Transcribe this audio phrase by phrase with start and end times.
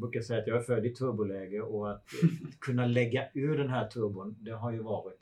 [0.00, 2.04] brukar säga att jag är född i turboläge och att
[2.60, 5.20] kunna lägga ur den här turbon, det har ju varit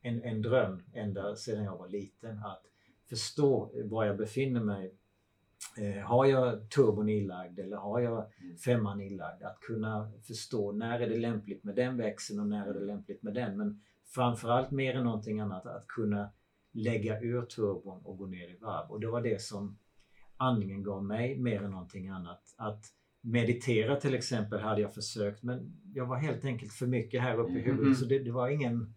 [0.00, 2.38] en, en dröm ända sedan jag var liten.
[2.38, 2.62] Att
[3.08, 4.94] förstå var jag befinner mig.
[5.78, 8.26] Eh, har jag turbon inlagd eller har jag
[8.64, 9.42] femman inlagd?
[9.42, 13.22] Att kunna förstå när är det lämpligt med den växeln och när är det lämpligt
[13.22, 13.56] med den.
[13.56, 16.30] Men framförallt mer än någonting annat att kunna
[16.72, 18.90] lägga ur turbon och gå ner i varv.
[18.90, 19.78] Och det var det som
[20.36, 22.54] andningen gav mig mer än någonting annat.
[22.56, 22.84] Att
[23.24, 27.52] meditera till exempel hade jag försökt men jag var helt enkelt för mycket här uppe
[27.52, 27.94] i huvudet Mm.
[27.94, 28.94] så det, det var ingen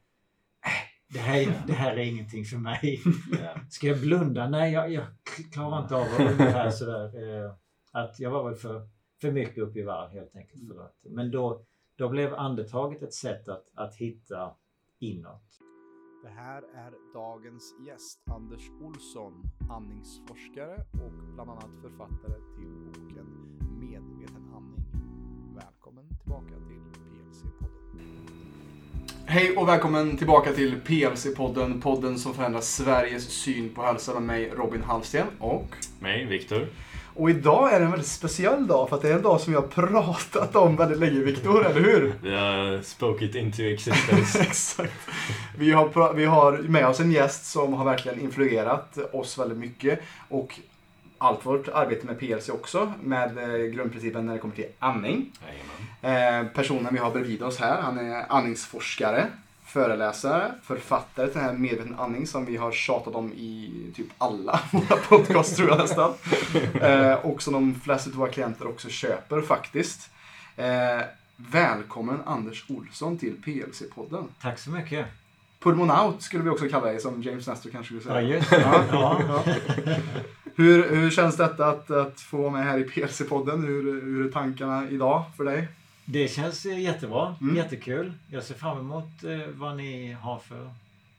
[0.65, 2.99] äh, det här, det här är ingenting för mig.
[3.69, 4.49] Ska jag blunda?
[4.49, 5.05] Nej, jag, jag
[5.53, 7.05] klarar inte av att ungefär sådär.
[7.45, 7.53] Eh,
[7.91, 8.89] att jag var väl för,
[9.21, 10.67] för mycket upp i varv helt enkelt.
[10.67, 14.55] För att, men då, då blev andetaget ett sätt att, att hitta
[14.99, 15.59] inåt.
[16.23, 23.16] Det här är dagens gäst, Anders Olsson, andningsforskare och bland annat författare till boken
[29.29, 34.51] Hej och välkommen tillbaka till PLC-podden, podden som förändrar Sveriges syn på hälsa med mig
[34.57, 35.67] Robin Hallsten och...
[35.99, 36.67] Mig, Viktor.
[37.15, 39.53] Och idag är det en väldigt speciell dag för att det är en dag som
[39.53, 42.13] vi har pratat om väldigt länge, Viktor, eller hur?
[42.21, 44.39] Vi har spoke it into existence.
[44.41, 45.09] Exakt.
[45.57, 49.99] Vi har, vi har med oss en gäst som har verkligen influerat oss väldigt mycket
[50.29, 50.59] och
[51.17, 55.31] allt vårt arbete med PLC också med eh, grundprincipen när det kommer till andning.
[56.01, 56.45] Jajamän.
[56.45, 59.27] Eh, personen vi har bredvid oss här, han är andningsforskare,
[59.65, 64.59] föreläsare, författare till den här medveten andning som vi har tjatat om i typ alla
[64.71, 66.13] våra podcast tror jag nästan.
[66.81, 70.09] Eh, och som de flesta av våra klienter också köper faktiskt.
[71.35, 74.23] Välkommen Anders Olsson till PLC-podden.
[74.41, 75.05] Tack så mycket.
[75.59, 78.21] Pulmonaut skulle vi också kalla dig, som James Nestor kanske skulle säga.
[78.21, 78.61] Ja, just det.
[78.61, 79.43] Ja, Ja.
[80.55, 83.65] Hur, hur känns detta att, att få vara med här i PLC-podden?
[83.67, 85.67] Hur, hur är tankarna idag för dig?
[86.05, 87.35] Det känns eh, jättebra.
[87.41, 87.55] Mm.
[87.55, 88.13] Jättekul.
[88.31, 90.69] Jag ser fram emot eh, vad ni har för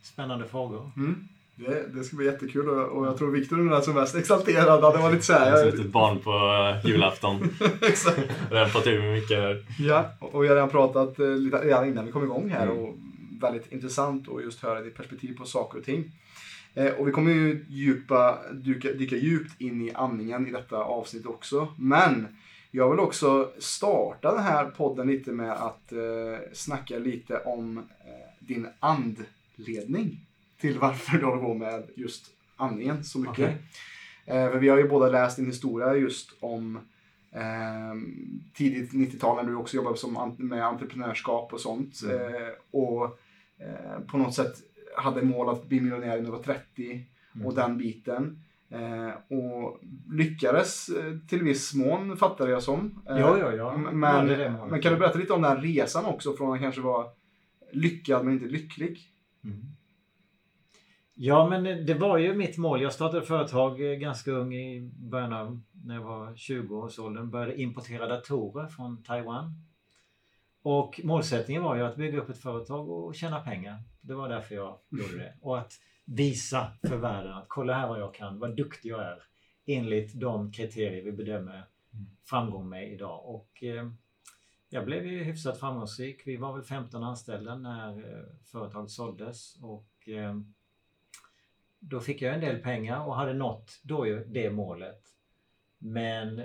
[0.02, 0.90] spännande frågor.
[0.96, 1.28] Mm.
[1.54, 4.94] Det, det ska bli jättekul och, jag tror Viktor är den som mest exalterad.
[4.94, 5.70] Det var lite så Jag är här.
[5.70, 7.50] som ett barn på eh, julafton.
[7.82, 8.18] Exakt.
[8.50, 9.64] Redan fått ur mig mycket här.
[9.78, 12.78] Ja, och vi har redan pratat lite redan innan vi kom igång här Mm.
[12.78, 12.94] och
[13.40, 16.12] väldigt intressant att just höra ditt perspektiv på saker och ting.
[16.74, 21.26] Eh, och vi kommer ju djupa, dyka, dyka djupt in i andningen i detta avsnitt
[21.26, 21.68] också.
[21.78, 22.36] Men
[22.70, 25.98] jag vill också starta den här podden lite med att eh,
[26.52, 27.84] snacka lite om eh,
[28.46, 30.26] din andledning
[30.60, 32.26] till varför du håller på med just
[32.56, 33.34] andningen så mycket.
[33.38, 33.56] Okej.
[34.26, 36.76] Eh, för vi har ju båda läst din historia just om
[37.32, 37.94] eh,
[38.54, 42.02] tidigt 90-tal när du också jobbade som, med entreprenörskap och sånt.
[42.02, 42.16] Mm.
[42.16, 43.18] Eh, och
[43.58, 44.54] eh, på något sätt
[44.96, 47.04] hade mål att bli miljonär när du var 30
[47.34, 47.46] Mm.
[47.46, 48.42] och den biten.
[48.70, 49.08] Eh,
[49.38, 49.80] och
[50.10, 53.02] lyckades eh, till viss mån fattar jag som.
[53.08, 53.72] Eh, Ja, ja, ja.
[53.74, 56.54] m- Ja, Men, det det men kan du berätta lite om den resan också från
[56.54, 57.06] att kanske vara
[57.72, 58.98] lyckad men inte lycklig?
[59.44, 59.60] Mm.
[61.14, 62.82] Ja, men det var ju mitt mål.
[62.82, 67.30] Jag startade företag eh, ganska ung i början av när jag var 20-årsåldern.
[67.30, 69.52] Började importera datorer från Taiwan.
[70.70, 73.82] Och målsättningen var ju att bygga upp ett företag och tjäna pengar.
[74.00, 75.34] Det var därför jag gjorde det.
[75.40, 75.72] Och att
[76.04, 79.22] visa för världen att kolla här vad jag kan, vad duktig jag är.
[79.66, 81.64] Enligt de kriterier vi bedömer
[82.24, 83.26] framgång med idag.
[83.26, 83.90] Och eh,
[84.68, 86.22] jag blev ju hyfsat framgångsrik.
[86.26, 89.56] Vi var väl 15 anställda när eh, företaget såldes.
[89.62, 90.40] Och eh,
[91.78, 95.02] då fick jag en del pengar och hade nått då ju det målet.
[95.78, 96.42] Men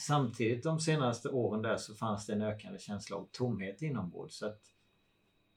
[0.00, 4.36] samtidigt de senaste åren där så fanns det en ökande känsla av tomhet inombords.
[4.36, 4.72] Så att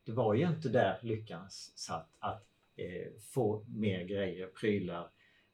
[0.04, 5.12] det var ju inte där lyckan satt att eh, få mer grejer, prylar,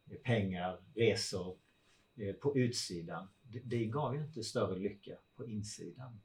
[0.10, 1.58] eh, pengar, resor
[2.16, 3.28] eh, på utsidan.
[3.42, 6.22] Det, det gav ju inte större lycka på insidan.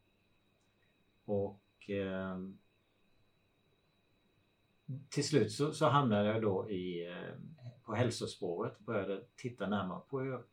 [1.25, 2.39] Och eh,
[5.09, 7.35] till slut så, så hamnade jag då i, eh,
[7.83, 10.45] på hälsospåret och började titta närmare på hur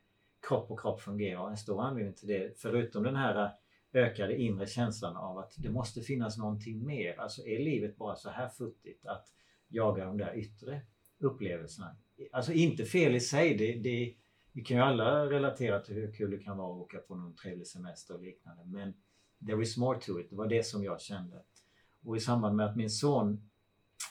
[0.48, 1.50] kropp och kropp fungerar.
[1.50, 3.52] En stor anledning till det, förutom den här
[3.94, 7.20] ökade inre känslan av att det måste finnas någonting mer.
[7.20, 9.28] Alltså är livet bara så här futtigt att
[9.68, 10.82] jaga de där yttre
[11.20, 11.96] upplevelserna?
[12.32, 13.58] Alltså inte fel i sig.
[13.58, 14.16] Det, det,
[14.52, 17.36] vi kan ju alla relatera till hur kul det kan vara att åka på någon
[17.36, 18.64] trevlig semester och liknande.
[18.66, 18.94] Men
[19.48, 20.30] there is more to it.
[20.30, 21.44] Det var det som jag kände.
[22.06, 23.50] Och i samband med att min son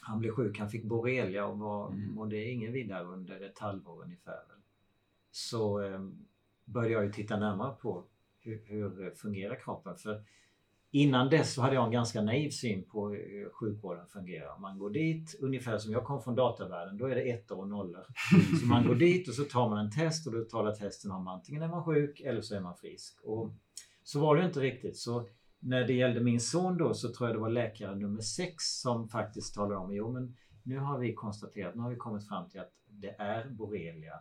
[0.03, 2.15] han blev sjuk, han fick borrelia och var, Mm.
[2.15, 4.41] mådde ingen vidare under ett halvår ungefär.
[5.31, 6.00] Så eh,
[6.65, 8.05] började jag ju titta närmare på
[8.41, 9.97] hur, hur fungerar kroppen.
[9.97, 10.25] För
[10.91, 14.59] innan dess så hade jag en ganska naiv syn på hur sjukvården fungerar.
[14.59, 18.06] Man går dit, ungefär som jag kom från datavärlden, då är det ettor och nollor.
[18.61, 21.29] Så man går dit och så tar man en test och då talar testen om
[21.29, 23.21] antingen är man sjuk eller så är man frisk.
[23.25, 23.50] Och
[24.03, 24.97] så var det inte riktigt.
[24.97, 25.29] Så
[25.59, 29.09] när det gällde min son då så tror jag det var läkare nummer sex som
[29.09, 32.61] faktiskt talade om jo men nu har vi konstaterat, nu har vi kommit fram till
[32.61, 34.15] att det är borrelia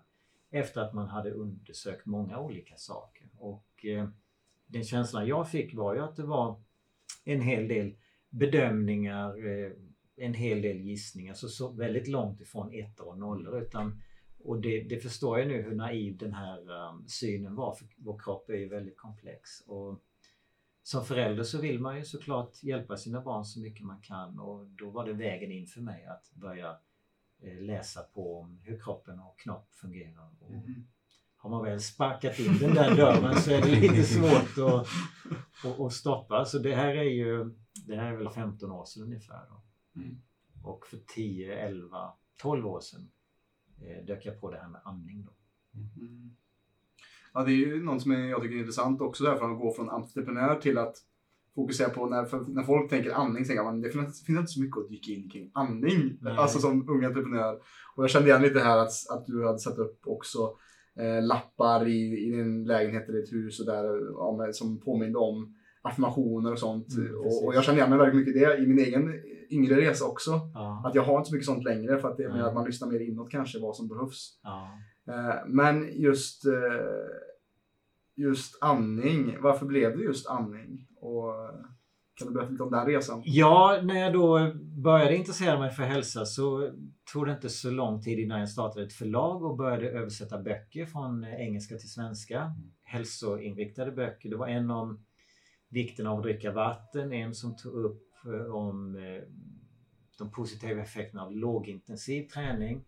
[0.51, 3.30] efter att man hade undersökt många olika saker.
[3.38, 4.10] Och eh,
[4.66, 6.63] den känslan jag fick var ju att det var
[7.25, 7.96] en hel del
[8.30, 9.72] bedömningar, eh,
[10.16, 13.62] en hel del gissningar, så, så väldigt långt ifrån ettor och nollor.
[13.62, 14.01] Utan,
[14.40, 18.19] och det, det förstår jag nu hur naiv den här um, synen var, för vår
[18.19, 19.62] kropp är ju väldigt komplex.
[19.68, 20.04] Och
[20.84, 24.68] som förälder så vill man ju såklart hjälpa sina barn så mycket man kan och
[24.68, 26.78] då var det vägen in för mig att börja
[27.41, 30.30] läsa på om hur kroppen och knopp fungerar.
[30.39, 30.88] Och Mhm.
[31.36, 34.88] har man väl sparkat in den där dörren så är det lite svårt att,
[35.65, 36.45] att, att stoppa.
[36.45, 37.56] Så det här är ju,
[37.88, 39.45] det här är väl 15 år sedan ungefär.
[39.95, 40.21] Mm.
[40.63, 43.12] Och för 10, 11, 12 år sedan
[43.81, 45.25] eh, dök jag på det här med andning.
[45.25, 45.31] Då.
[45.74, 46.36] Mm.
[47.33, 49.74] Ja, det är ju något som jag tycker är intressant också, där, från att gå
[49.74, 50.95] från entreprenör till att
[51.63, 54.61] fokusera på när, för, när folk tänker andning, tänker man det finns, finns inte så
[54.61, 56.38] mycket att dyka in kring andning, Nej.
[56.38, 57.53] alltså som ung entreprenör.
[57.95, 60.39] Och jag kände igen lite här att, att du hade satt upp också
[61.00, 63.83] eh, lappar i, i din lägenhet eller ditt hus och där,
[64.13, 66.97] ja, som påminde om affirmationer och sånt.
[66.97, 69.13] Mm, och, och jag kände igen mig väldigt mycket i det i min egen
[69.50, 70.31] yngre resa också.
[70.53, 72.53] Ja, Att jag har inte så mycket sånt längre för att det är mer att
[72.53, 74.39] man lyssnar mer inåt kanske vad som behövs.
[74.44, 74.69] ja.
[75.07, 76.53] Eh, Men just, eh,
[78.15, 80.88] just andning, varför blev det just andning?
[81.00, 81.34] Och
[82.16, 83.22] kan du berätta lite om den resan?
[83.25, 84.54] Ja, när jag då
[84.84, 86.72] började intressera mig för hälsa så
[87.13, 90.86] tog det inte så lång tid innan jag startade ett förlag och började översätta böcker
[90.86, 92.51] från engelska till svenska.
[92.81, 94.30] Hälsoinriktade böcker.
[94.30, 95.06] Det var en om
[95.69, 99.24] vikten av att dricka vatten, en som tog upp eh, om eh,
[100.18, 102.86] de positiva effekterna av lågintensiv träning.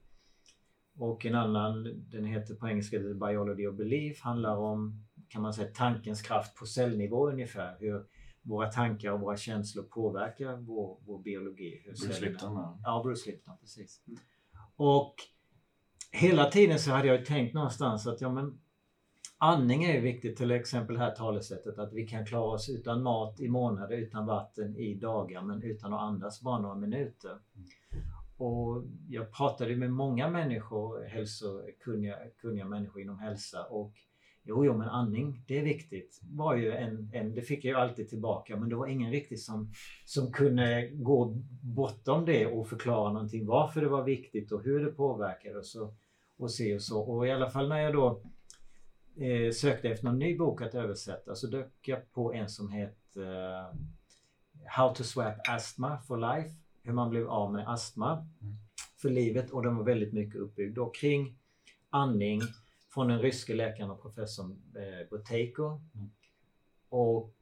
[0.97, 5.53] Och en annan, den heter på engelska The Biology of Belief, handlar om kan man
[5.53, 7.77] säga tankens kraft på cellnivå ungefär.
[7.79, 8.05] Hur
[8.41, 11.81] våra tankar och våra känslor påverkar vår, vår biologi.
[11.85, 12.53] Hur Bruce Lipton.
[12.53, 12.79] ja.
[12.83, 14.01] Ja, Bruce Lipton, precis.
[14.75, 15.15] Och
[16.11, 18.61] hela tiden så hade jag tänkt någonstans att ja men
[19.37, 23.39] andning är ju viktigt, till exempel här talesättet att vi kan klara oss utan mat
[23.39, 27.39] i månader, utan vatten i dagar, men utan att andas bara några minuter.
[28.37, 33.93] Och jag pratade med många människor, hälsokunniga kunniga människor inom hälsa och
[34.43, 36.21] Jo, jo, men andning, det är viktigt.
[36.23, 39.41] Var ju en, en, det fick jag ju alltid tillbaka, men det var ingen riktigt
[39.41, 39.71] som,
[40.05, 41.25] som kunde gå
[41.61, 45.93] bortom det och förklara någonting varför det var viktigt och hur det påverkar och så
[46.37, 47.01] och se och så.
[47.01, 48.21] Och i alla fall när jag då
[49.25, 53.21] eh, sökte efter någon ny bok att översätta så dök jag på en som heter
[53.21, 53.75] eh,
[54.65, 56.55] How to swap asthma for life.
[56.83, 58.27] Hur man blev av med astma
[59.01, 61.37] för livet och den var väldigt mycket uppbyggd då kring
[61.89, 62.41] andning
[62.93, 65.81] från den ryske läkaren och professorn eh, Buteyko.
[66.89, 67.33] Och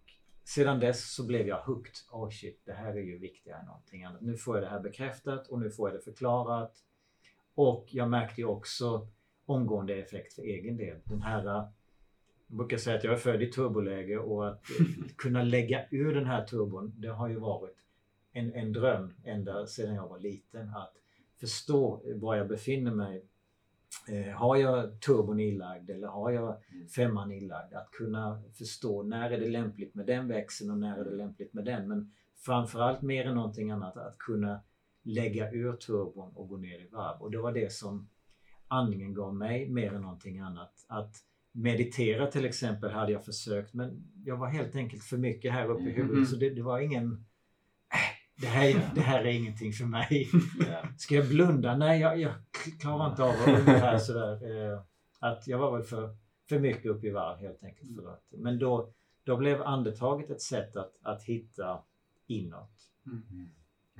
[0.44, 1.94] sedan dess så blev jag hooked.
[2.12, 4.22] Oh shit, det här är ju viktigare än någonting annat.
[4.22, 6.84] Nu får jag det här bekräftat och nu får jag det förklarat.
[7.56, 9.08] Och jag märkte ju också
[9.46, 10.98] omgående effekt för egen del.
[11.04, 11.68] Den här, eh,
[12.48, 14.86] jag brukar säga att jag är född i turboläge och att eh,
[15.16, 17.78] kunna lägga ur den här turbon, det har ju varit
[18.32, 20.70] en, en dröm ända sedan jag var liten.
[20.70, 20.94] Att
[21.40, 23.26] förstå var jag befinner mig.
[24.10, 26.58] Eh, har jag turbon ilagd eller har jag
[26.96, 27.74] femman ilagd?
[27.74, 31.54] Att kunna förstå när är det lämpligt med den växeln och när är det lämpligt
[31.54, 31.88] med den.
[31.88, 32.12] Men
[32.46, 34.62] framförallt mer än någonting annat att kunna
[35.04, 37.22] lägga ur turbon och gå ner i varv.
[37.22, 38.10] Och det var det som
[38.68, 40.86] andningen gav mig mer än någonting annat.
[40.88, 41.16] Att
[41.52, 45.84] meditera till exempel hade jag försökt men jag var helt enkelt för mycket här uppe
[45.84, 46.26] i huvudet Mhm.
[46.26, 47.26] så det, det var ingen...
[48.42, 50.30] Det här, det här är ingenting för mig.
[50.98, 51.78] Ska jag blunda?
[51.78, 52.32] Nej, jag, jag
[52.82, 54.34] klarar inte av det ungefär sådär.
[54.74, 54.80] Eh,
[55.20, 56.16] att jag var väl för,
[56.50, 57.96] för mycket upp i varv helt enkelt.
[57.96, 58.90] För att, men då,
[59.24, 61.80] då blev andetaget ett sätt att, att hitta
[62.28, 62.72] inåt.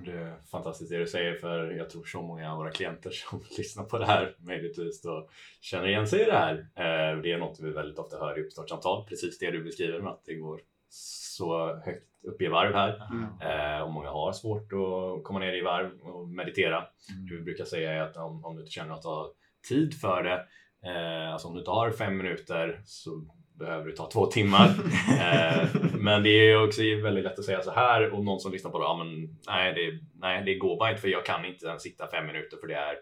[0.06, 3.44] Det är fantastiskt det du säger för jag tror så många av våra klienter som
[3.58, 5.30] lyssnar på det här möjligtvis då
[5.62, 6.56] känner igen sig i det här.
[6.76, 10.12] Eh, Det är något vi väldigt ofta hör i uppstartssamtal, precis det du beskriver med
[10.12, 13.02] att det går så högt upp i varv här.
[13.12, 13.26] Mm.
[13.42, 16.78] Eh, Och många har svårt att komma ner i varv och meditera.
[16.78, 17.26] Mm.
[17.30, 19.28] Det vi brukar säga är att om, om du inte känner att du har
[19.70, 20.46] tid för det,
[20.90, 23.22] eh, alltså om du inte har fem minuter så
[23.60, 24.66] behöver du ta två timmar.
[25.22, 28.72] eh, men det är också väldigt lätt att säga så här och någon som lyssnar
[28.72, 31.66] på det, ja, men, nej, det, nej det går bara inte för jag kan inte
[31.66, 32.96] ens sitta fem minuter för det är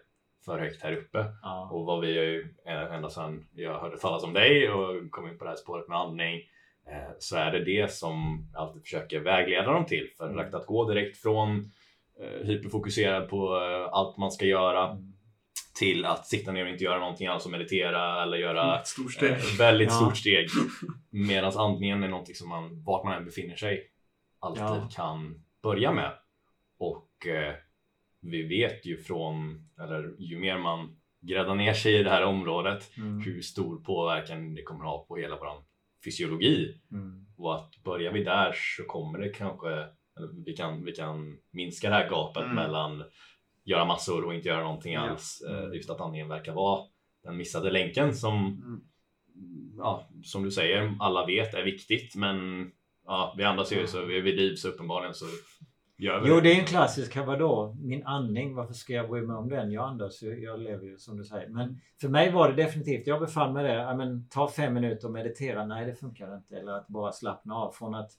[0.44, 1.24] för högt här uppe.
[1.42, 1.70] Ja.
[1.72, 5.38] Och vad vi ju eh, ända sedan jag hörde talas om dig och kom in
[5.38, 6.40] på det här spåret med andning
[7.18, 10.10] så är det det som jag alltid försöker vägleda dem till.
[10.16, 10.54] För Mm.
[10.54, 11.70] att gå direkt från
[12.20, 15.12] eh, hyperfokuserad på eh, allt man ska göra Mm.
[15.78, 19.12] till att sitta ner och inte göra någonting alls och meditera eller göra Ett stort
[19.12, 19.30] steg.
[19.30, 19.94] eh, väldigt Ja.
[19.94, 20.48] stort steg.
[21.10, 23.82] Medan andningen är någonting som man, vart man än befinner sig,
[24.40, 24.88] alltid Ja.
[24.92, 26.12] kan börja med.
[26.78, 27.54] Och eh,
[28.20, 32.90] vi vet ju från, eller ju mer man gräddar ner sig i det här området,
[32.96, 33.20] Mm.
[33.20, 35.46] hur stor påverkan det kommer ha på hela vår
[36.04, 36.80] fysiologi.
[36.92, 37.26] Mm.
[37.36, 39.86] Och att börjar vi där så kommer det kanske,
[40.46, 42.54] vi kan, vi kan minska det här gapet Mm.
[42.54, 43.04] mellan
[43.64, 45.00] göra massor och inte göra någonting Ja.
[45.00, 45.42] alls.
[45.48, 45.72] Eh, Mm.
[45.74, 46.86] Just att andningen verkar vara
[47.22, 48.80] den missade länken som, Mm.
[49.76, 52.16] ja, som du säger, alla vet är viktigt.
[52.16, 52.70] Men
[53.04, 55.24] ja, vi andas ju så är vi liv så uppenbarligen så
[56.28, 57.76] Jo, det är en klassisk, vadå?
[57.80, 59.72] Min andning, varför ska jag bry mig om den?
[59.72, 61.48] Jag andas ju, jag lever ju som du säger.
[61.48, 65.12] Men för mig var det definitivt, jag befann mig där, men ta fem minuter och
[65.12, 65.66] meditera.
[65.66, 66.56] Nej, det funkar inte.
[66.56, 68.10] Eller att bara slappna av från att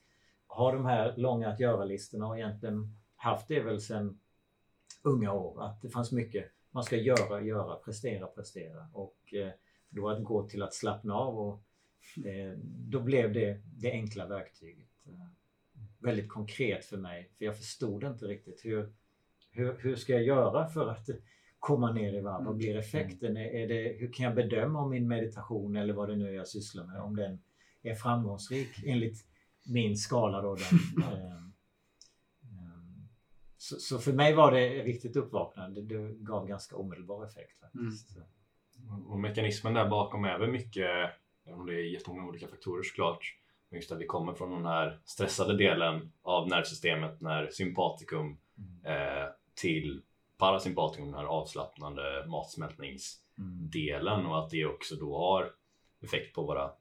[0.48, 4.20] ha de här långa att göra-listorna och egentligen haft det väl sedan
[5.04, 5.64] unga år.
[5.64, 8.88] Att det fanns mycket man ska göra, göra, prestera, prestera.
[8.94, 9.52] Och eh,
[9.90, 11.64] då att gå till att slappna av och
[12.26, 14.90] eh, då blev det det enkla verktyget.
[16.00, 17.32] Väldigt konkret för mig.
[17.38, 18.94] För jag förstod inte riktigt hur,
[19.52, 21.10] hur, hur ska jag göra för att
[21.60, 22.46] komma ner i varv?
[22.46, 23.38] Vad blir effekten?
[23.38, 26.34] Är, är det, hur kan jag bedöma om min meditation eller vad det nu är
[26.34, 27.40] jag sysslar med, om den
[27.82, 29.26] är framgångsrik enligt
[29.66, 30.56] min skala då.
[30.56, 31.40] Den, eh,
[33.58, 35.82] så, så för mig var det riktigt uppvaknande.
[35.82, 38.18] Det gav ganska omedelbar effekt faktiskt.
[39.08, 41.12] Och mekanismen där bakom är väl mycket,
[41.46, 43.39] om det är jättemånga olika faktorer såklart,
[43.72, 48.38] just att vi kommer från den här stressade delen av nervsystemet när sympatikum
[48.84, 48.86] Mm.
[48.86, 49.28] eh,
[49.62, 50.02] till
[50.38, 55.52] parasympatikum, den här avslappnande matsmältningsdelen och att det också då har
[56.02, 56.72] effekt på våra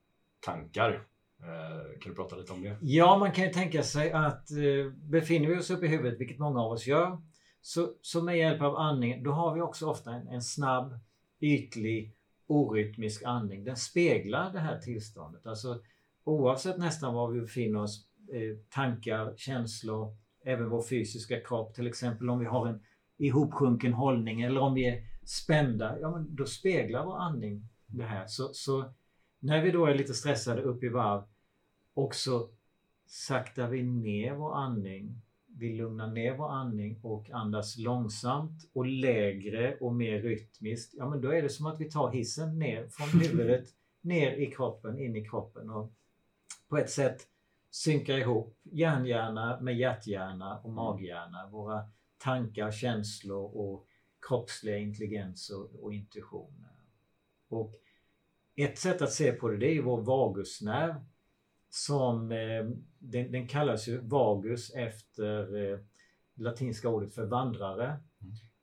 [0.41, 1.07] tankar.
[1.41, 2.77] Eh, kan du prata lite om det?
[2.81, 6.39] Ja, man kan ju tänka sig att eh, befinner vi oss uppe i huvudet, vilket
[6.39, 7.19] många av oss gör,
[7.61, 10.99] så, så med hjälp av andningen, då har vi också ofta en, en snabb,
[11.41, 12.15] ytlig,
[12.47, 13.65] orytmisk andning.
[13.65, 15.47] Den speglar det här tillståndet.
[15.47, 15.81] Alltså
[16.29, 22.31] oavsett nästan var vi befinner oss, eh, tankar, känslor, även vår fysiska kropp, till exempel
[22.31, 22.81] om vi har en
[23.19, 28.27] ihopsjunken hållning eller om vi är spända, ja men då speglar vår andning det här.
[28.27, 28.93] Så, så
[29.39, 31.23] när vi då är lite stressade upp i varv
[31.95, 32.49] och så
[33.07, 35.23] saktar vi ner vår andning.
[35.47, 40.95] Vi lugnar ner vår andning och andas långsamt och lägre och mer rytmiskt.
[40.97, 43.65] Ja, men då är det som att vi tar hissen ner från huvudet
[44.01, 45.93] ner i kroppen, in i kroppen och
[46.69, 47.27] på ett sätt
[47.71, 51.49] synkar ihop hjärnhjärna med hjärthjärna och maghjärna.
[51.51, 53.87] Våra tankar, känslor och
[54.29, 56.67] kroppsliga intelligens och, och intuition.
[57.49, 57.75] Och
[58.57, 60.95] ett sätt att se på det, det är vår vagusnerv
[61.71, 62.65] som eh,
[62.99, 65.79] den, den kallas ju vagus efter eh,
[66.35, 67.97] latinska ordet för vandrare.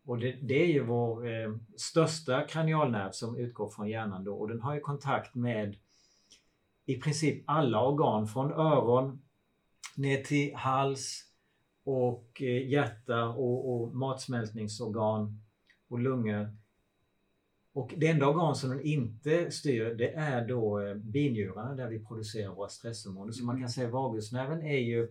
[0.06, 4.48] Och det, det är ju vår eh, största kranialnerv som utgår från hjärnan då och
[4.48, 5.78] den har ju kontakt med
[6.86, 9.22] i princip alla organ från öron
[9.96, 11.22] ner till hals
[11.84, 15.42] och eh, hjärta och, och matsmältningsorgan
[15.88, 16.58] och lungor.
[17.74, 22.06] Och det enda organ som den inte styr det är då eh, binjurarna där vi
[22.06, 23.32] producerar våra stresshormoner.
[23.32, 25.10] Så man kan säga vagusnerven är ju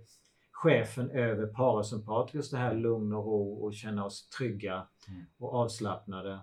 [0.50, 5.26] chefen över parasympaticus, det här lugn och ro och känna oss trygga Mm.
[5.38, 6.40] och avslappnade.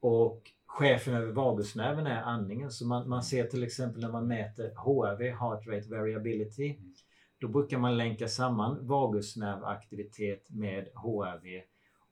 [0.00, 2.70] Och chefen över vagusnerven är andningen.
[2.70, 6.94] Så man, man ser till exempel när man mäter HRV, Heart Rate Variability, Mm.
[7.38, 11.62] då brukar man länka samman vagusnervaktivitet med HRV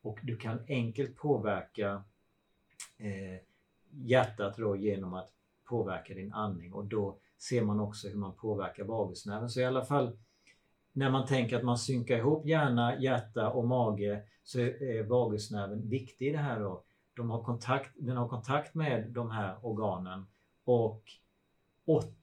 [0.03, 2.05] och du kan enkelt påverka
[2.99, 3.41] eh,
[3.91, 5.29] hjärtat då genom att
[5.65, 9.51] påverka din andning och då ser man också hur man påverkar vagusnerven.
[9.51, 10.19] Så i alla fall
[10.93, 16.29] när man tänker att man synkar ihop hjärna, hjärta och mage så är vagusnerven viktig
[16.29, 16.83] i det här då.
[17.17, 20.27] De har kontakt, den har kontakt med de här organen
[20.65, 21.03] och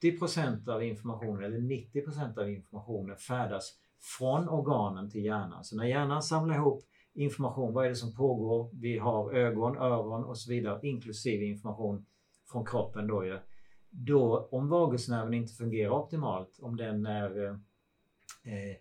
[0.02, 3.72] 80% av informationen eller 90% av informationen färdas
[4.18, 5.64] från organen till hjärnan.
[5.64, 6.84] Så när hjärnan samlar ihop
[7.14, 8.70] information, vad är det som pågår?
[8.72, 12.06] Vi har ögon, öron och så vidare, inklusive information
[12.52, 13.38] från kroppen då ju.
[13.90, 17.52] Då, om vagusnerven inte fungerar optimalt, om den är eh,
[18.50, 18.76] eh,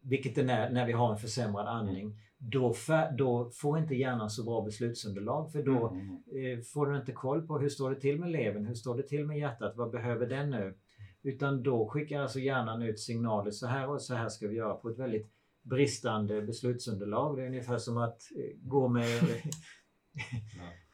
[0.00, 2.74] vilket den är när vi har en försämrad andning, då,
[3.18, 5.96] då får inte hjärnan så bra beslutsunderlag för då
[6.38, 9.02] eh, får den inte koll på hur står det till med levern, hur står det
[9.02, 10.74] till med hjärtat, vad behöver den nu?
[11.22, 14.74] Utan då skickar alltså hjärnan ut signaler, så här och så här ska vi göra
[14.74, 15.30] på ett väldigt
[15.62, 17.36] bristande beslutsunderlag.
[17.36, 19.20] Det är ungefär som att eh, gå med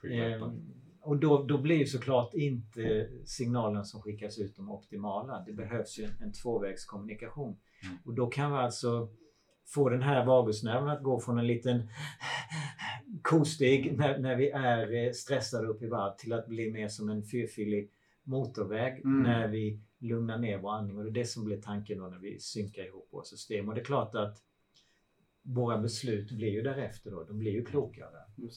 [0.05, 0.53] Eh,
[1.01, 5.45] och då, då blir såklart inte signalen som skickas ut de optimala.
[5.47, 7.61] Det behövs ju en, en tvåvägskommunikation.
[7.85, 7.97] Mm.
[8.05, 9.09] Och då kan vi alltså
[9.69, 11.89] få den här vagusnerven att gå från en liten
[13.23, 17.09] kosteg när, när vi är eh, stressade upp i varv till att bli mer som
[17.09, 17.91] en fyrfilig
[18.23, 19.23] motorväg Mm.
[19.23, 20.97] när vi lugnar ner vår andning.
[20.97, 23.69] Och det är det som blir tanken då när vi synkar ihop våra system.
[23.69, 24.43] Och det är klart att
[25.43, 27.25] våra beslut blir ju därefter då.
[27.25, 28.11] De blir ju klokare.
[28.37, 28.51] Det.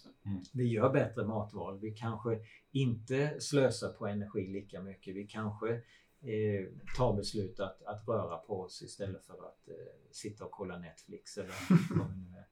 [0.53, 1.79] Vi gör bättre matval.
[1.79, 2.39] Vi kanske
[2.71, 5.15] inte slösar på energi lika mycket.
[5.15, 5.81] Vi kanske
[6.21, 9.75] eh, tar beslut att, att röra på oss istället för att eh,
[10.11, 11.53] sitta och kolla Netflix eller
[11.97, 12.45] vad det nu är.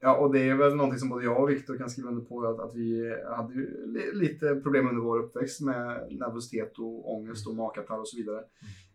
[0.00, 2.44] Ja, och det är väl någonting som både jag och Viktor kan skriva under på
[2.46, 7.46] att, att vi hade ju li- lite problem under vår uppväxt med nervositet och ångest
[7.46, 8.44] och magkatarr och så vidare.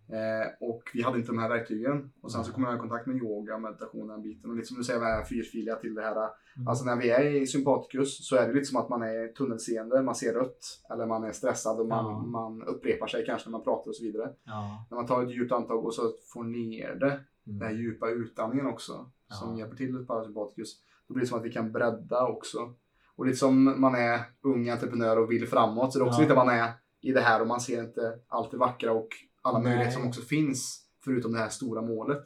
[0.09, 2.11] Eh, och vi hade inte de här verktygen.
[2.21, 4.49] Och sen så kom jag i kontakt med yoga, meditation, den biten.
[4.49, 6.15] Och lite som du säger, det här fyrfiliga till det här.
[6.55, 6.67] Mm.
[6.67, 10.01] Alltså när vi är i sympaticus så är det lite som att man är tunnelseende,
[10.01, 10.59] man ser rött.
[10.93, 12.19] Eller man är stressad och man, Ja.
[12.19, 14.29] man upprepar sig kanske när man pratar och så vidare.
[14.43, 14.85] Ja.
[14.89, 16.01] När man tar ett djupt andetag och så
[16.33, 17.59] får ner det, Mm.
[17.59, 19.59] den här djupa utandningen också, som Ja.
[19.59, 20.75] hjälper till ett parasympaticus.
[21.07, 22.73] Då blir det som att vi kan bredda också.
[23.15, 26.35] Och lite som man är ung entreprenör och vill framåt, så det är också lite
[26.35, 26.69] man är
[27.01, 29.07] i det här och man ser inte allt det vackra och
[29.47, 29.67] alla Nej.
[29.67, 32.23] möjligheter som också finns, förutom det här stora målet.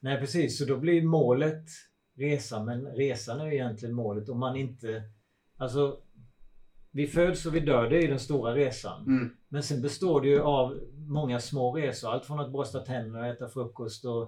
[0.00, 1.64] Nej precis, så då blir målet
[2.16, 5.02] resan, men resan är egentligen målet om man inte...
[5.56, 5.98] Alltså,
[6.90, 9.06] vi föds och vi dör, det är den stora resan.
[9.06, 9.30] Mm.
[9.48, 12.10] Men sen består det ju av många små resor.
[12.10, 14.22] Allt från att borsta tänderna äta frukost och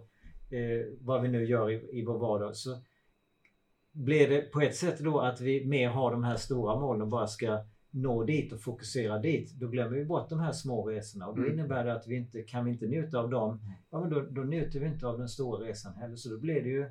[0.54, 2.56] eh, vad vi nu gör i, i vår vardag.
[2.56, 2.78] Så
[3.92, 7.08] blir det på ett sätt då att vi mer har de här stora målen och
[7.08, 9.52] bara ska nå dit och fokusera dit.
[9.54, 11.54] Då glömmer vi bort de här små resorna och då Mm.
[11.54, 13.60] innebär det att vi inte kan vi inte njuta av dem.
[13.90, 16.16] Ja, men då, då njuter vi inte av den stora resan heller.
[16.16, 16.90] Så då blir det ju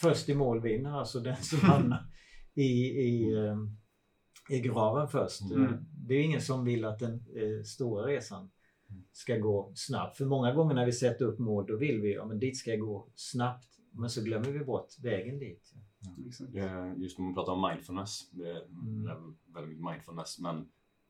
[0.00, 2.04] först i mål vinner, alltså den som hamnar
[2.54, 3.56] i, i, eh,
[4.56, 5.40] i graven först.
[5.54, 5.72] Mm.
[6.08, 8.50] Det är ingen som vill att den eh, stora resan
[9.12, 10.16] ska gå snabbt.
[10.16, 12.70] För många gånger när vi sätter upp mål då vill vi, ja men dit ska
[12.70, 13.66] jag gå snabbt.
[13.92, 15.72] Men så glömmer vi bort vägen dit.
[16.56, 19.04] Eh, Just när man pratar om mindfulness, det är Mm.
[19.46, 20.68] väldigt mycket mindfulness, men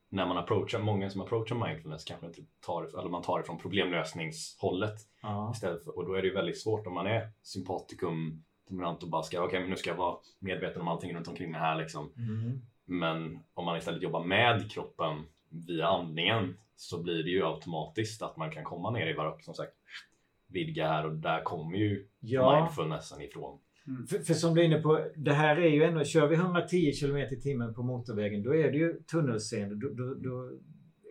[0.09, 3.45] när man approachar, många som approachar mindfulness kanske inte tar det, eller man tar det
[3.45, 5.51] från problemlösningshållet Ja.
[5.55, 9.09] istället för, och då är det ju väldigt svårt om man är sympatikum dominant och
[9.09, 11.77] bara ska, okej men nu ska jag vara medveten om allting runt omkring mig här
[11.79, 12.13] liksom.
[12.17, 12.61] Mm.
[12.85, 18.37] Men om man istället jobbar med kroppen via andningen så blir det ju automatiskt att
[18.37, 19.73] man kan komma ner i varv, som sagt,
[20.47, 23.59] vidga här och där kommer ju Ja, mindfulnessen ifrån.
[24.09, 26.93] För, för som du är inne på, det här är ju ändå, kör vi 110
[27.01, 29.75] km i timmen på motorvägen då är det ju tunnelseende.
[29.75, 30.53] Då, då, då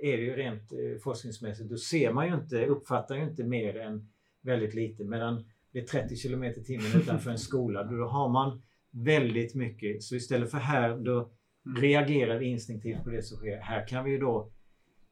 [0.01, 3.79] är det ju rent eh, forskningsmässigt, då ser man ju inte, uppfattar ju inte mer
[3.79, 4.09] än
[4.41, 5.03] väldigt lite.
[5.03, 10.03] Medan det är 30 km i timmen utanför en skola, då har man väldigt mycket.
[10.03, 11.31] Så istället för här, då
[11.65, 11.81] Mm.
[11.81, 13.57] reagerar vi instinktivt på det som sker.
[13.57, 14.51] Här kan vi ju då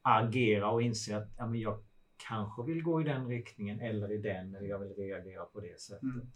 [0.02, 1.84] agera och inse att ja, men jag
[2.28, 5.80] kanske vill gå i den riktningen eller i den, eller jag vill reagera på det
[5.80, 6.04] sättet.
[6.04, 6.28] Mm.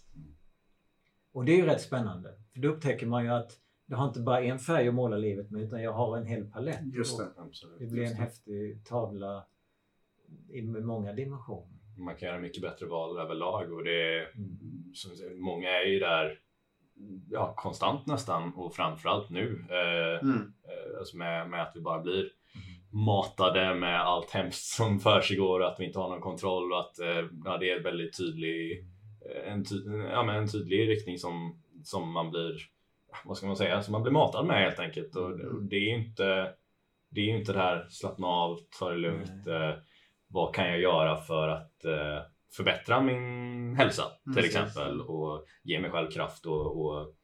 [1.34, 2.30] Och det är ju rätt spännande.
[2.54, 3.52] För då upptäcker man ju att
[3.86, 6.46] jag har inte bara en färg att måla livet med utan jag har en hel
[6.52, 6.80] palett.
[6.94, 7.28] Just det.
[7.38, 7.80] Absolut.
[7.80, 8.15] det blir en det.
[8.15, 9.46] häftig tavla
[10.50, 11.78] i- många dimensioner.
[11.98, 14.94] Man kan göra mycket bättre val överlag och det är, Mm.
[15.17, 16.39] säger, många är ju där
[17.30, 20.54] ja, konstant nästan och framförallt nu eh, Mm.
[20.63, 22.30] eh, alltså med, med att vi bara blir
[22.89, 27.00] matade med allt hemskt som försiggår och att vi inte har någon kontroll och att
[27.00, 28.86] eh, ja, det är väldigt tydlig,
[29.46, 29.76] en, ty,
[30.12, 32.58] ja, men en tydlig riktning som, som man blir,
[33.26, 35.16] vad ska man säga, som man blir matad med helt enkelt.
[35.16, 36.54] Och, och det är ju inte,
[37.10, 39.74] det är ju inte det här slappna av, ta det lugnt, eh,
[40.28, 42.22] vad kan jag göra för att eh,
[42.56, 44.56] förbättra min hälsa till Precis.
[44.56, 47.16] exempel och ge mig själv kraft och, och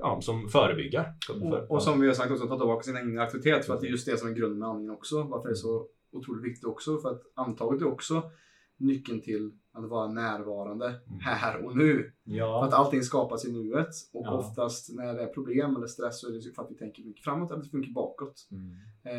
[0.00, 1.06] ja, som förebygga.
[1.30, 3.66] Och, och som vi har sagt också, ta tillbaka sin egen aktivitet.
[3.66, 5.22] För att det är just det som är grunden med andningen också.
[5.22, 6.98] Varför det är så otroligt viktigt också.
[6.98, 8.30] För att antaget är också
[8.78, 11.94] nyckeln till att vara närvarande här och nu.
[12.02, 13.88] För Ja, att allting skapas i nuet.
[14.12, 14.32] Och Ja.
[14.38, 17.24] oftast när det är problem eller stress så är det för att vi tänker mycket
[17.24, 18.48] framåt eller mycket bakåt.
[18.50, 18.76] mm.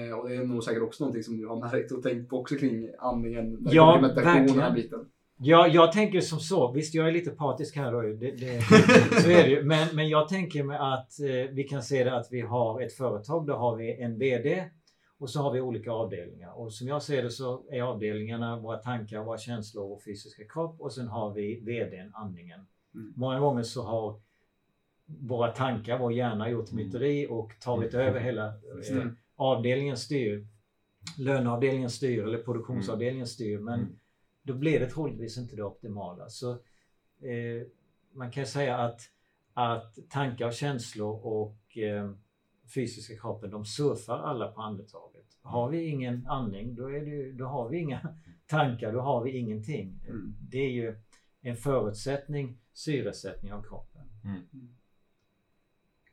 [0.09, 2.39] Eh, och det är nog säkert också någonting som du har märkt och tänkt på
[2.39, 3.57] också kring andningen.
[3.71, 5.05] Ja, meditation och biten.
[5.39, 6.71] ja, jag tänker som så.
[6.71, 8.01] Visst, jag är lite partisk här då.
[8.01, 8.61] Det, det,
[9.23, 9.63] så är det ju.
[9.63, 12.93] Men, men jag tänker mig att eh, vi kan se det att vi har ett
[12.93, 13.47] företag.
[13.47, 14.63] Där har vi en VD
[15.19, 16.59] och så har vi olika avdelningar.
[16.59, 20.81] Och som jag ser det så är avdelningarna våra tankar, våra känslor och fysiska kropp.
[20.81, 22.67] Och sen har vi VDn, andningen.
[22.95, 23.13] Mm.
[23.15, 24.19] Många gånger så har
[25.05, 29.15] våra tankar, vår hjärna gjort myteri och tagit över hela eh, Mm.
[29.35, 30.47] avdelningen styr.
[31.17, 33.59] Löneavdelningen styr eller produktionsavdelningen styr.
[33.59, 33.99] Men Mm.
[34.43, 36.29] då blir det troligtvis inte det optimala.
[36.29, 37.67] Så eh,
[38.13, 39.01] man kan säga att,
[39.53, 42.11] att tankar och känslor och eh,
[42.75, 45.25] fysiska kroppen, de surfar alla på andetaget.
[45.41, 47.99] Har vi ingen andning, då, är det, då har vi inga
[48.47, 49.99] tankar, då har vi ingenting.
[50.07, 50.35] Mm.
[50.49, 50.95] Det är ju
[51.41, 54.01] en förutsättning syresättning av kroppen.
[54.23, 54.41] Mm.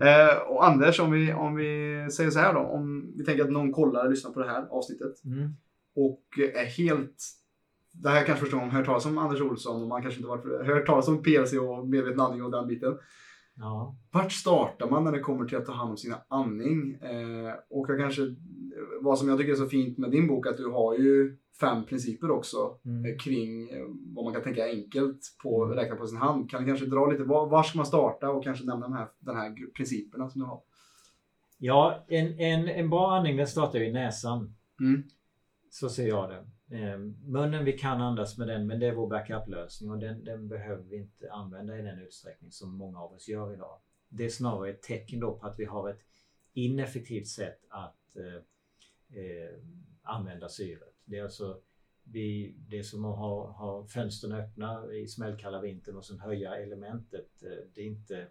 [0.00, 2.60] Eh, och Anders, om vi, om vi säger så här då.
[2.60, 5.56] Om vi tänker att någon kollar och lyssnar på det här avsnittet Mm.
[5.94, 7.22] och är helt...
[8.02, 10.66] Det här kanske första gången hört talas om Anders Olsson och man kanske inte varit,
[10.66, 12.98] hört talas om PLC och medveten andning och den biten.
[13.56, 13.96] Ja.
[14.10, 16.94] Vart startar man när det kommer till att ta hand om sina andning?
[16.94, 18.22] Eh, och jag kanske,
[19.00, 21.86] vad som jag tycker är så fint med din bok, att du har ju fem
[21.86, 23.04] principer också Mm.
[23.04, 25.76] eh, kring eh, vad man kan tänka enkelt på, Mm.
[25.76, 26.50] räkna på sin hand.
[26.50, 29.08] Kan du kanske dra lite, var, var ska man starta och kanske nämna de här,
[29.18, 30.60] den här principerna som du har?
[31.58, 34.54] Ja, en, en, en bra andning den startar ju i näsan.
[34.80, 35.02] Mm.
[35.70, 36.44] Så ser jag det.
[36.74, 40.48] Eh, munnen, vi kan andas med den, men det är vår backup-lösning och den, den
[40.48, 43.78] behöver vi inte använda i den utsträckning som många av oss gör idag.
[44.08, 46.00] Det är snarare ett tecken då på att vi har ett
[46.52, 48.34] ineffektivt sätt att eh,
[49.20, 49.54] eh,
[50.02, 50.94] använda syret.
[51.04, 51.60] Det är alltså
[52.04, 56.56] vi, det är som att ha, ha fönstren öppna i smällkalla vintern och sen höja
[56.56, 57.42] elementet.
[57.42, 58.26] Eh, Det är inte,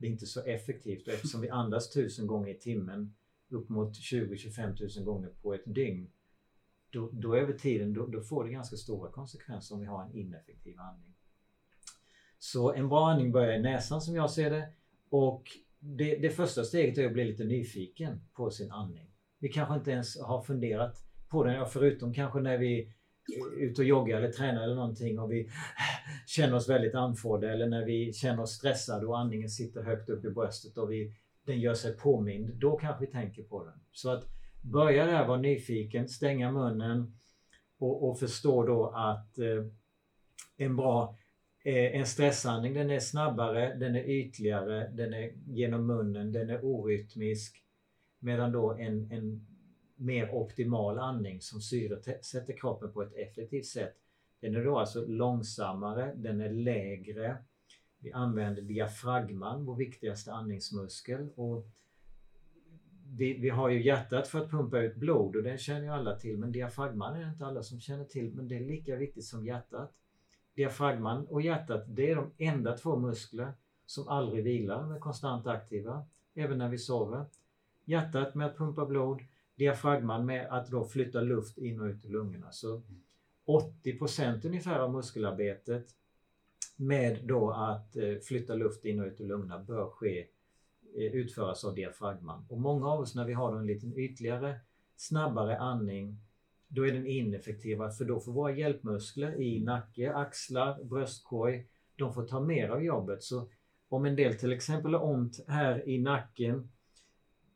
[0.00, 3.14] det är inte så effektivt och eftersom vi andas tusen gånger i timmen
[3.48, 6.10] upp mot 20-25 000 gånger på ett dygn
[6.94, 10.12] då, då över tiden då, då får det ganska stora konsekvenser om vi har en
[10.12, 11.14] ineffektiv andning.
[12.38, 14.68] Så en bra andning börjar i näsan som jag ser det
[15.10, 15.42] och
[15.78, 19.10] det, det första steget är att bli lite nyfiken på sin andning.
[19.38, 23.82] Vi kanske inte ens har funderat på den, förutom kanske när vi eh, är ute
[23.82, 25.50] och joggar eller tränar eller någonting och vi
[26.26, 30.24] känner oss väldigt andfådda eller när vi känner oss stressade och andningen sitter högt upp
[30.24, 31.14] i bröstet och vi,
[31.46, 32.50] den gör sig påmind.
[32.54, 33.80] Då kanske vi tänker på den.
[33.92, 34.24] Så att
[34.64, 37.16] börja där, vara nyfiken, stänga munnen
[37.78, 39.64] och, och förstå då att eh,
[40.56, 41.16] en bra
[41.64, 46.64] eh, en stressandning den är snabbare, den är ytligare, den är genom munnen, den är
[46.64, 47.60] orytmisk.
[48.18, 49.46] Medan då en, en
[49.96, 53.94] mer optimal andning som syresätter kroppen på ett effektivt sätt.
[54.40, 57.36] Den är då alltså långsammare, den är lägre.
[57.98, 61.28] Vi använder diafragman, vår viktigaste andningsmuskel.
[61.36, 61.66] Och
[63.16, 66.16] vi, vi har ju hjärtat för att pumpa ut blod och det känner ju alla
[66.16, 66.38] till.
[66.38, 68.34] Men diafragman är det inte alla som känner till.
[68.34, 69.92] Men det är lika viktigt som hjärtat.
[70.54, 73.52] Diafragman och hjärtat, det är de enda två muskler
[73.86, 76.06] som aldrig vilar, de är konstant aktiva.
[76.34, 77.24] Även när vi sover.
[77.84, 79.20] Hjärtat med att pumpa blod,
[79.56, 82.52] diafragman med att då flytta luft in och ut i lungorna.
[82.52, 82.82] Så
[83.46, 85.86] 80% ungefär av muskelarbetet
[86.76, 90.26] med då att eh, flytta luft in och ut ur lungorna bör ske
[90.94, 92.46] utföras av diafragman.
[92.48, 94.60] Och många av oss när vi har en liten ytligare,
[94.96, 96.18] snabbare andning,
[96.68, 102.26] då är den ineffektiva för då får våra hjälpmuskler i nacke, axlar, bröstkorg, de får
[102.26, 103.22] ta mer av jobbet.
[103.22, 103.48] Så
[103.88, 106.68] om en del till exempel har ont här i nacken,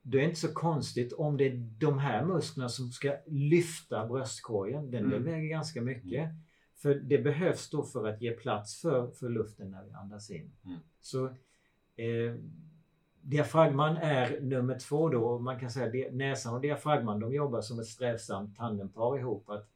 [0.02, 4.06] då är det inte så konstigt om det är de här musklerna som ska lyfta
[4.06, 4.90] bröstkorgen.
[4.90, 5.24] Den Mm.
[5.24, 6.30] väger ganska mycket.
[6.76, 10.50] För det behövs då för att ge plats för, för luften när vi andas in.
[10.64, 10.78] Mm.
[11.00, 11.26] Så
[11.96, 12.34] eh,
[13.28, 15.38] diafragman är nummer två då.
[15.38, 19.48] Man kan säga att näsan och diafragman de jobbar som ett strävsamt tandempar ihop.
[19.48, 19.70] Att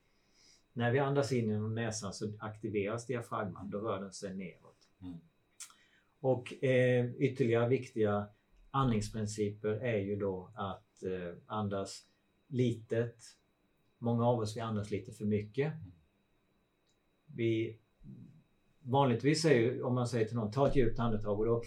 [0.73, 3.71] när vi andas in genom näsan så aktiveras diafragman.
[3.71, 4.89] Då rör den sig neråt.
[5.03, 5.19] Mm.
[6.21, 8.27] Och eh, ytterligare viktiga
[8.71, 12.07] andningsprinciper är ju då att eh, andas
[12.47, 13.17] litet.
[13.99, 15.73] Många av oss vi andas lite för mycket.
[17.27, 17.79] Vi,
[18.83, 21.63] vanligtvis är ju, om man säger till någon, ta ett djupt andetag och då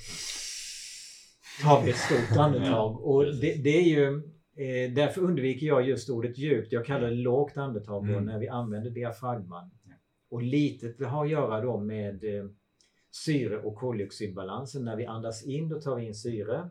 [1.61, 3.01] tar vi ett stort andetag.
[3.01, 4.07] Och det, det är ju,
[4.55, 6.71] eh, därför undviker jag just ordet djupt.
[6.71, 8.25] Jag kallar det lågt andetag Mm.
[8.25, 9.71] när vi använder diafragman.
[10.29, 12.45] Och litet, det har att göra då med eh,
[13.11, 14.85] syre och koldioxidbalansen.
[14.85, 16.69] När vi andas in då tar vi in syre.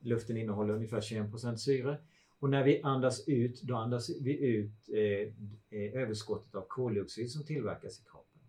[0.00, 1.98] Luften innehåller ungefär 21% syre.
[2.40, 7.44] Och när vi andas ut, då andas vi ut eh, eh, överskottet av koldioxid som
[7.44, 8.40] tillverkas i kroppen.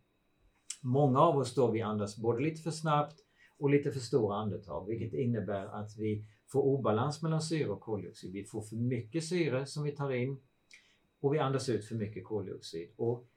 [0.81, 3.15] Många av oss då vi andas både lite för snabbt
[3.59, 8.31] och lite för stora andetag, vilket innebär att vi får obalans mellan syre och koldioxid.
[8.31, 10.37] Vi får för mycket syre som vi tar in
[11.19, 12.89] och vi andas ut för mycket koldioxid.
[12.95, 13.27] Och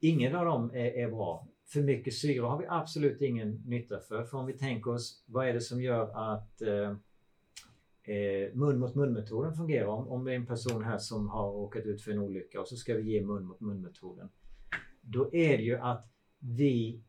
[0.00, 1.48] ingen av dem är, är bra.
[1.66, 4.24] För mycket syre har vi absolut ingen nytta för.
[4.24, 6.90] För om vi tänker oss, vad är det som gör att eh,
[8.14, 9.86] eh, mun mot mun-metoden fungerar?
[9.86, 12.68] Om, om det är en person här som har råkat ut för en olycka och
[12.68, 14.28] så ska vi ge mun mot mun-metoden.
[15.00, 16.04] Då är det ju att
[16.38, 17.02] vi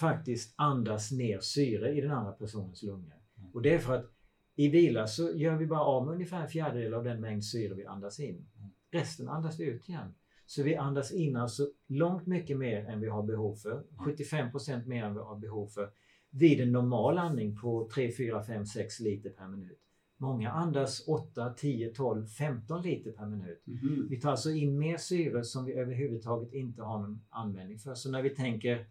[0.00, 3.14] faktiskt andas ner syre i den andra personens lungor.
[3.38, 3.50] Mm.
[3.54, 4.10] Och det är för att
[4.56, 7.74] i vila så gör vi bara av med ungefär en fjärdedel av den mängd syre
[7.74, 8.34] vi andas in.
[8.34, 8.70] Mm.
[8.90, 10.14] Resten andas vi ut igen.
[10.46, 13.84] Så vi andas in alltså långt mycket mer än vi har behov för.
[14.06, 15.90] 75% mer än vi har behov för.
[16.30, 19.80] Vid en normal andning på 3, 4, 5, 6 liter per minut.
[20.16, 23.62] Många andas 8, 10, 12, 15 liter per minut.
[23.64, 24.06] Mhm.
[24.10, 27.94] Vi tar alltså in mer syre som vi överhuvudtaget inte har någon användning för.
[27.94, 28.86] Så när vi tänker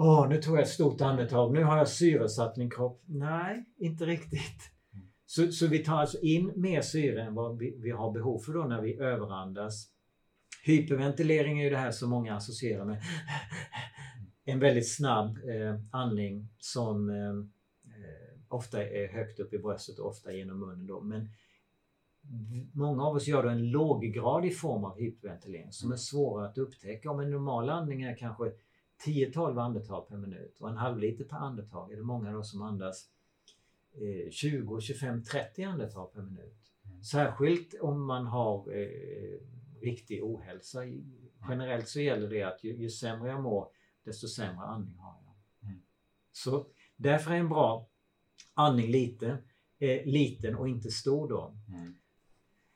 [0.00, 1.52] Åh, nu tog jag ett stort andetag.
[1.52, 3.02] Nu har jag syresatt min kropp.
[3.06, 4.70] Nej, inte riktigt.
[5.26, 8.52] Så, så vi tar alltså in mer syre än vad vi, vi har behov för
[8.52, 9.88] då när vi överandas.
[10.64, 13.02] Hyperventilering är ju det här som många associerar med
[14.44, 17.30] en väldigt snabb eh, andning som eh,
[17.94, 20.86] eh, ofta är högt upp i bröstet och ofta genom munnen.
[20.86, 21.00] Då.
[21.00, 21.28] Men
[22.72, 27.10] många av oss gör då en låggradig form av hyperventilering som är svårare att upptäcka.
[27.10, 28.52] Om en normal andning är kanske
[29.04, 32.62] 10-12 andetag per minut och en halv liter per andetag är det många då som
[32.62, 33.08] andas
[33.92, 36.72] eh, 20, 25, 30 andetag per minut.
[37.02, 39.40] Särskilt om man har eh,
[39.80, 40.80] riktig ohälsa.
[41.48, 43.68] Generellt så gäller det att ju, ju sämre jag mår
[44.04, 45.68] desto sämre andning har jag.
[45.68, 45.82] Mm.
[46.32, 47.88] Så därför är en bra
[48.54, 49.38] andning lite,
[49.78, 51.54] eh, liten och inte stor då.
[51.68, 51.94] Mm.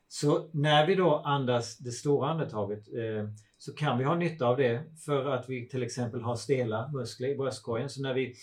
[0.09, 3.29] Så när vi då andas det stora andetaget eh,
[3.65, 7.29] så kan vi ha nytta av det för att vi till exempel har stela muskler
[7.29, 7.89] i bröstkorgen.
[7.89, 8.35] Så när vi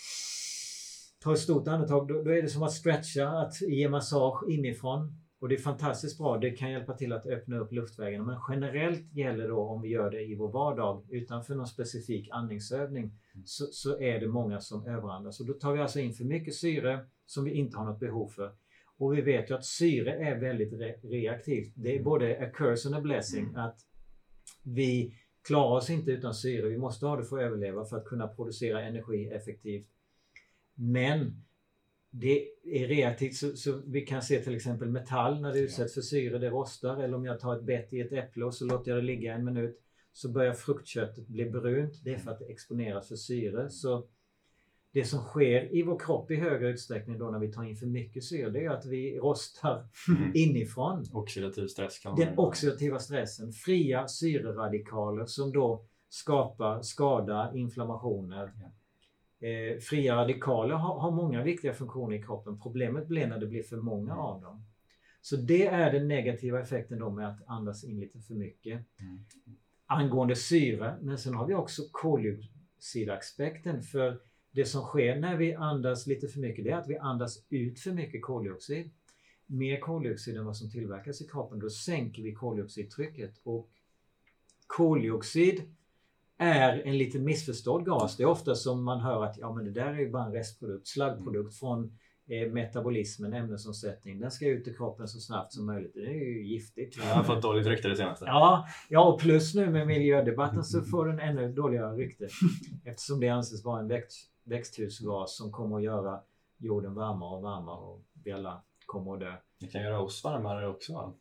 [1.24, 5.18] tar ett stort andetag då, då är det som att stretcha, att ge massage inifrån.
[5.40, 6.38] Och det är fantastiskt bra.
[6.38, 8.26] Det kan hjälpa till att öppna upp luftvägarna.
[8.26, 13.12] Men generellt gäller då om vi gör det i vår vardag utanför någon specifik andningsövning
[13.46, 15.40] så, så är det många som överandas.
[15.40, 18.28] Och då tar vi alltså in för mycket syre som vi inte har något behov
[18.28, 18.52] för.
[18.98, 21.74] Och vi vet ju att syre är väldigt re reaktivt.
[21.76, 23.56] Det är både a curse and a blessing.
[23.56, 23.89] Att
[24.74, 26.70] vi klarar oss inte utan syre.
[26.70, 29.88] Vi måste ha det för att överleva för att kunna producera energi effektivt.
[30.76, 31.44] Men
[32.12, 36.02] det är reaktivt så, så vi kan se till exempel metall när det utsätts för
[36.02, 37.04] syre, det rostar.
[37.04, 39.34] Eller om jag tar ett bett i ett äpple och så låter jag det ligga
[39.34, 39.82] en minut
[40.14, 42.04] så börjar fruktköttet bli brunt.
[42.04, 43.70] Det är för att det exponeras för syre.
[43.70, 44.08] Så
[44.92, 47.86] det som sker i vår kropp i högre utsträckning då när vi tar in för
[47.86, 50.32] mycket syre, det är att vi rostar Mm.
[50.36, 51.06] inifrån.
[51.14, 58.52] Oxidativ stress kan man Den oxidativa stressen, fria syreradikaler som då skapar skada, inflammationer.
[59.42, 62.60] Eh, fria radikaler har, har många viktiga funktioner i kroppen.
[62.60, 64.24] Problemet blir när det blir för många Mm.
[64.26, 64.66] av dem.
[65.22, 68.74] Så det är den negativa effekten då med att andas in lite för mycket.
[69.00, 69.26] Mm.
[69.86, 73.82] Angående syre, men sen har vi också koldioxidaspekten.
[73.82, 74.20] För
[74.52, 77.80] det som sker när vi andas lite för mycket, det är att vi andas ut
[77.80, 78.90] för mycket koldioxid.
[79.46, 81.60] Mer koldioxid än vad som tillverkas i kroppen.
[81.60, 83.40] Då sänker vi koldioxidtrycket.
[83.44, 83.70] Och
[84.68, 85.62] koldioxid
[86.38, 88.18] är en lite missförstådd gas.
[88.18, 90.34] Det är ofta som man hör att ja, men det där är ju bara en
[90.34, 94.20] restprodukt, slaggprodukt från eh, metabolismen, ämnesomsättning.
[94.20, 95.94] Den ska ut i kroppen så snabbt som möjligt.
[95.94, 96.98] Det är ju giftigt.
[96.98, 98.26] Jag har fått dåligt rykte det senaste.
[98.26, 102.28] Ja, ja, och plus nu med miljödebatten så får den ännu dåligare rykte.
[102.86, 106.20] Eftersom det anses vara en växt, växthusgas som kommer att göra
[106.58, 109.34] jorden varmare och varmare och vi alla kommer att dö.
[109.60, 110.94] Det kan göra oss varmare också.
[110.94, 111.14] va?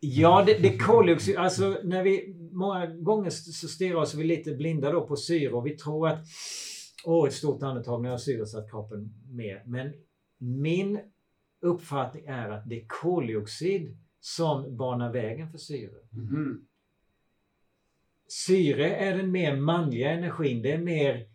[0.00, 1.36] Ja, det, det är koldioxid.
[1.36, 5.66] Alltså när vi många gånger så stirrar oss vi lite blinda då på syre och
[5.66, 6.18] vi tror att
[7.04, 9.62] åh, ett stort andetag när jag har syresatt kroppen mer.
[9.66, 9.92] Men
[10.38, 11.00] min
[11.60, 15.96] uppfattning är att det är koldioxid som banar vägen för syre.
[16.10, 16.66] Mhm.
[18.28, 20.62] Syre är den mer manliga energin.
[20.62, 21.29] Det är mer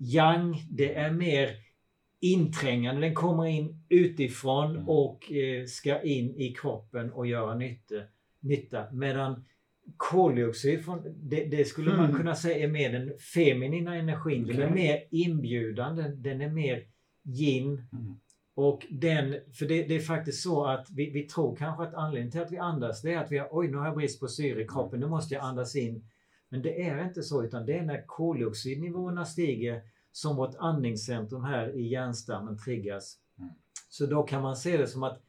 [0.00, 1.48] yang, det är mer
[2.20, 3.00] inträngande.
[3.00, 4.88] Den kommer in utifrån Mm.
[4.88, 7.94] och eh, ska in i kroppen och göra nytta.
[8.40, 8.92] nytta.
[8.92, 9.44] Medan
[9.96, 12.16] koldioxid, från, det, det skulle man Mm.
[12.16, 14.46] kunna säga är mer den feminina energin.
[14.46, 16.82] Den är mer inbjudande, den är mer
[17.24, 17.88] yin.
[17.92, 18.14] Mm.
[18.54, 22.30] Och den, för det, det är faktiskt så att vi, vi tror kanske att anledningen
[22.32, 24.28] till att vi andas det är att vi har, oj nu har jag brist på
[24.28, 26.04] syre i kroppen, nu måste jag andas in.
[26.50, 29.82] Men det är inte så utan det är när koldioxidnivåerna stiger
[30.12, 33.18] som vårt andningscentrum här i hjärnstammen triggas.
[33.38, 33.50] Mm.
[33.88, 35.22] Så då kan man se det som att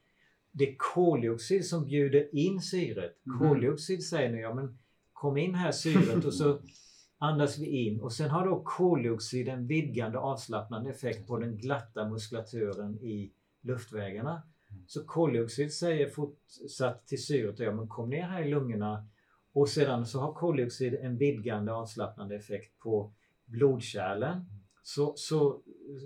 [0.52, 3.18] det är koldioxid som bjuder in syret.
[3.24, 3.40] Mhm.
[3.40, 4.80] Koldioxid säger nu, ja men
[5.14, 6.60] kom in här syret och så
[7.18, 12.10] andas vi in och sen har då koldioxid en vidgande avslappnande effekt på den glatta
[12.10, 13.32] muskulaturen i
[13.62, 14.42] luftvägarna.
[14.88, 19.08] Så koldioxid säger fortsatt till syret, ja men kom ner här i lungorna
[19.54, 23.14] och sedan så har koldioxid en vidgande avslappnande effekt på
[23.46, 24.46] blodkärlen.
[24.84, 25.62] Så, så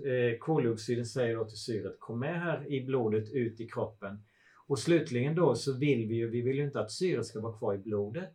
[0.06, 4.24] eh, koldioxiden säger då till syret, kom med här i blodet ut i kroppen.
[4.66, 7.58] Och slutligen då så vill vi ju, vi vill ju inte att syret ska vara
[7.58, 8.30] kvar i blodet.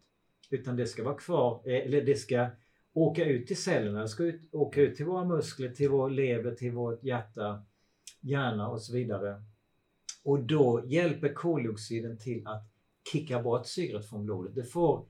[0.50, 2.48] Utan det ska vara kvar, eh, eller det ska
[2.94, 6.56] åka ut till cellerna, det ska ut, åka ut till våra muskler, till vår lever,
[6.56, 7.66] till vårt hjärta,
[8.22, 9.44] hjärna och så vidare.
[10.24, 12.71] Och då hjälper koldioxiden till att
[13.12, 14.56] kicka bort syret från blodet.
[14.56, 15.06] Det får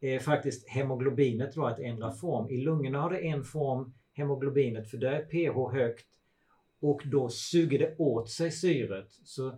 [0.00, 2.50] eh, faktiskt hemoglobinet då att ändra form.
[2.50, 6.06] I lungorna har det en form, hemoglobinet, för där är pH högt.
[6.80, 9.08] och då suger det åt sig syret.
[9.10, 9.48] Så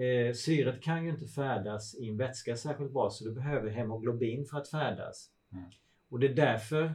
[0.00, 4.44] eh, syret kan ju inte färdas i en vätska särskilt bra så du behöver hemoglobin
[4.44, 5.30] för att färdas.
[5.52, 5.64] Mm.
[6.10, 6.92] Och det är därför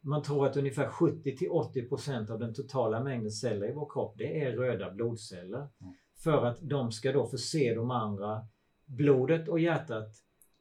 [0.00, 3.88] man tror att ungefär 70 till 80 procent av den totala mängden celler i vår
[3.92, 5.58] kropp det är röda blodceller.
[5.58, 5.94] Mm.
[6.24, 8.46] För att de ska då förse de andra,
[8.88, 10.08] blodet och hjärtat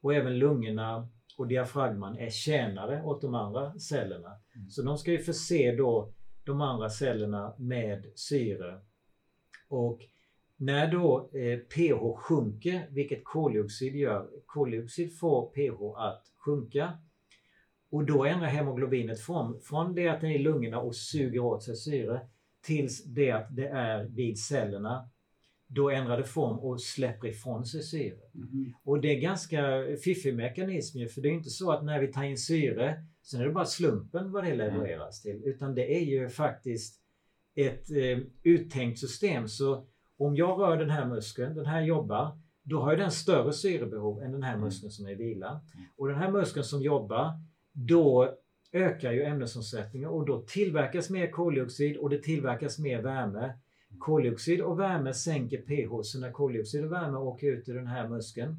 [0.02, 4.40] och även lungorna och diafragman är tjänare åt de andra cellerna.
[4.56, 4.70] Mm.
[4.70, 6.14] Så de ska ju förse då
[6.44, 8.80] de andra cellerna med syre.
[9.68, 10.02] Och
[10.56, 16.98] när då eh, pH sjunker, vilket koldioxid gör, koldioxid får pH att sjunka
[17.90, 21.64] och då ändrar hemoglobinet form från det att det är i lungorna och suger åt
[21.64, 22.22] sig syre
[22.62, 25.10] tills det att det är vid cellerna.
[25.68, 28.20] Då ändrar det form och släpper ifrån sig syre.
[28.34, 28.74] Mhm.
[28.84, 32.24] Och det är ganska fiffig mekanism för det är inte så att när vi tar
[32.24, 35.42] in syre, sen är det bara slumpen vad det levereras till.
[35.46, 37.02] Utan det är ju faktiskt
[37.56, 39.48] ett eh, uttänkt system.
[39.48, 44.24] Så om jag rör den här muskeln, den här jobbar, då har den större syrebehov
[44.24, 45.62] än den här muskeln som är i vila.
[45.98, 47.32] Och den här muskeln som jobbar,
[47.74, 48.34] då
[48.72, 53.54] ökar ju ämnesomsättningen och då tillverkas mer koldioxid och det tillverkas mer värme.
[54.00, 58.10] Koldioxid och värme sänker pH, så när koldioxid och värme åker ut ur den här
[58.10, 58.56] muskeln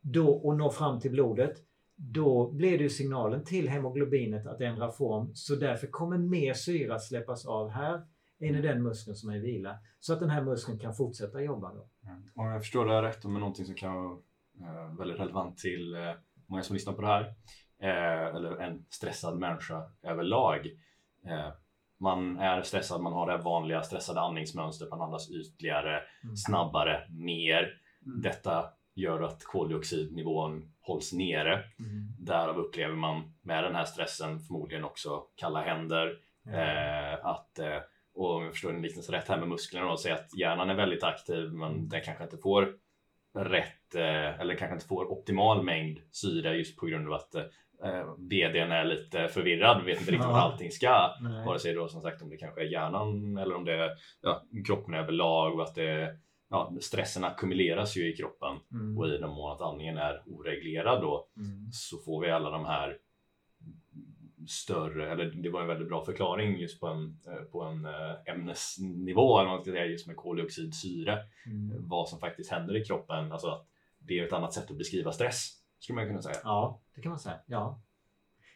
[0.00, 1.56] då, och når fram till blodet,
[1.96, 5.30] då blir det signalen till hemoglobinet att ändra form.
[5.34, 8.02] Så därför kommer mer syra att släppas av här
[8.40, 9.78] än i den muskeln som är i vila.
[10.00, 11.74] Så att den här muskeln kan fortsätta jobba.
[11.74, 11.88] Då.
[12.34, 14.18] Om jag förstår det här rätt, med någonting som kan vara
[14.60, 16.12] eh, väldigt relevant till eh,
[16.46, 17.34] många som lyssnar på det här,
[17.78, 20.70] eh, eller en stressad människa överlag.
[22.00, 26.36] Man är stressad, man har det vanliga stressade andningsmönstret, man andas ytligare, Mm.
[26.36, 27.80] snabbare, mer.
[28.06, 28.22] Mm.
[28.22, 31.52] Detta gör att koldioxidnivån hålls nere.
[31.54, 32.08] Mm.
[32.18, 36.18] Därav upplever man med den här stressen förmodligen också kalla händer.
[36.46, 37.78] Eh, att, eh,
[38.14, 40.74] och om jag förstår en liknelse rätt här med musklerna då, säg att hjärnan är
[40.74, 42.74] väldigt aktiv men den kanske inte får
[43.38, 48.14] rätt eh, eller kanske inte får optimal mängd syre just på grund av att eh,
[48.18, 50.32] VDn är lite förvirrad, vet inte riktigt Ja.
[50.32, 51.14] vad allting ska.
[51.20, 51.46] Nej.
[51.46, 54.42] Vare sig då som sagt om det kanske är hjärnan eller om det är ja,
[54.66, 56.16] kroppen överlag och att det,
[56.50, 58.98] ja, stressen ackumuleras ju i kroppen Mm.
[58.98, 61.72] och i den mån att andningen är oreglerad då Mm.
[61.72, 62.98] så får vi alla de här
[64.48, 67.86] större, eller det var en väldigt bra förklaring just på en, eh, på en
[68.26, 71.88] ämnesnivå, eller man ska säga, just med koldioxid, syre, Mm.
[71.88, 73.32] vad som faktiskt händer i kroppen.
[73.32, 73.66] Alltså att
[74.06, 76.36] det är ett annat sätt att beskriva stress, skulle man kunna säga.
[76.44, 77.38] Ja, det kan man säga.
[77.46, 77.80] Ja.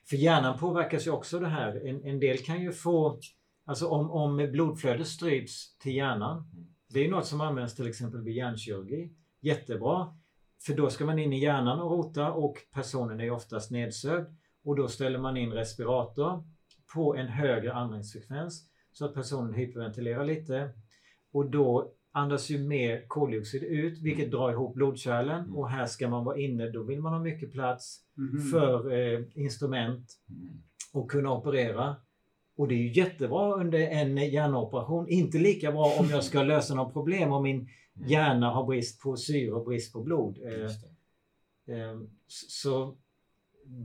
[0.08, 1.86] För hjärnan påverkas ju också det här.
[1.86, 3.20] En, en del kan ju få,
[3.64, 6.50] alltså om, om blodflödet stryps till hjärnan.
[6.52, 6.74] Mm.
[6.88, 9.12] Det är något som används till exempel vid hjärnkirurgi.
[9.40, 10.16] Jättebra.
[10.66, 14.26] För då ska man in i hjärnan och rota och personen är oftast nedsövd.
[14.64, 16.44] Och då ställer man in respirator
[16.94, 20.70] på en högre andningsfrekvens så att personen hyperventilerar lite.
[21.32, 25.40] Och då andas ju mer koldioxid ut vilket drar ihop blodkärlen.
[25.44, 25.56] Mm.
[25.56, 28.40] Och här ska man vara inne, då vill man ha mycket plats Mhm.
[28.50, 30.48] för eh, instrument Mm.
[30.92, 31.96] och kunna operera.
[32.56, 35.08] Och det är ju jättebra under en hjärnoperation.
[35.08, 37.56] Inte lika bra om jag ska lösa något problem om min
[37.96, 38.08] Mm.
[38.08, 40.38] hjärna har brist på syre och brist på blod.
[40.42, 42.96] Eh, eh, så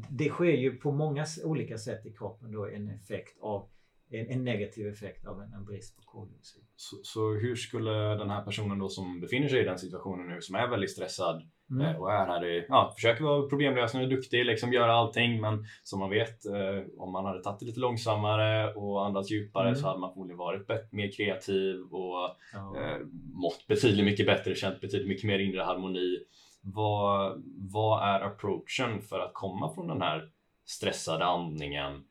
[0.10, 3.68] det sker ju på många olika sätt i kroppen då en effekt av
[4.14, 6.64] en, en negativ effekt av en, en brist på koldioxid.
[6.76, 10.42] Så, så hur skulle den här personen då som befinner sig i den situationen nu,
[10.42, 11.86] som är väldigt stressad Mm.
[11.86, 16.00] eh, och är här i, ja, försöker vara problemlösande duktig, liksom göra allting, men som
[16.00, 19.80] man vet, eh, om man hade tagit det lite långsammare och andats djupare Mm.
[19.80, 22.78] så hade man förmodligen varit mer kreativ och Ja.
[22.82, 23.00] eh,
[23.34, 26.18] mått betydligt mycket bättre, känt betydligt mycket mer inre harmoni.
[26.62, 30.30] Vad, vad är approachen för att komma från den här
[30.66, 32.04] stressade andningen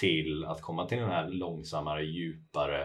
[0.00, 2.80] till att komma till den här långsammare, djupare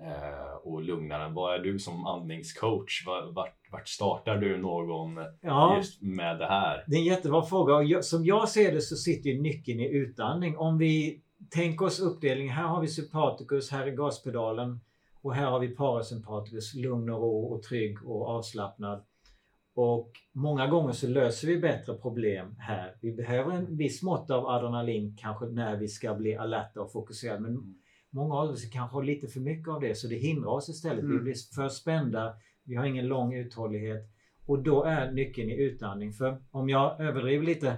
[0.00, 1.32] eh, och lugnare?
[1.32, 3.06] Vad är du som andningscoach?
[3.06, 5.76] Var- Vart, vart startar du någon ja.
[5.76, 6.84] just med det här?
[6.86, 8.02] Det är en jättebra fråga.
[8.02, 10.56] Som jag ser det så sitter nyckeln i utandning.
[10.56, 12.54] Om vi tänker oss uppdelningen.
[12.54, 14.80] Här har vi sympaticus, här är gaspedalen.
[15.22, 19.04] Och här har vi parasympaticus, lugn och ro och trygg och avslappnad.
[19.74, 22.94] Och många gånger så löser vi bättre problem här.
[23.00, 27.40] Vi behöver en viss mått av adrenalin kanske när vi ska bli alerta och fokuserade.
[27.40, 27.74] Men
[28.10, 31.04] många av oss kanske har lite för mycket av det så det hindrar oss istället.
[31.04, 31.24] Vi Mm.
[31.24, 32.34] blir för spända.
[32.64, 34.10] Vi har ingen lång uthållighet.
[34.46, 36.12] Och då är nyckeln i utandning.
[36.12, 37.76] För om jag överdriver lite.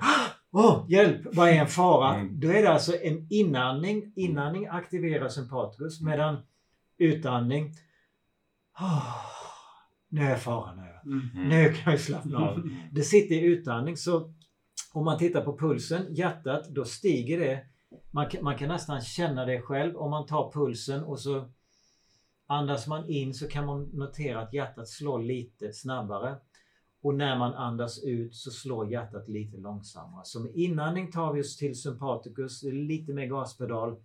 [0.53, 1.21] Åh, hjälp!
[1.33, 2.15] Vad är en fara?
[2.15, 2.41] Mm.
[2.41, 4.13] Då är det alltså en inandning.
[4.17, 6.37] Inandning aktiverar sympaticus medan
[6.99, 7.73] utandning.
[8.81, 9.17] "Åh,
[10.09, 10.96] nu är faran över.
[11.07, 11.49] Mm.
[11.49, 12.71] Nu kan jag slappna av.
[12.93, 14.33] Det sitter i utandning så
[14.93, 17.61] om man tittar på pulsen, hjärtat, då stiger det.
[18.11, 21.49] Man man kan nästan känna det själv om man tar pulsen och så
[22.49, 26.37] Andas man in så kan man notera att hjärtat slår lite snabbare.
[27.03, 30.25] Och när man andas ut så slår hjärtat lite långsammare.
[30.25, 33.97] Så med inandning tar vi oss till sympaticus, lite mer gaspedal.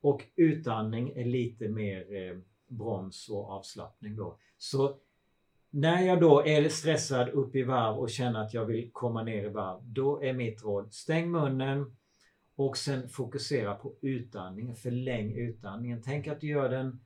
[0.00, 4.38] Och utandning är lite mer eh, broms och avslappning då.
[4.58, 4.96] Så
[5.76, 9.44] när jag då är stressad upp i varv och känner att jag vill komma ner
[9.44, 11.96] i varv, då är mitt råd stäng munnen
[12.54, 14.76] och sen fokusera på utandningen.
[14.76, 16.02] Förläng utandningen.
[16.04, 17.00] Tänk att du gör den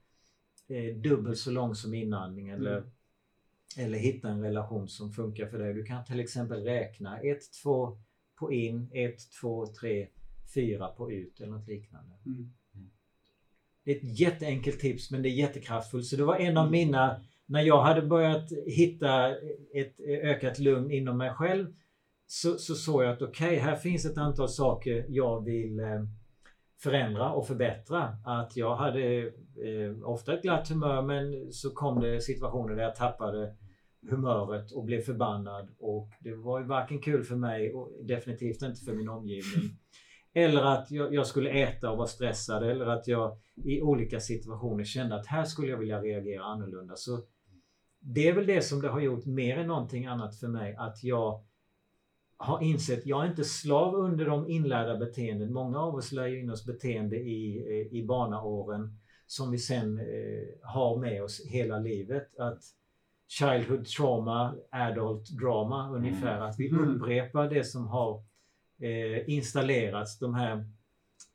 [0.69, 2.91] eh, dubbelt så lång som inandningen eller, Mm.
[3.77, 5.75] eller hitta en relation som funkar för dig.
[5.75, 7.99] Du kan till exempel räkna 1, 2
[8.39, 10.09] på in, 1, 2, 3,
[10.55, 12.15] 4 på ut eller något liknande.
[12.27, 12.53] Mm.
[13.85, 16.07] Det är ett jätteenkelt tips men det är jättekraftfullt.
[16.07, 17.21] Så det var en av mina,
[17.51, 19.37] när jag hade börjat hitta
[19.75, 21.67] ett ökat lugn inom mig själv
[22.27, 26.05] så, så såg jag att okej, här finns ett antal saker jag vill eh,
[26.83, 28.17] förändra och förbättra.
[28.25, 32.97] Att jag hade eh, ofta ett glatt humör men så kom det situationer där jag
[32.97, 33.57] tappade
[34.11, 38.85] humöret och blev förbannad och det var ju varken kul för mig och definitivt inte
[38.85, 39.71] för min omgivning.
[40.35, 44.85] Eller att jag, jag skulle äta och vara stressad eller att jag i olika situationer
[44.85, 46.97] kände att här skulle jag vilja reagera annorlunda.
[46.97, 47.21] Så
[48.01, 51.05] det är väl det som det har gjort mer än någonting annat för mig att
[51.05, 51.45] jag
[52.37, 55.53] har insett, jag är inte slav under de inlärda beteenden.
[55.53, 59.99] Många av oss lär ju in oss beteende i, eh, i barnaåren som vi sen
[59.99, 60.05] eh,
[60.63, 62.39] har med oss hela livet.
[62.39, 62.63] Att
[63.29, 66.41] childhood trauma, adult drama ungefär.
[66.41, 66.89] Att vi Mm.
[66.97, 68.23] upprepar det som har
[68.81, 70.19] eh, installerats.
[70.19, 70.65] De här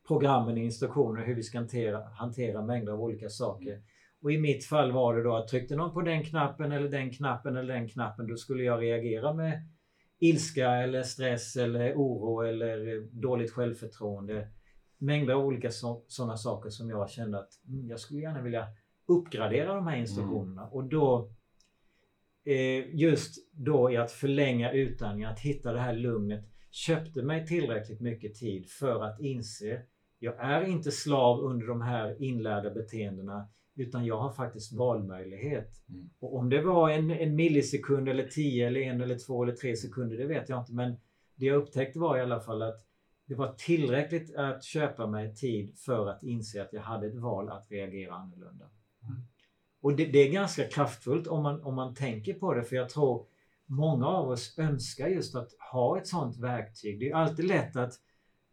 [0.08, 3.82] programmen, instruktioner hur vi ska hantera, hantera mängder av olika saker.
[4.22, 7.12] Och i mitt fall var det då att tryckte någon på den knappen eller den
[7.12, 9.68] knappen eller den knappen då skulle jag reagera med
[10.20, 14.48] ilska eller stress eller oro eller dåligt självförtroende.
[14.98, 15.70] Mängder av olika
[16.08, 18.68] sådana saker som jag kände att mm, jag skulle gärna vilja
[19.06, 20.68] uppgradera de här instruktionerna.
[20.68, 21.32] Och då
[22.46, 28.02] eh, just då i att förlänga utandningen, att hitta det här lugnet köpte mig tillräckligt
[28.02, 29.82] mycket tid för att inse
[30.20, 35.72] jag är inte slav under de här inlärda beteendena utan jag har faktiskt valmöjlighet.
[35.90, 36.10] Mm.
[36.20, 39.76] Och om det var en, en millisekund eller tio eller en eller två eller tre
[39.76, 40.74] sekunder, det vet jag inte.
[40.74, 40.98] Men
[41.36, 42.86] det jag upptäckte var i alla fall att
[43.26, 47.50] det var tillräckligt att köpa mig tid för att inse att jag hade ett val
[47.50, 48.66] att reagera annorlunda.
[49.04, 49.22] Mm.
[49.82, 52.90] Och det, det är ganska kraftfullt om man, om man tänker på det, för jag
[52.90, 53.26] tror
[53.66, 57.00] många av oss önskar just att ha ett sådant verktyg.
[57.00, 57.94] Det är alltid lätt att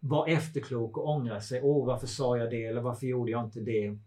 [0.01, 1.61] vara efterklok och ångra sig.
[1.62, 2.64] Åh, varför sa jag det?
[2.64, 3.99] Eller varför gjorde jag inte det?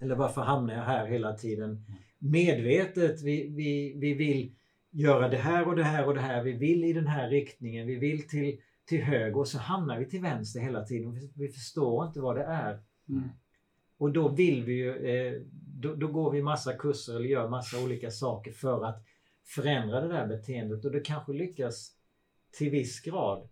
[0.00, 1.84] Eller varför hamnar jag här hela tiden?
[2.18, 4.54] Medvetet, vi, vi, vi vill
[4.90, 6.42] göra det här och det här och det här.
[6.42, 7.86] Vi vill i den här riktningen.
[7.86, 11.14] Vi vill till, till höger och så hamnar vi till vänster hela tiden.
[11.14, 12.80] Vi, vi förstår inte vad det är.
[13.08, 13.28] Mm.
[13.98, 17.84] Och då vill vi ju, eh, då, då går vi massa kurser eller gör massa
[17.84, 19.04] olika saker för att
[19.44, 21.92] förändra det där beteendet och det kanske lyckas
[22.52, 23.48] till viss grad.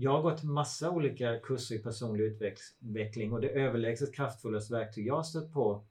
[0.00, 5.16] Jag har gått massa olika kurser i personlig utveckling och det överlägset kraftfullaste verktyg jag
[5.16, 5.86] har stött på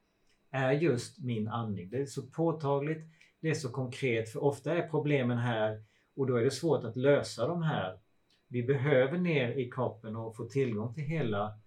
[0.51, 1.89] är just min andning.
[1.89, 3.05] Det är så påtagligt,
[3.39, 5.83] det är så konkret, för ofta är problemen här
[6.15, 7.99] och då är det svårt att lösa de här.
[8.47, 11.59] Vi behöver ner i kroppen och få tillgång till hela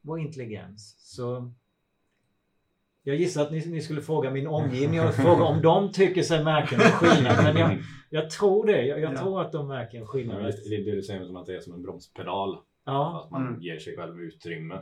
[0.00, 0.96] vår intelligens.
[0.98, 1.52] Så
[3.04, 6.44] jag gissar att ni, ni skulle fråga min omgivning och fråga om de tycker sig
[6.44, 7.44] märka någon skillnad.
[7.44, 7.78] Men jag,
[8.10, 8.82] jag tror det.
[8.86, 9.18] Jag, jag Ja.
[9.18, 10.36] tror att de märker en Ja, skillnad.
[10.42, 12.56] men det, det du säger som att det är som en bromspedal.
[12.86, 13.60] Ja, Att man Mm.
[13.60, 14.74] ger sig själv utrymme.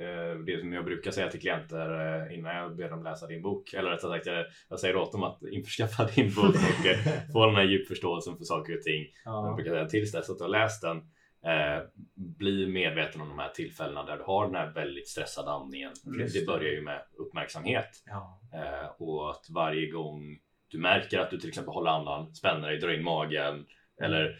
[0.00, 1.88] Eh, Det som jag brukar säga till klienter
[2.30, 5.12] eh, innan jag ber dem läsa din bok, eller rättare sagt jag, jag säger åt
[5.12, 6.98] dem att införskaffa din bok och eh,
[7.32, 9.04] få den här djupförståelsen för saker och ting.
[9.24, 10.96] Jag ja, brukar säga tills dess att du har läst den,
[11.44, 11.82] eh,
[12.14, 15.92] bli medveten om de här tillfällena där du har den här väldigt stressade andningen.
[16.18, 16.46] Just det det.
[16.46, 20.38] börjar ju med uppmärksamhet ja, eh, och att varje gång
[20.68, 23.66] du märker att du till exempel håller andan, spänner dig, drar in magen
[24.02, 24.36] eller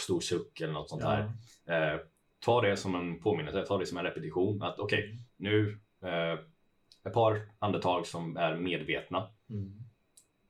[0.00, 1.32] stor suck eller något sånt där.
[1.64, 1.74] ja.
[1.74, 2.00] Eh,
[2.44, 4.62] ta det som en påminnelse, ta det som en repetition.
[4.62, 6.38] Att okej, nu eh,
[7.04, 9.72] ett par andetag som är medvetna Mm.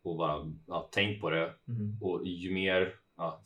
[0.02, 1.54] och bara ja, tänk på det.
[1.68, 1.98] Mm.
[2.00, 3.40] Och ju mer, ja,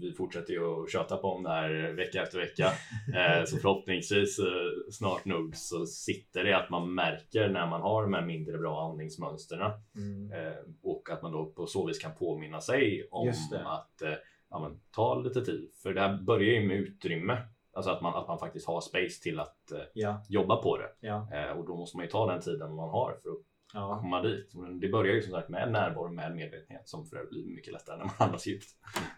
[0.00, 2.72] vi fortsätter ju att köta på om det här vecka efter vecka.
[3.14, 4.44] Eh, så förhoppningsvis eh,
[4.90, 8.90] snart nog så sitter det att man märker när man har de här mindre bra
[8.90, 9.70] andningsmönstren.
[9.96, 10.32] Mm.
[10.32, 13.28] Eh, och att man då på så vis kan påminna sig om
[13.64, 14.02] att
[14.50, 15.70] ja, men, ta lite tid.
[15.82, 17.38] För det här börjar ju med utrymme.
[17.72, 20.88] Alltså att man, att man faktiskt har space till att Ja, jobba på det.
[21.00, 23.98] ja, och då måste man ju ta den tiden man har för att ja.
[24.02, 24.54] komma dit.
[24.54, 27.72] Men det börjar ju som sagt med närvaro, med medvetenhet som för övrigt blir mycket
[27.72, 28.66] lättare när man andas djupt.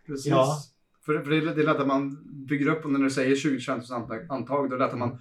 [0.07, 0.27] Precis.
[0.31, 0.57] Ja.
[1.07, 3.35] För, för det, är- det är lätt att man bygger upp och när du säger
[3.37, 5.19] 20-25 antag, antag, då är det lätt att man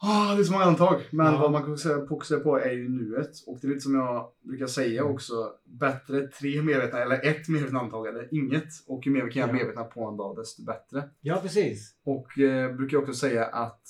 [0.00, 1.00] Ah, det är så många andetag.
[1.10, 1.38] Men Ja.
[1.40, 1.76] vad man kan
[2.08, 3.30] fokusera- på är ju nuet.
[3.46, 5.14] Och det är lite som jag brukar säga Mm.
[5.14, 5.52] också.
[5.64, 8.68] Bättre tre medvetna eller ett medvetet andetag eller inget.
[8.86, 9.54] Och ju mer vi kan göra Ja.
[9.56, 11.08] medvetna på en dag desto bättre.
[11.20, 11.94] Ja, precis.
[12.04, 13.82] Och eh, brukar också säga att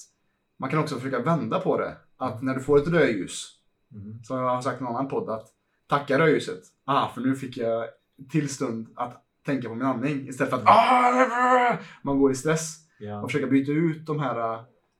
[0.58, 1.96] man kan också försöka vända på det.
[2.16, 3.57] Att när du får ett rödljus,
[3.94, 4.22] Mm.
[4.22, 5.46] som jag har sagt i en annan podd, att
[5.86, 6.62] tacka rödljuset.
[6.84, 7.84] Ah, för nu fick jag
[8.30, 10.28] till stund att tänka på min andning.
[10.28, 12.76] Istället för att ah, man går i stress.
[12.98, 13.22] Ja.
[13.22, 14.54] Och försöka byta ut de här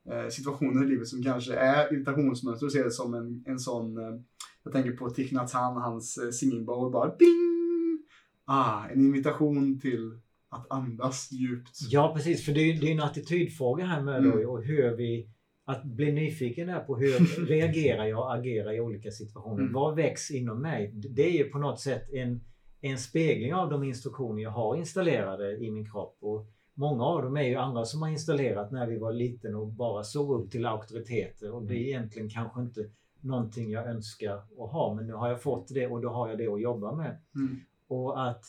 [0.09, 3.97] eh, situationerna i livet som kanske är irritationsmönster och se det som en, en sån,
[3.97, 4.19] eh,
[4.63, 8.03] jag tänker på Thich Nhat Hanh, hans eh, singing bowl, bara bing!
[8.45, 10.19] Ah, en invitation till
[10.49, 11.77] att andas djupt.
[11.89, 12.45] Ja, precis.
[12.45, 14.31] För det är, det är en attitydfråga här med Mm.
[14.41, 15.29] då, och hur vi...
[15.69, 19.61] Att bli nyfiken där på hur reagerar jag och agerar i olika situationer.
[19.61, 19.73] Mm.
[19.73, 20.91] Vad väcks inom mig?
[20.93, 22.41] Det är ju på något sätt en,
[22.81, 26.17] en spegling av de instruktioner jag har installerade i min kropp.
[26.21, 29.67] Och många av dem är ju andra som har installerat när vi var liten och
[29.67, 31.51] bara såg upp till auktoriteter.
[31.51, 32.89] Och det är egentligen kanske inte
[33.21, 34.93] någonting jag önskar att ha.
[34.93, 37.17] Men nu har jag fått det och då har jag det att jobba med.
[37.35, 37.59] Mm.
[37.87, 38.43] Och att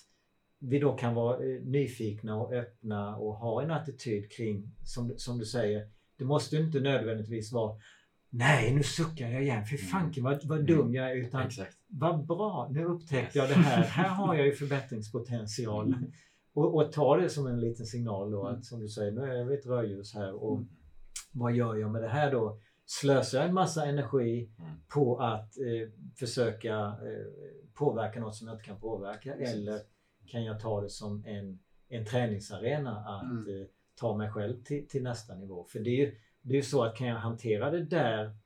[0.59, 5.39] vi då kan vara eh, nyfikna och öppna och ha en attityd kring, som, som
[5.39, 5.89] du säger,
[6.21, 7.77] det måste inte nödvändigtvis vara
[8.33, 9.65] Nej, nu suckar jag igen.
[9.71, 11.17] Fy fanken vad, vad dum jag är.
[11.17, 11.77] Utan Exakt.
[11.89, 13.83] vad bra, nu upptäckte jag det här.
[13.83, 14.53] Här har jag ju
[15.11, 15.95] förbättringspotential.
[16.53, 19.45] Och, och ta det som en liten signal då att som du säger, nu är
[19.45, 20.61] det ett rödljus här och
[21.33, 22.61] vad gör jag med det här då?
[22.87, 24.71] Slösar jag en massa energi Mm.
[24.95, 27.27] på att eh, försöka eh,
[27.75, 29.81] påverka något som jag inte kan påverka eller
[30.27, 31.59] kan jag ta det som en,
[31.89, 33.61] en träningsarena att Mm.
[33.61, 33.67] eh,
[34.01, 35.65] ta mig själv till, till nästa nivå?
[35.65, 38.37] För det är ju det är ju så att kan jag hantera det där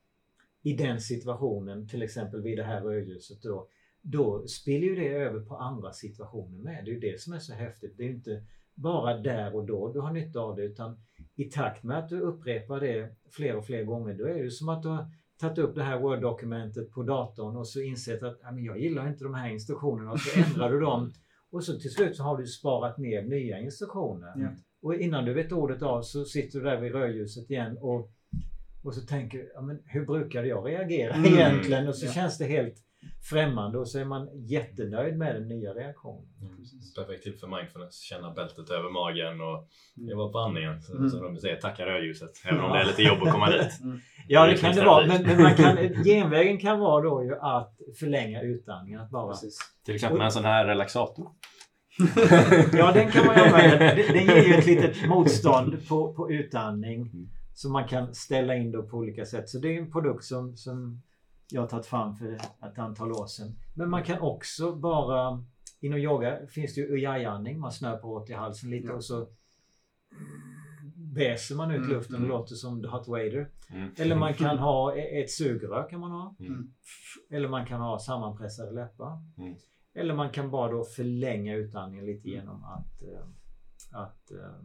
[0.63, 3.69] i den situationen, till exempel vid det här rödljuset då,
[4.03, 6.85] då spiller ju det över på andra situationer med.
[6.85, 7.97] Det är ju det som är så häftigt.
[7.97, 8.45] Det är ju inte
[8.75, 11.01] bara där och då du har nytta av det utan
[11.35, 14.51] i takt med att du upprepar det fler och fler gånger då är det ju
[14.51, 15.07] som att du har
[15.41, 19.09] tagit upp det här Word-dokumentet på datorn och så insett att "Ja, men jag gillar
[19.09, 21.13] inte de här instruktionerna och så ändrar du dem
[21.51, 24.33] och så till slut så har du sparat ner nya instruktioner.
[24.37, 24.49] Ja.
[24.85, 28.11] Och innan du vet ordet av så sitter du där vid rödljuset igen och,
[28.85, 31.35] och så tänker du, ja, men hur brukade jag reagera Mm.
[31.35, 31.89] egentligen?
[31.89, 32.13] Och så Ja.
[32.13, 32.75] känns det helt
[33.31, 36.27] främmande och så är man jättenöjd med den nya reaktionen.
[36.97, 38.01] Perfekt till för mindfulness.
[38.01, 40.09] Känna bältet över magen och Mm.
[40.09, 40.83] jag var på andningen.
[40.83, 41.11] Så, Mm.
[41.11, 42.31] som de säger, tacka rödljuset.
[42.49, 43.71] Även om det är lite jobb att komma dit.
[44.29, 45.07] Ja, Det det kan det vara.
[45.07, 49.01] Men, men man kan, genvägen kan vara då ju att förlänga utandningen.
[49.01, 49.59] Att bara, Precis.
[49.85, 51.31] Till exempel med en sån här relaxator.
[52.73, 53.79] ja, den kan man använda.
[53.95, 57.01] Den, ger ju ett litet motstånd på, på utandning.
[57.01, 57.29] Mm.
[57.55, 59.49] Som man kan ställa in då på olika sätt.
[59.49, 61.03] Så det är en produkt som, som
[61.51, 63.57] jag har tagit fram för ett antal år sedan.
[63.75, 65.45] Men man kan också bara...
[65.81, 67.59] Inom yoga finns det ju ujjayi-andning.
[67.61, 68.95] Man snöper åt i halsen lite Ja.
[68.95, 69.27] och så
[71.15, 72.31] väser man ut Mm, luften och mm.
[72.31, 73.49] låter som The Hot Wader.
[73.71, 73.91] Mm.
[73.97, 76.35] Eller man kan ha e- ett sugrör kan man ha.
[76.41, 76.71] Mm.
[77.31, 79.19] Eller man kan ha sammanpressade läppar.
[79.95, 83.27] Eller man kan bara då förlänga utandningen lite genom att, eh,
[83.93, 84.65] att eh,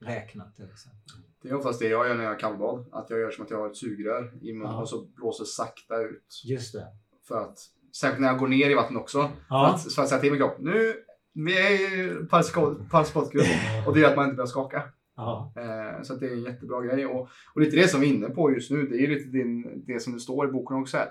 [0.00, 1.00] räkna till exempel.
[1.42, 2.86] Det är oftast det jag gör när jag har kallbad.
[2.92, 4.80] Att jag gör som att jag har ett sugrör i munnen Ja.
[4.80, 6.42] och så blåser sakta ut.
[6.44, 6.86] Just det.
[7.28, 7.58] För att,
[7.96, 9.18] särskilt när jag går ner i vatten också.
[9.22, 9.74] För, Ja.
[9.74, 10.94] att, för att säga till min kropp, nu,
[11.32, 13.46] vi är i parasympatikgrupp.
[13.86, 14.82] Och det gör att man inte börjar skaka.
[15.16, 15.52] Ja.
[15.56, 17.06] Eh, så det är en jättebra grej.
[17.06, 19.28] Och, och lite det som vi är inne på just nu, det är ju lite
[19.28, 21.08] din, det som det står i boken också här.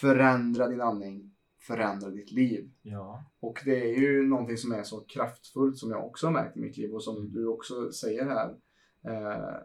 [0.00, 1.31] Förändra din andning,
[1.66, 2.70] förändra ditt liv.
[2.82, 3.24] ja.
[3.40, 6.60] Och det är ju någonting som är så kraftfullt som jag också har märkt i
[6.60, 8.50] mitt liv och som du också säger här.
[9.08, 9.56] Eh,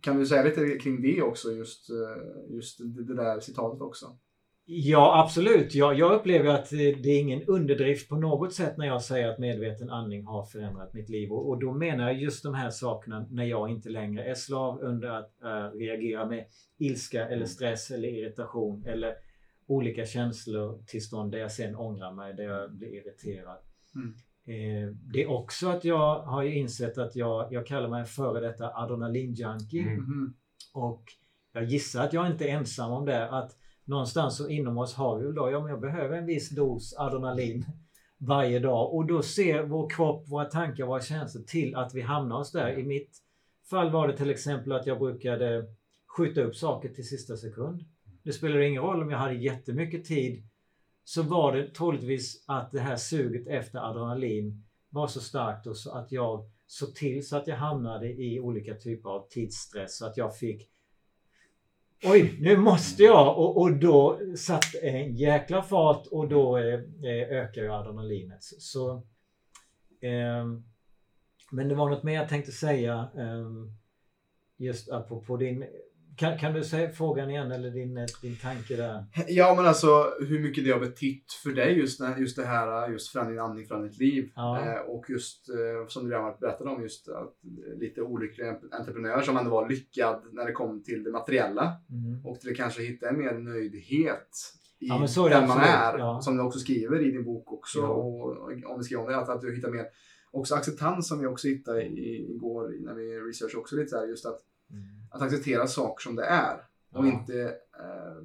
[0.00, 4.18] kan du säga lite kring det också, just, eh, just det, där citatet också?
[4.64, 5.74] Ja, absolut.
[5.74, 9.38] Jag, jag upplever att det är ingen underdrift på något sätt när jag säger att
[9.38, 11.32] medveten andning har förändrat mitt liv.
[11.32, 14.80] Och, och då menar jag just de här sakerna när jag inte längre är slav
[14.80, 16.44] under att eh, reagera med
[16.78, 19.14] ilska eller stress eller irritation eller
[19.70, 23.58] olika känslotillstånd där jag sen ångrar mig, där jag blir irriterad.
[23.94, 24.14] Mm.
[24.44, 28.40] Eh, det är också att jag har ju insett att jag, jag kallar mig före
[28.40, 29.82] detta adrenalinjunkie.
[29.82, 29.94] Mm.
[29.94, 30.34] Mhm.
[30.74, 31.04] Och
[31.52, 33.30] jag gissar att jag inte är ensam om det.
[33.30, 36.94] Att någonstans så inom oss har vi då, ja men jag behöver en viss dos
[36.98, 37.64] adrenalin
[38.18, 38.94] varje dag.
[38.94, 42.78] Och då ser vår kropp, våra tankar, våra känslor till att vi hamnar oss där.
[42.78, 43.18] I mitt
[43.70, 45.66] fall var det till exempel att jag brukade
[46.16, 47.84] skjuta upp saker till sista sekund.
[48.22, 50.42] Det spelar ingen roll om jag hade jättemycket tid.
[51.04, 55.90] Så var det troligtvis att det här suget efter adrenalin var så starkt och så
[55.90, 59.96] att jag såg till så att jag hamnade i olika typer av tidsstress.
[59.96, 60.70] Så att jag fick
[62.04, 63.38] Oj, nu måste jag!
[63.38, 68.42] Och, och då satt en jäkla fart och då eh, eh ökar ju adrenalinet.
[68.42, 68.94] Så,
[70.00, 70.46] eh,
[71.50, 73.10] men det var något mer jag tänkte säga.
[73.16, 73.50] eh,
[74.56, 75.64] just apropå din
[76.20, 79.04] kan, kan du säga frågan igen eller din, din tanke där?
[79.28, 82.90] Ja, men alltså hur mycket det har betytt för dig just, när, just det här,
[82.90, 84.32] just förändring andning, förändring ditt liv.
[84.34, 84.60] Ja.
[84.60, 89.20] Eh, och just eh, som du redan berättade om, just att eh, lite olycklig entreprenör
[89.20, 91.72] som ändå var lyckad när det kom till det materiella.
[91.90, 92.26] Mm.
[92.26, 94.28] Och till kanske hitta en mer nöjdhet
[94.80, 95.98] i Ja, så är den man är.
[95.98, 96.20] ja.
[96.22, 97.78] Som du också skriver i din bok också.
[97.78, 97.88] Ja.
[97.88, 98.30] Och
[98.72, 99.86] om vi skriver om det, att, att du hittar mer
[100.30, 104.06] också acceptans som vi också hittade i, igår när vi researchade också lite så här,
[104.06, 104.40] just att.
[105.10, 106.54] Att acceptera saker som det är.
[106.92, 107.12] Och Ja.
[107.12, 107.42] inte
[107.78, 108.24] eh,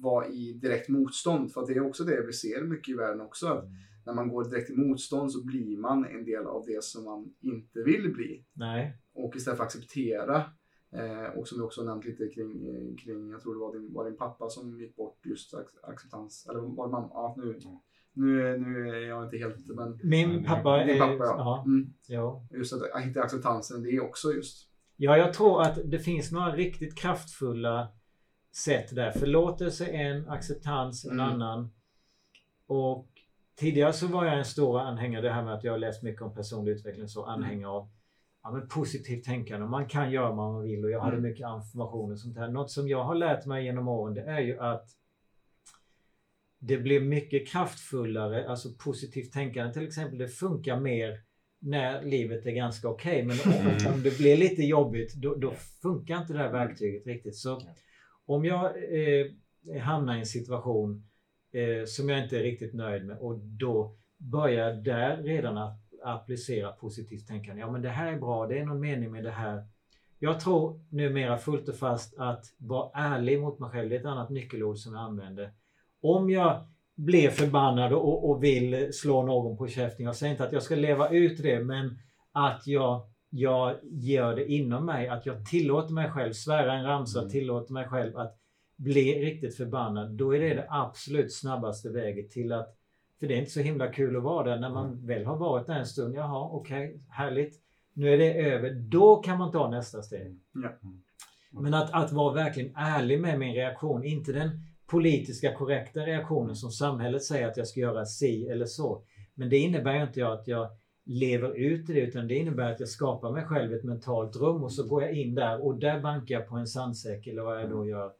[0.00, 1.52] vara i direkt motstånd.
[1.52, 3.46] För det är också det vi ser mycket i världen också.
[3.46, 3.74] Att Mm.
[4.06, 7.34] när man går direkt i motstånd så blir man en del av det som man
[7.40, 8.44] inte vill bli.
[8.52, 8.96] Nej.
[9.14, 10.36] Och istället för att acceptera
[10.92, 13.92] eh, och som du också nämnt lite kring, eh, kring jag tror det var din,
[13.92, 16.46] var din pappa som gick bort just ac- acceptans.
[16.50, 17.08] Eller var det mamma?
[17.12, 17.58] Ja, nu,
[18.12, 19.56] nu, nu är jag inte helt...
[19.66, 20.98] Men Min pappa din är...
[20.98, 21.34] pappa ja.
[21.38, 22.46] Ja, Mm, ja.
[22.50, 24.69] just att hitta acceptansen, det är också just.
[25.02, 27.88] Ja, jag tror att det finns några riktigt kraftfulla
[28.52, 29.10] sätt där.
[29.10, 31.26] Förlåtelse en, acceptans en Mm.
[31.26, 31.70] annan.
[32.66, 33.08] Och
[33.56, 36.34] tidigare så var jag en stor anhängare, det här med att jag läst mycket om
[36.34, 37.88] personlig utveckling, så anhängare av
[38.42, 39.66] ja, men positivt tänkande.
[39.66, 41.30] Man kan göra vad man vill och jag hade Mm.
[41.30, 42.48] mycket information och sånt här.
[42.48, 44.86] Något som jag har lärt mig genom åren det är ju att
[46.58, 51.20] det blir mycket kraftfullare, alltså positivt tänkande till exempel, det funkar mer
[51.60, 53.24] när livet är ganska okej.
[53.24, 53.94] Men om, Mm.
[53.94, 55.50] om det blir lite jobbigt då, då
[55.82, 57.36] funkar inte det här verktyget riktigt.
[57.36, 57.60] Så
[58.26, 59.26] om jag eh,
[59.82, 61.04] hamnar i en situation
[61.52, 65.76] eh, som jag inte är riktigt nöjd med och då börjar jag där redan att
[66.04, 67.60] applicera positivt tänkande.
[67.60, 69.66] Ja men det här är bra, det är någon mening med det här.
[70.18, 74.06] Jag tror numera fullt och fast att vara ärlig mot mig själv, det är ett
[74.06, 75.52] annat nyckelord som jag använder.
[76.00, 80.52] Om jag blir förbannad och, och vill slå någon på käften, jag säger inte att
[80.52, 81.98] jag ska leva ut det, men
[82.32, 87.18] att jag, jag gör det inom mig, att jag tillåter mig själv svära en ramsa,
[87.18, 87.30] Mm.
[87.30, 88.36] tillåter mig själv att
[88.76, 90.10] bli riktigt förbannad.
[90.10, 92.76] Då är det det absolut snabbaste vägen till att
[93.20, 95.66] för det är inte så himla kul att vara där när man väl har varit
[95.66, 96.14] där en stund.
[96.14, 97.60] Jaha, okej, härligt.
[97.92, 98.70] Nu är det över.
[98.70, 100.40] Då kan man ta nästa steg.
[100.52, 100.70] Ja.
[101.50, 104.50] Men att, att vara verkligen ärlig med min reaktion, inte den
[104.90, 109.04] politiska korrekta reaktionen som samhället säger att jag ska göra si eller så.
[109.34, 110.68] Men det innebär inte att jag
[111.04, 114.62] lever ut i det utan det innebär att jag skapar mig själv ett mentalt rum
[114.62, 117.60] och så går jag in där och där bankar jag på en sandsäck eller vad
[117.60, 118.12] jag då gör.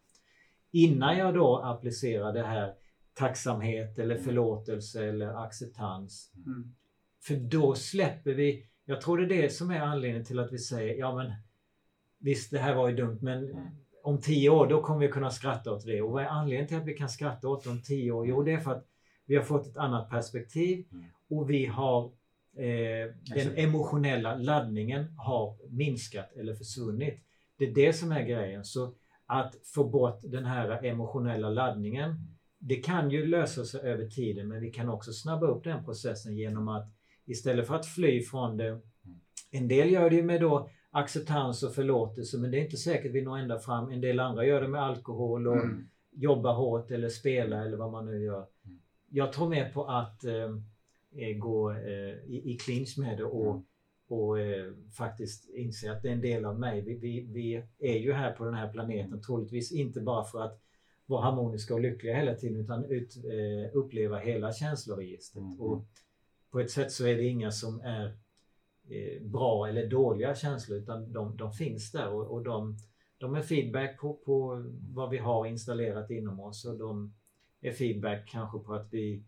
[0.71, 2.75] Innan jag då applicerar det här
[3.15, 6.33] tacksamhet eller förlåtelse eller acceptans.
[6.47, 6.75] Mm.
[7.23, 10.59] För då släpper vi, jag tror det är det som är anledningen till att vi
[10.59, 11.33] säger, ja men
[12.19, 13.67] visst det här var ju dumt men Mm.
[14.03, 16.03] Om tio år då kommer vi kunna skratta åt det.
[16.03, 18.27] Och vad är anledningen till att vi kan skratta åt det om tio år?
[18.27, 18.87] Jo det är för att
[19.27, 21.05] vi har fått ett annat perspektiv Mm.
[21.31, 22.05] och vi har
[22.57, 27.25] eh, den emotionella laddningen har minskat eller försvunnit.
[27.59, 28.65] Det är det som är grejen.
[28.65, 28.95] Så
[29.27, 32.15] att få bort den här emotionella laddningen
[32.59, 36.37] det kan ju lösa sig över tiden men vi kan också snabba upp den processen
[36.37, 36.93] genom att
[37.25, 38.81] istället för att fly från det.
[39.51, 43.13] En del gör det ju med då acceptans och förlåtelse men det är inte säkert
[43.13, 43.91] vi når ända fram.
[43.91, 45.89] En del andra gör det med alkohol och Mm.
[46.13, 48.47] jobba hårt eller spela eller vad man nu gör.
[48.65, 48.81] Mm.
[49.11, 50.51] Jag tror mer på att eh,
[51.13, 53.65] eh, gå eh, i, i clinch med det och, Mm.
[54.09, 56.81] och eh, faktiskt inse att det är en del av mig.
[56.81, 60.61] Vi, vi, vi är ju här på den här planeten troligtvis inte bara för att
[61.07, 65.43] vara harmoniska och lyckliga hela tiden utan ut, eh, uppleva hela känsloregistret.
[65.45, 65.61] Mm.
[65.61, 65.85] Och
[66.51, 68.17] på ett sätt så är det inga som är
[68.91, 72.77] Eh, bra eller dåliga känslor utan de, de finns där och, och de,
[73.19, 74.65] de är feedback på, på
[74.95, 77.15] vad vi har installerat inom oss och de
[77.61, 79.25] är feedback kanske på att vi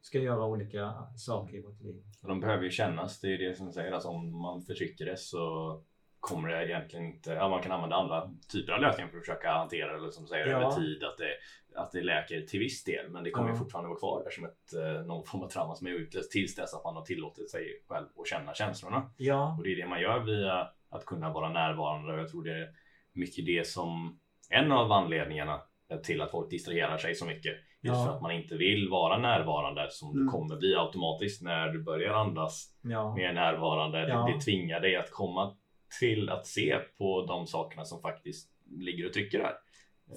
[0.00, 2.02] ska göra olika saker i vårt liv.
[2.22, 3.92] Och de behöver ju kännas, det är det som säger.
[3.92, 5.74] Alltså om man förtrycker det så
[6.20, 9.50] kommer det egentligen inte, ja man kan använda andra typer av lösningar för att försöka
[9.52, 10.56] hantera det eller som du säger Ja.
[10.56, 11.34] över tid att det,
[11.80, 13.10] att det läker till viss del.
[13.10, 13.56] Men det kommer Ja.
[13.56, 16.54] fortfarande vara kvar där som ett, eh, någon form av trauma som är utlöst tills
[16.54, 19.10] dess att man har tillåtit sig själv att känna känslorna.
[19.16, 22.44] Ja, Och det är det man gör via att kunna vara närvarande och jag tror
[22.44, 22.68] det är
[23.12, 24.18] mycket det som
[24.50, 25.60] en av anledningarna
[26.04, 27.52] till att folk distraherar sig så mycket.
[27.80, 28.04] Just Ja.
[28.06, 30.22] för att man inte vill vara närvarande som Mm.
[30.26, 33.14] du kommer bli automatiskt när du börjar andas ja.
[33.14, 33.98] mer närvarande.
[34.00, 34.30] Det- Ja.
[34.34, 35.56] Det tvingar dig att komma
[36.00, 39.52] till att se på de sakerna som faktiskt ligger och trycker där.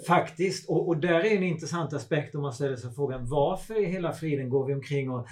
[0.07, 3.85] Faktiskt, och, och där är en intressant aspekt om man ställer sig frågan varför i
[3.85, 5.27] hela friden går vi omkring och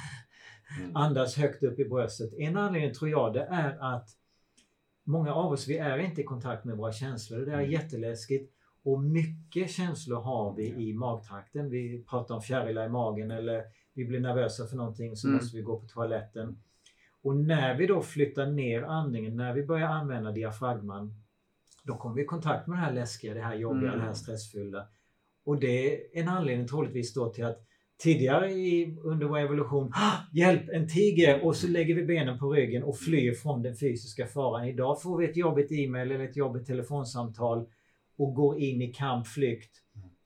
[0.79, 0.95] Mm.
[0.95, 2.33] andas högt upp i bröstet?
[2.39, 4.09] En anledning tror jag det är att
[5.05, 7.39] många av oss, vi är inte i kontakt med våra känslor.
[7.39, 7.71] Det är Mm.
[7.71, 8.53] jätteläskigt.
[8.83, 11.69] Och mycket känslor har vi i magtrakten.
[11.69, 13.63] Vi pratar om fjärilar i magen eller
[13.93, 15.37] vi blir nervösa för någonting så Mm.
[15.37, 16.63] måste vi gå på toaletten.
[17.24, 21.13] Och när vi då flyttar ner andningen, när vi börjar använda diafragman,
[21.84, 23.99] då kommer vi i kontakt med det här läskiga, det här jobbiga, Mm.
[23.99, 24.88] det här stressfyllda.
[25.45, 27.65] Och det är en anledning troligtvis då till att
[28.03, 32.51] tidigare i, under vår evolution, "Ah, hjälp en tiger och så lägger vi benen på
[32.53, 34.67] ryggen och flyr från den fysiska faran.
[34.67, 37.67] Idag får vi ett jobbigt e-mail eller ett jobbigt telefonsamtal
[38.17, 39.72] och går in i kamp, flykt.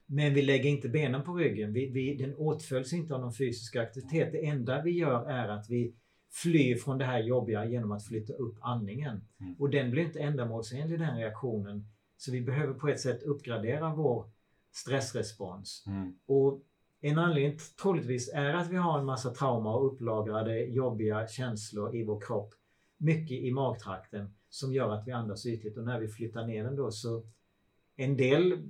[0.06, 1.74] Men vi lägger inte benen på ryggen.
[1.74, 4.32] Vi, vi, den åtföljs inte av någon fysisk aktivitet.
[4.32, 5.94] Det enda vi gör är att vi
[6.34, 9.22] flyr från det här jobbiga genom att flytta upp andningen.
[9.40, 9.56] Mm.
[9.60, 11.88] Och den blir inte ändamålsenlig den reaktionen.
[12.18, 14.32] Så vi behöver på ett sätt uppgradera vår
[14.72, 15.84] stressrespons.
[15.88, 16.18] Mm.
[16.26, 16.62] Och
[17.02, 22.04] en anledning troligtvis är att vi har en massa trauma och upplagrade jobbiga känslor i
[22.04, 22.54] vår kropp.
[22.98, 26.76] Mycket i magtrakten som gör att vi andas ytligt och när vi flyttar ner den
[26.76, 27.24] då så
[27.96, 28.70] en del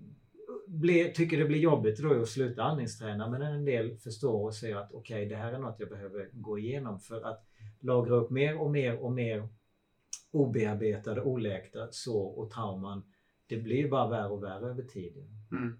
[0.68, 4.76] blir, tycker det blir jobbigt då att sluta andningsträna men en del förstår och säger
[4.76, 7.46] att okej det här är något jag behöver gå igenom för att
[7.80, 9.48] lagra upp mer och mer och mer
[10.32, 13.04] obearbetade, oläkta sår och trauman.
[13.48, 15.24] Det blir bara värre och värre över tiden.
[15.52, 15.80] Mm.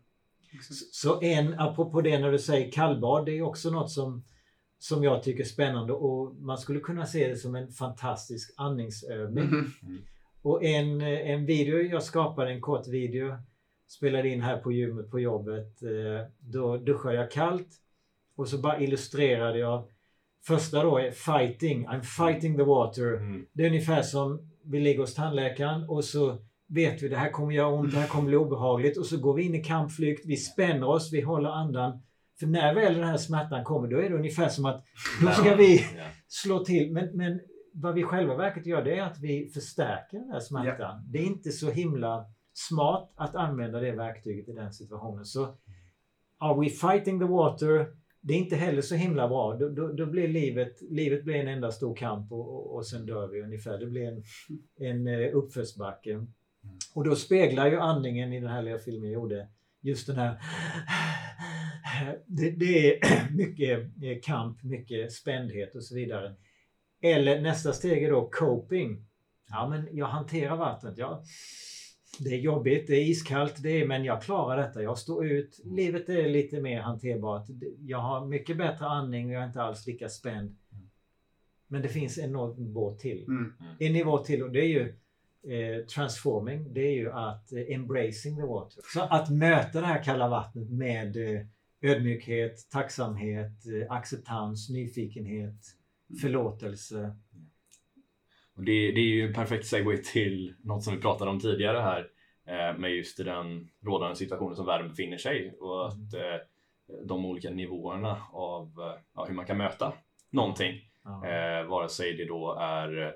[0.92, 4.24] Så en, apropå det när du säger kallbad, det är också något som,
[4.80, 9.46] som jag tycker är spännande och man skulle kunna se det som en fantastisk andningsövning.
[9.46, 9.72] Mhm.
[10.42, 13.38] Och en, en video, jag skapade en kort video,
[13.88, 15.84] spelade in här på gymmet på jobbet.
[15.84, 17.70] eh, Då duschade jag kallt
[18.36, 19.90] och så bara illustrerade jag.
[20.48, 23.18] Första då är fighting, I'm fighting the water.
[23.18, 23.46] Mm.
[23.54, 26.38] Det är ungefär som vi ligger hos tandläkaren och så
[26.68, 29.34] vet vi det här kommer göra ont, det här kommer bli obehagligt och så går
[29.34, 32.02] vi in i kampflykt, vi spänner oss, vi håller andan.
[32.40, 34.84] För när väl den här smärtan kommer då är det ungefär som att
[35.22, 36.04] då ska vi Ja.
[36.28, 36.94] slå till.
[36.94, 37.40] Men, men
[37.74, 41.04] vad vi själva verket gör det är att vi förstärker den här smärtan.
[41.12, 45.26] Det är inte så himla smart att använda det verktyget i den situationen.
[45.26, 45.56] Så
[46.38, 47.88] are we fighting the water?
[48.26, 49.56] Det är inte heller så himla bra.
[49.56, 53.06] Då, då, då blir livet, livet blir en enda stor kamp och, och, och sen
[53.06, 53.78] dör vi ungefär.
[53.78, 54.24] Det blir en,
[54.78, 56.26] en eh, uppförsbacke.
[56.94, 59.48] Och då speglar ju andningen i den här lilla filmen jag gjorde
[59.82, 60.40] just den här
[62.26, 66.36] det, det är mycket eh, kamp, mycket spändhet och så vidare.
[67.02, 69.06] Eller nästa steg är då coping.
[69.50, 70.98] Ja, men jag hanterar vattnet.
[70.98, 71.24] Ja,
[72.20, 74.84] det är jobbigt, det är iskallt, det är, men jag klarar detta.
[74.84, 75.60] Jag står ut.
[75.64, 77.48] Livet är lite mer hanterbart.
[77.80, 80.56] Jag har mycket bättre andning och jag är inte alls lika spänd.
[81.68, 83.24] Men det finns en nivå till.
[83.24, 83.54] Mm.
[83.80, 84.96] En nivå till och det är ju
[85.54, 86.74] eh, transforming.
[86.74, 88.82] Det är ju att eh, embracing the water.
[88.94, 91.46] Så att möta det här kalla vattnet med eh,
[91.82, 95.56] ödmjukhet, tacksamhet, eh, acceptans, nyfikenhet,
[96.22, 97.16] förlåtelse.
[98.56, 101.80] Och det, det är ju en perfekt segway till något som vi pratade om tidigare
[101.80, 102.10] här
[102.46, 106.48] eh, med just den rådande situationen som världen befinner sig och att eh,
[107.04, 109.94] de olika nivåerna av eh, ja, hur man kan möta
[110.30, 110.82] någonting.
[111.04, 111.28] Ja.
[111.28, 113.12] Eh, vare sig det då är eh,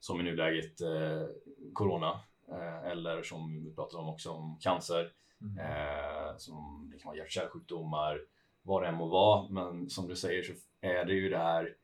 [0.00, 1.26] som i nuläget eh,
[1.72, 5.12] Corona eh, eller som vi pratade om också om cancer.
[5.40, 5.58] Mm.
[5.58, 8.20] Eh, som det kan vara hjärt-kärlsjukdomar,
[8.62, 9.48] vad det än må vara.
[9.48, 11.74] Men som du säger så är det ju det här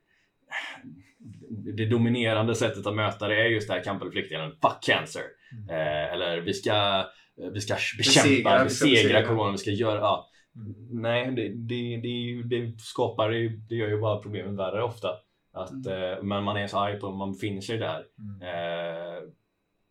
[1.75, 4.51] det dominerande sättet att möta det är just det här kamp eller flyktdelen.
[4.51, 5.21] Fuck cancer!
[5.51, 5.69] Mm.
[5.69, 7.05] Eh, eller vi ska,
[7.53, 9.99] vi ska bekämpa, Besegra, besegra corona, vi ska göra...
[9.99, 10.29] Ja.
[10.55, 11.01] Mm.
[11.01, 15.09] Nej, det, det, det, det skapar ju, det gör ju bara problemen värre ofta.
[15.53, 18.03] Att, eh, men man är så arg på man befinner sig där.
[18.19, 18.41] Mm.
[18.41, 19.23] Eh,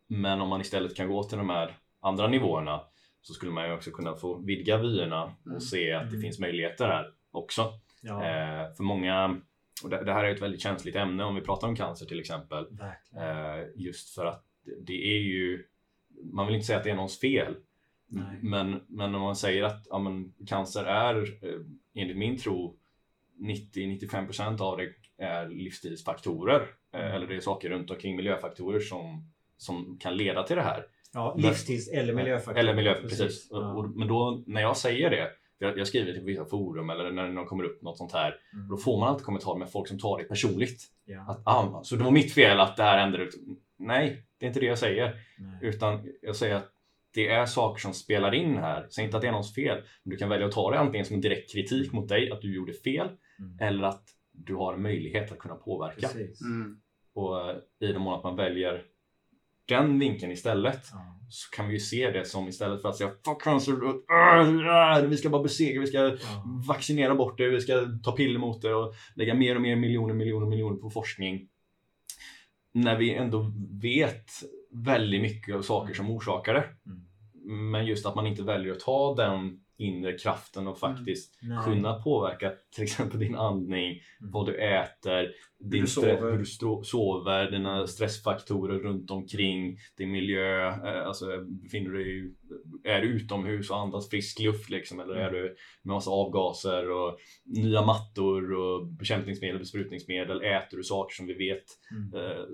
[0.07, 2.81] men om man istället kan gå till de här andra nivåerna
[3.21, 5.55] så skulle man ju också kunna få vidga vyerna Mm.
[5.55, 6.21] och se att det Mm.
[6.21, 7.71] finns möjligheter här också.
[8.01, 9.41] Ja, Eh, för många,
[9.83, 12.19] och det, det här är ett väldigt känsligt ämne om vi pratar om cancer till
[12.19, 12.65] exempel.
[13.15, 14.45] Eh, just för att
[14.85, 15.63] det är ju,
[16.33, 17.55] man vill inte säga att det är någons fel.
[18.07, 18.37] Nej.
[18.41, 21.59] Men, men om man säger att ja, men, cancer är, eh,
[21.93, 22.75] enligt min tro,
[23.39, 24.93] 90-95% av det
[25.25, 26.61] är livsstilsfaktorer.
[26.93, 27.11] Eh, Mm.
[27.15, 30.85] eller det är saker runt omkring miljöfaktorer som, som kan leda till det här.
[31.13, 32.59] Ja, livstids eller miljöfaktorer.
[32.59, 33.51] Eller miljö, precis.
[33.51, 33.73] Och, Ja.
[33.73, 35.29] och, men då när jag säger det,
[35.59, 38.67] jag, jag skriver till vissa forum eller när det kommer upp något sånt här, Mm.
[38.69, 40.83] då får man alltid kommentarer med folk som tar det personligt.
[41.05, 41.21] Ja.
[41.29, 43.29] Att, ah, så det var mitt fel att det här hände.
[43.77, 45.15] Nej, det är inte det jag säger.
[45.37, 45.59] Nej.
[45.61, 46.71] Utan jag säger att
[47.13, 48.87] det är saker som spelar in här.
[48.89, 49.83] Säg inte att det är någons fel.
[50.03, 52.41] Men du kan välja att ta det antingen som en direkt kritik mot dig, att
[52.41, 53.57] du gjorde fel, Mm.
[53.59, 56.07] eller att du har en möjlighet att kunna påverka.
[56.41, 56.81] Mm.
[57.13, 58.83] Och eh, i den mån att man väljer
[59.65, 61.18] den vinkeln istället Ja.
[61.29, 65.17] Så kan vi ju se det som istället för att säga fuck cancer, uh, vi
[65.17, 66.17] ska bara besegra, vi ska
[66.67, 67.73] vaccinera bort det, vi ska
[68.03, 71.47] ta piller mot det och lägga mer och mer miljoner, miljoner, miljoner på forskning.
[72.73, 73.51] När vi ändå
[73.81, 74.29] vet
[74.71, 76.65] väldigt mycket av saker som orsakar det.
[77.45, 77.71] Mm.
[77.71, 81.63] men just att man inte väljer att ta den inre kraften och faktiskt Nej.
[81.65, 84.31] kunna påverka till exempel din andning, Mm.
[84.31, 86.31] vad du äter, din du stress, sover.
[86.31, 92.35] hur du stro- sover, dina stressfaktorer runt omkring, din miljö, eh, alltså befinner du
[92.83, 95.33] är du utomhus och andas frisk luft liksom eller är Mm.
[95.33, 101.33] du med massa avgaser och nya mattor och bekämpningsmedel, besprutningsmedel, äter du saker som vi
[101.33, 102.13] vet Mm.
[102.15, 102.45] eh,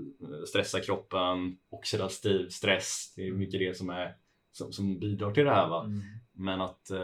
[0.48, 4.16] stressar kroppen, oxidativ stress, det är mycket det som, är,
[4.52, 5.84] som, som bidrar till det här va.
[5.84, 6.02] Mm.
[6.36, 6.98] Men att eh,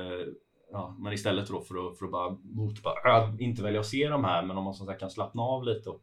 [0.71, 4.07] ja, men istället då för att, för att bara, mot, bara inte välja att se
[4.07, 6.01] de här men om man som sagt kan slappna av lite och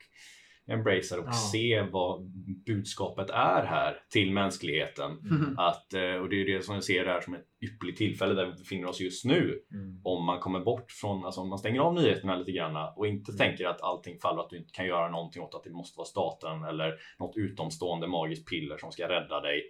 [0.71, 1.33] embracea och Ja.
[1.33, 2.23] se vad
[2.67, 5.11] budskapet är här till mänskligheten.
[5.11, 5.55] Mm.
[5.59, 8.35] Att, eh, och det är det som jag ser det här som ett ypperligt tillfälle
[8.35, 9.61] där vi befinner oss just nu.
[9.73, 10.01] Mm.
[10.05, 13.33] Om man kommer bort från, alltså om man stänger av nyheterna lite grann och inte
[13.33, 13.39] Mm.
[13.39, 16.07] tänker att allting faller, att du inte kan göra någonting åt att det måste vara
[16.07, 19.63] staten eller något utomstående magiskt piller som ska rädda dig.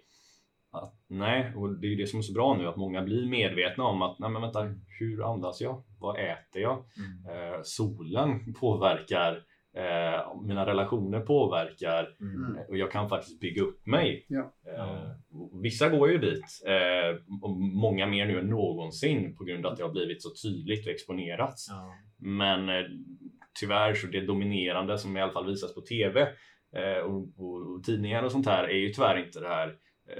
[0.71, 3.29] Att, nej, och det är ju det som är så bra nu att många blir
[3.29, 5.83] medvetna om att nej men vänta, hur andas jag?
[5.99, 6.83] Vad äter jag?
[6.97, 7.53] Mm.
[7.53, 9.43] Eh, solen påverkar,
[9.75, 12.57] eh, mina relationer påverkar Mm.
[12.69, 14.25] och jag kan faktiskt bygga upp mig.
[14.27, 14.53] Ja.
[14.77, 15.11] Eh,
[15.61, 19.77] vissa går ju dit, eh, och många mer nu än någonsin på grund av att
[19.77, 21.67] det har blivit så tydligt och exponerats.
[21.69, 21.93] Ja.
[22.17, 22.85] Men eh,
[23.59, 26.21] tyvärr så det dominerande som i alla fall visas på TV
[26.75, 29.75] eh, och, och, och tidningar och sånt här är ju tyvärr inte det här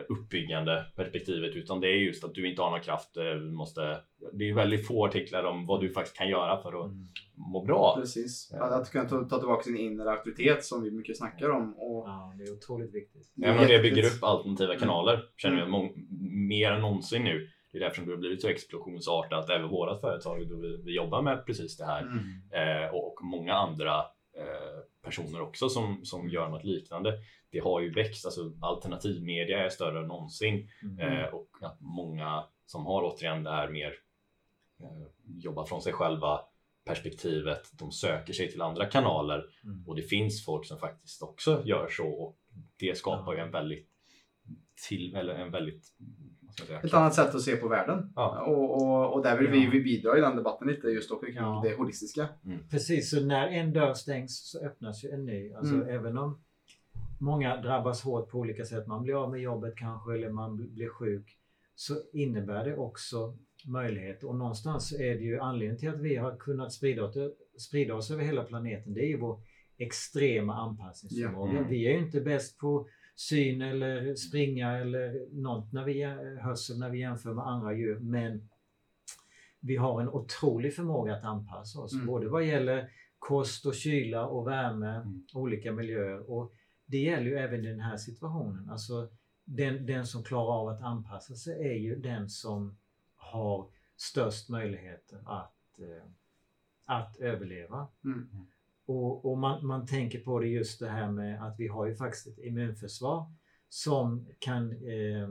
[0.09, 3.17] uppbyggande perspektivet utan det är just att du inte har någon kraft.
[3.17, 3.97] eh, Du måste,
[4.33, 7.07] det är väldigt få artiklar om vad du faktiskt kan göra för att Mm.
[7.53, 7.95] må bra.
[7.99, 8.49] Precis.
[8.53, 8.63] Ja.
[8.65, 11.73] Att, att kunna ta, ta tillbaka sin inre auktoritet som vi mycket snackar om.
[11.77, 13.33] Och ja, det är otroligt viktigt.
[13.43, 15.73] Även om det bygger upp alternativa kanaler känner Mm.
[15.73, 15.93] jag må-
[16.47, 17.49] mer än någonsin nu.
[17.71, 21.21] Det är därför det har blivit så explosionsartat även vårat företag då vi, vi jobbar
[21.21, 22.83] med precis det här Mm.
[22.85, 23.95] eh, och, och många andra
[24.37, 27.19] eh, personer också som, som gör något liknande.
[27.51, 30.99] Det har ju växt, alltså alternativmedia är större än någonsin Mm.
[30.99, 33.93] eh, och att många som har återigen det här mer
[34.79, 36.41] eh, jobba från sig själva
[36.85, 39.87] perspektivet, de söker sig till andra kanaler Mm.
[39.87, 42.37] och det finns folk som faktiskt också gör så och
[42.77, 43.89] det skapar ju en väldigt
[44.89, 45.93] till, eller en väldigt
[46.83, 48.13] Ett annat sätt att se på världen.
[48.15, 48.41] Ja.
[48.47, 49.69] Och, och, och där vill vi, Ja.
[49.73, 51.61] vi bidra i den debatten lite just också kring Ja.
[51.63, 52.27] det holistiska.
[52.69, 55.53] Precis, så när en dörr stängs så öppnas ju en ny.
[55.53, 55.87] Alltså Mm.
[55.89, 56.39] även om
[57.19, 60.73] många drabbas hårt på olika sätt, man blir av med jobbet kanske eller man bl-
[60.73, 61.37] blir sjuk,
[61.75, 63.37] så innebär det också
[63.67, 64.27] möjligheter.
[64.29, 67.15] Och någonstans är det ju anledningen till att vi har kunnat sprida, oss-
[67.57, 68.93] sprida oss över hela planeten.
[68.93, 69.39] Det är ju vår
[69.77, 71.51] extrema anpassningsförmåga.
[71.53, 71.57] Ja.
[71.57, 71.69] Mm.
[71.69, 72.87] Vi är ju inte bäst på
[73.19, 76.03] syn eller springa eller något när vi,
[76.41, 77.99] hörsel när vi jämför med andra djur.
[77.99, 78.49] Men
[79.59, 81.93] vi har en otrolig förmåga att anpassa oss.
[81.93, 82.05] Mm.
[82.05, 85.25] Både vad gäller kost och kyla och värme, Mm.
[85.33, 86.31] olika miljöer.
[86.31, 86.53] Och
[86.85, 88.69] det gäller ju även i den här situationen.
[88.69, 89.09] Alltså,
[89.45, 92.77] den, den som klarar av att anpassa sig är ju den som
[93.15, 96.03] har störst möjligheter att, eh,
[96.85, 97.87] att överleva.
[98.03, 98.29] Mm.
[98.89, 101.95] Och, och man, man tänker på det just det här med att vi har ju
[101.95, 103.33] faktiskt ett immunförsvar
[103.69, 105.29] som kan eh,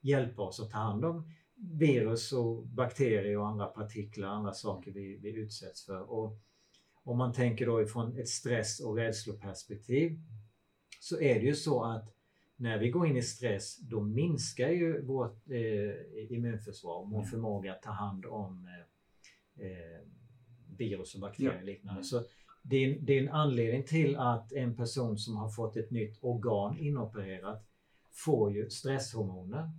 [0.00, 5.16] hjälpa oss att ta hand om virus och bakterier och andra partiklar, andra saker vi,
[5.16, 6.10] vi utsätts för.
[6.10, 6.38] Och
[7.04, 10.20] om man tänker då ifrån ett stress och rädsloperspektiv
[11.00, 12.14] så är det ju så att
[12.56, 17.30] när vi går in i stress då minskar ju vårt eh, immunförsvar, vår Mm.
[17.30, 20.00] förmåga att ta hand om eh, eh,
[20.78, 22.04] virus och bakterier och liknande.
[22.04, 22.24] Så
[22.62, 26.18] det är, det är en anledning till att en person som har fått ett nytt
[26.20, 27.66] organ inopererat
[28.12, 29.70] får ju stresshormoner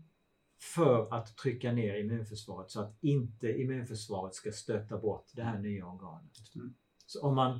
[0.75, 5.85] för att trycka ner immunförsvaret så att inte immunförsvaret ska stöta bort det här nya
[5.85, 6.31] organet.
[6.55, 6.73] Mm.
[7.05, 7.59] Så om man,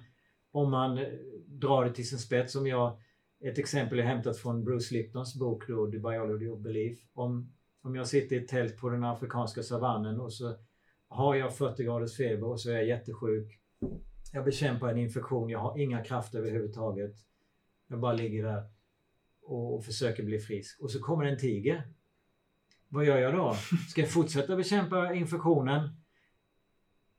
[0.51, 1.07] om man eh,
[1.47, 2.99] drar det till sin spets, som jag,
[3.43, 6.99] ett exempel är hämtat från Bruce Liptons bok då, The Biology of Belief.
[7.13, 10.55] Om, om jag sitter i ett tält på den afrikanska savannen och så
[11.07, 13.59] har jag 40 graders feber och så är jag jättesjuk.
[14.31, 17.15] Jag bekämpar en infektion, jag har inga krafter överhuvudtaget.
[17.87, 18.63] Jag bara ligger där
[19.41, 20.81] och, försöker bli frisk.
[20.81, 21.83] Och så kommer en tiger.
[22.89, 23.55] Vad gör jag då?
[23.89, 25.89] Ska jag fortsätta bekämpa infektionen?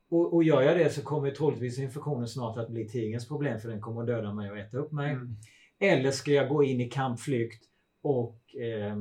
[0.09, 3.69] Och, och gör jag det så kommer troligtvis infektionen snart att bli tigerns problem för
[3.69, 5.13] den kommer att döda mig och äta upp mig.
[5.13, 5.37] Mm.
[5.79, 7.65] Eller ska jag gå in i kampflykt
[8.03, 8.97] och eh,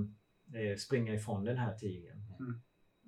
[0.61, 2.20] eh, springa ifrån den här tigern?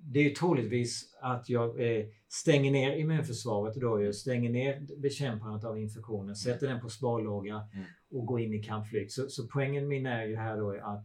[0.04, 0.12] Mm.
[0.12, 5.78] Det är troligtvis att jag eh, stänger ner immunförsvaret då, jag stänger ner bekämpandet av
[5.78, 7.84] infektionen, sätter den på sparlåga Mm.
[8.10, 9.12] och går in i kampflykt.
[9.12, 11.04] Så, så poängen min är ju här då att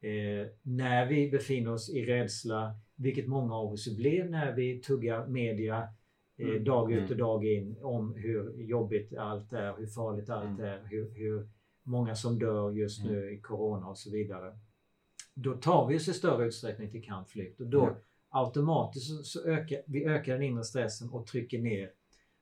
[0.00, 5.26] eh, när vi befinner oss i rädsla, vilket många av oss blir när vi tuggar
[5.26, 5.88] media
[6.38, 6.64] eh, Mm.
[6.64, 7.10] dag ut Mm.
[7.10, 10.60] och dag in om hur jobbigt allt är, hur farligt allt Mm.
[10.60, 11.48] är, hur, hur
[11.82, 13.12] många som dör just Mm.
[13.12, 14.58] nu i corona och så vidare.
[15.42, 17.96] Då tar vi oss i större utsträckning till kampflykt och då Ja.
[18.28, 21.90] automatiskt så, ökar vi ökar den inre stressen och trycker ner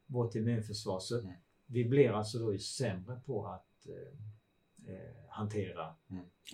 [0.07, 0.99] vårt immunförsvar.
[1.01, 1.33] Så Mm.
[1.67, 5.87] vi blir alltså då sämre på att eh, eh, hantera.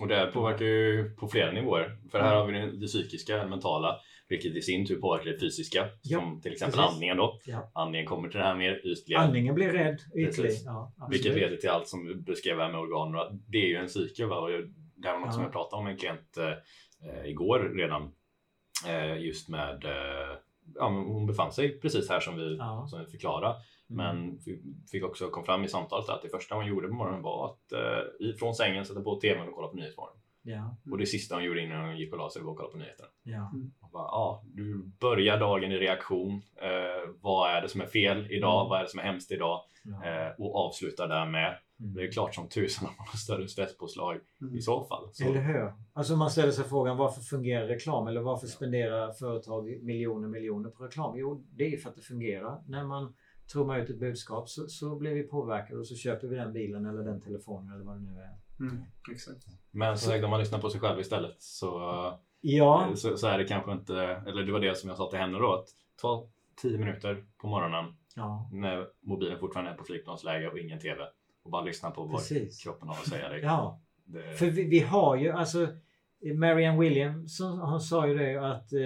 [0.00, 1.98] Och det här påverkar ju på flera nivåer.
[2.10, 3.96] För här har vi det, psykiska, det mentala,
[4.28, 5.88] vilket i sin tur påverkar det fysiska.
[6.02, 6.94] Ja, som till exempel precis.
[6.94, 7.38] andningen då.
[7.46, 7.70] Ja.
[7.74, 9.18] Andningen kommer till det här mer ytliga.
[9.18, 10.50] Andningen blir rädd, ytlig.
[10.64, 10.92] Ja.
[11.10, 13.42] Vilket leder till allt som vi beskrev här med organ.
[13.46, 14.28] Det är ju en.
[14.28, 14.48] Va?
[15.02, 15.32] Det här var något Ja.
[15.32, 18.12] som jag pratade om med en klient eh, igår redan.
[18.88, 20.36] Eh, just med, eh,
[20.74, 22.86] ja, men hon befann sig precis här som vi, Ja.
[22.88, 23.46] som vi förklarade.
[23.46, 23.56] Mm.
[24.26, 27.22] Men fi- fick också kom fram i samtalet att det första hon gjorde på morgonen
[27.22, 30.16] var att eh, ifrån sängen sätta på tvn och kolla på Nyhetsmorgon.
[30.44, 32.70] Ja, Och det sista hon gjorde innan hon gick och la sig var att kolla
[32.70, 33.08] på nyheterna.
[33.22, 33.50] ja.
[33.80, 36.42] Och bara, ja, du börjar dagen i reaktion.
[36.56, 38.60] Eh, vad är det som är fel idag?
[38.60, 38.68] Mm.
[38.68, 39.60] Vad är det som är hemskt idag?
[39.84, 40.06] ja.
[40.08, 41.58] Eh, och avslutar där med.
[41.82, 41.94] Mm.
[41.94, 44.56] Det är klart som tusan att man har större stresspåslag Mm.
[44.56, 45.08] i så fall.
[45.12, 45.72] Så, Eller hur?
[45.92, 50.84] Alltså man ställer sig frågan varför fungerar reklam eller varför spenderar företag miljoner miljoner på
[50.84, 51.18] reklam?
[51.18, 52.62] Jo, det är för att det fungerar.
[52.66, 53.14] När man
[53.52, 56.86] trummar ut ett budskap så, så blir vi påverkade och så köper vi den bilen
[56.86, 58.38] eller den telefonen eller vad det nu är.
[58.60, 58.82] Mm.
[59.12, 59.46] Exakt.
[59.70, 61.78] Men som sagt, om man lyssnar på sig själv istället så,
[62.40, 65.18] Ja, så, så är det kanske inte, eller det var det som jag sa till
[65.18, 65.66] henne då, att
[66.00, 66.28] ta
[66.62, 67.84] 10 minuter på morgonen
[68.16, 71.02] ja när mobilen fortfarande är på flygplansläge och ingen TV
[71.42, 72.62] och bara lyssna på vad precis.
[72.62, 73.40] kroppen har att säga dig.
[73.40, 75.68] Ja, Det, för vi, vi har ju alltså
[76.34, 78.80] Marianne Williamson hon sa ju det att eh,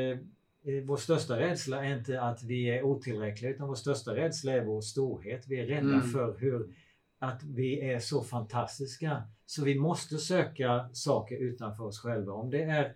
[0.75, 4.65] eh, vår största rädsla är inte att vi är otillräckliga utan vår största rädsla är
[4.65, 5.45] vår storhet.
[5.49, 6.03] Vi är rädda Mm.
[6.03, 6.75] för hur
[7.19, 12.33] att vi är så fantastiska så vi måste söka saker utanför oss själva.
[12.33, 12.95] Om det är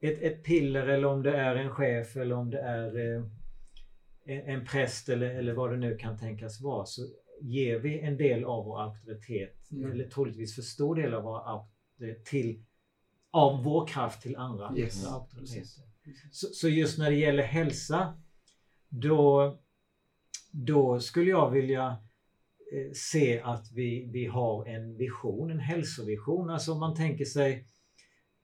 [0.00, 3.22] ett, ett piller eller om det är en chef eller om det är eh,
[4.24, 7.02] en, en präst eller, eller vad det nu kan tänkas vara så
[7.40, 9.88] ger vi en del av vår auktoritet Ja.
[9.88, 12.64] eller troligtvis för stor del av vår auktoritet till
[13.30, 15.06] av vår kraft till andra Yes.
[15.06, 15.82] auktoriteter.
[16.30, 18.22] Så, så just när det gäller hälsa
[18.88, 19.58] då,
[20.50, 21.86] då skulle jag vilja
[22.72, 26.50] eh, se att vi, vi har en vision, en hälsovision.
[26.50, 27.64] Alltså om man tänker sig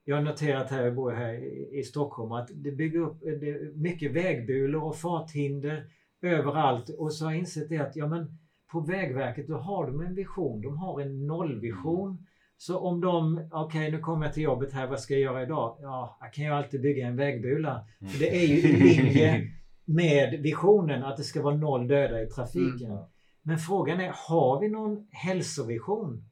[0.07, 1.35] jag har noterat här, jag bor här
[1.79, 5.91] i, Stockholm, att det bygger upp det mycket vägbulor och farthinder
[6.23, 6.89] överallt.
[6.89, 8.39] Och så har jag insett det att ja, men
[8.75, 12.27] på Vägverket då har de en vision, de har en nollvision.
[12.57, 15.77] Så om de, okej nu kommer jag till jobbet här, vad ska jag göra idag?
[15.81, 17.87] Ja, jag kan ju alltid bygga en vägbula.
[18.13, 19.43] För det är ju i linje
[19.85, 22.99] med visionen att det ska vara noll döda i trafiken.
[23.43, 26.25] Men frågan är, har vi någon hälsovision?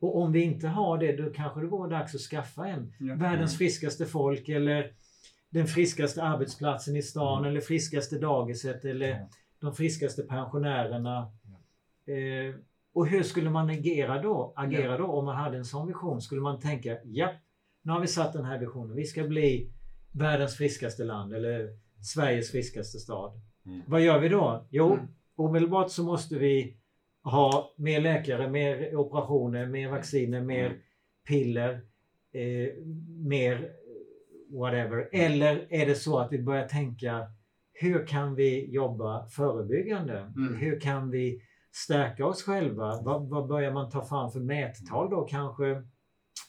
[0.00, 2.92] Och om vi inte har det, då kanske det vore dags att skaffa en.
[3.00, 3.14] Ja.
[3.14, 4.90] Världens friskaste folk eller
[5.50, 7.50] den friskaste arbetsplatsen i stan Mm.
[7.50, 9.26] eller friskaste dagiset eller
[9.60, 11.32] de friskaste pensionärerna.
[12.06, 12.54] Eh,
[12.94, 14.52] och hur skulle man agera då?
[14.56, 16.20] Agera då om man hade en sån vision?
[16.20, 17.28] Skulle man tänka, ja,
[17.82, 18.96] nu har vi satt den här visionen.
[18.96, 19.72] Vi ska bli
[20.12, 21.68] världens friskaste land eller
[22.14, 23.40] Sveriges friskaste stad.
[23.66, 23.80] Mm.
[23.86, 24.66] Vad gör vi då?
[24.70, 25.06] Jo, Mm.
[25.36, 26.76] omedelbart så måste vi
[27.22, 30.78] ha mer läkare, mer operationer, mer vacciner, mer Mm.
[31.28, 31.72] piller,
[32.32, 32.68] eh,
[33.08, 33.70] mer
[34.50, 35.08] whatever.
[35.12, 37.26] Eller är det så att vi börjar tänka
[37.72, 40.18] hur kan vi jobba förebyggande?
[40.36, 40.54] Mm.
[40.54, 41.42] Hur kan vi
[41.74, 43.00] stärka oss själva?
[43.02, 45.24] Vad, vad börjar man ta fram för mättal då?
[45.24, 45.82] Kanske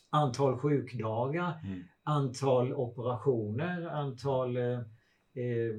[0.09, 1.83] antal sjukdagar, Mm.
[2.03, 4.79] antal operationer, antal eh,
[5.43, 5.75] eh,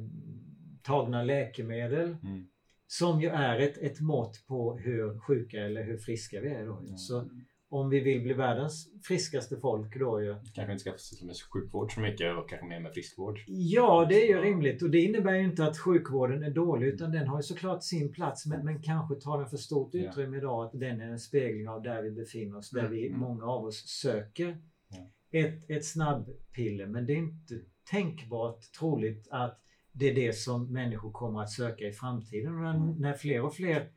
[0.82, 2.16] tagna läkemedel.
[2.22, 2.47] Mm.
[2.86, 6.66] Som ju är ett, ett mått på hur sjuka eller hur friska vi är.
[6.66, 6.97] Då.
[6.97, 7.28] Så
[7.68, 10.34] om vi vill bli världens friskaste folk då ju.
[10.54, 13.38] Kanske inte ska syssla med sjukvård så mycket och kanske mer med friskvård.
[13.46, 17.12] Ja, det är ju rimligt och det innebär ju inte att sjukvården är dålig utan
[17.12, 20.00] den har ju såklart sin plats men, men kanske tar den för stort Ja.
[20.10, 23.06] utrymme idag att den är en spegling av där vi befinner oss, där Mm, vi,
[23.06, 23.20] mm.
[23.20, 24.58] många av oss söker
[24.88, 25.10] Ja.
[25.40, 26.86] ett, ett snabbpiller.
[26.86, 27.54] Men det är inte
[27.90, 29.60] tänkbart troligt att
[29.92, 32.60] det är det som människor kommer att söka i framtiden.
[32.62, 32.94] När, Mm.
[33.00, 33.90] när fler och fler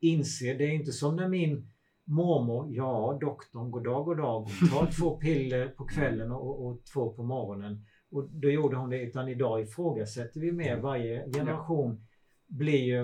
[0.00, 1.70] inser, det är inte som när min
[2.06, 7.12] mormor, ja doktorn, god dag, god dag, ta två piller på kvällen och, och två
[7.12, 7.84] på morgonen.
[8.10, 10.76] Och då gjorde hon det, utan idag ifrågasätter vi mer.
[10.76, 12.06] Varje generation
[12.46, 13.00] blir ju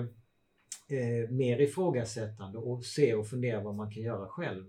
[0.97, 4.65] eh, mer ifrågasättande och ser och funderar vad man kan göra själv.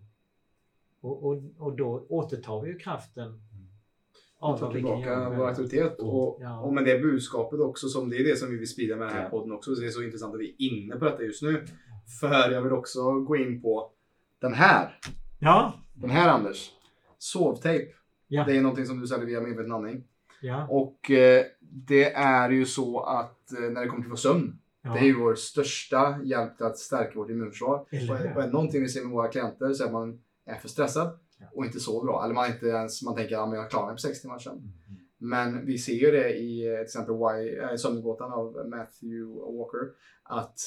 [1.01, 3.41] Och, och, och då återtar vi ju kraften
[4.41, 5.99] vad vi kan tillbaka göra vår auktoritet.
[5.99, 6.61] Och, Ja.
[6.61, 9.17] och med det budskapet också, som det är det som vi vill sprida med den
[9.17, 9.75] här podden också.
[9.75, 11.65] Så det är så intressant att vi är inne på detta just nu.
[12.21, 13.91] För jag vill också gå in på
[14.45, 14.99] den här.
[15.39, 16.71] Ja, Den här Anders.
[17.19, 17.93] Sovtejp.
[18.29, 18.45] Ja.
[18.45, 20.05] Det är någonting som du säljer via medveten andning.
[20.43, 24.59] ja, Och eh, det är ju så att eh, när det kommer till vår sömn.
[24.83, 24.93] ja.
[24.93, 27.77] Det är ju vår största hjälp till att stärka vårt immunförsvar.
[27.77, 31.19] Och, och är någonting vi ser med våra klienter så är man är för stressad
[31.55, 32.25] och inte sover bra.
[32.25, 34.59] Eller man inte ens, man tänker att ja, jag klarar mig på sex timmar sömn.
[34.59, 35.01] Mm.
[35.19, 39.27] Men vi ser ju det i eh, till exempel Why, äh, Sömngåtan av Matthew
[39.59, 39.89] Walker.
[40.23, 40.61] Att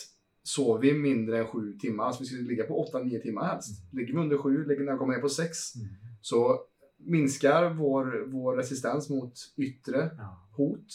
[0.48, 3.94] sover vi mindre än sju timmar, alltså vi ska ligga på åtta, nio timmar helst.
[3.94, 5.88] Ligger vi under sju, ligger när vi kommer ner på sex, Mm.
[6.22, 6.60] så
[7.00, 10.48] minskar vår, vår resistens mot yttre Ja.
[10.58, 10.88] hot.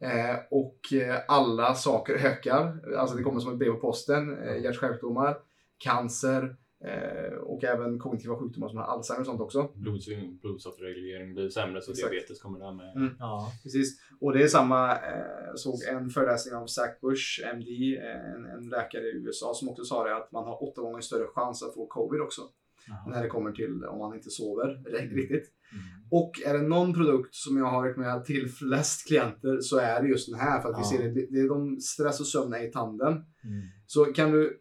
[0.00, 2.94] Eh, och eh, alla saker ökar.
[2.98, 4.38] Alltså det kommer som ett brev på posten.
[4.42, 5.36] Eh, hjärt-kärlsjukdomar,
[5.78, 9.68] cancer eh, och även kognitiva sjukdomar som Alzheimer och sånt också.
[9.74, 12.10] Blodsyn, blodsockerreglering blir sämre så Exakt.
[12.10, 12.96] diabetes kommer där med.
[12.96, 13.14] Mm.
[13.18, 13.52] Ja.
[13.62, 13.98] Precis.
[14.20, 18.68] Och det är samma, eh, såg en föreläsning av Zach Bush, MD, eh, en, en
[18.68, 21.74] läkare i USA som också sa det att man har åtta gånger större chans att
[21.74, 22.42] få covid också.
[22.86, 23.06] Jaha.
[23.10, 25.50] När det kommer till om man inte sover ri- riktigt.
[25.72, 25.84] Mm.
[26.10, 30.08] Och är det någon produkt som jag har rekommenderat till flest klienter så är det
[30.08, 30.60] just den här.
[30.60, 30.90] För att vi Ja.
[30.98, 33.12] ser det, det är de stress och sömn är i tanden.
[33.12, 33.24] Mm.
[33.86, 34.60] Så kan du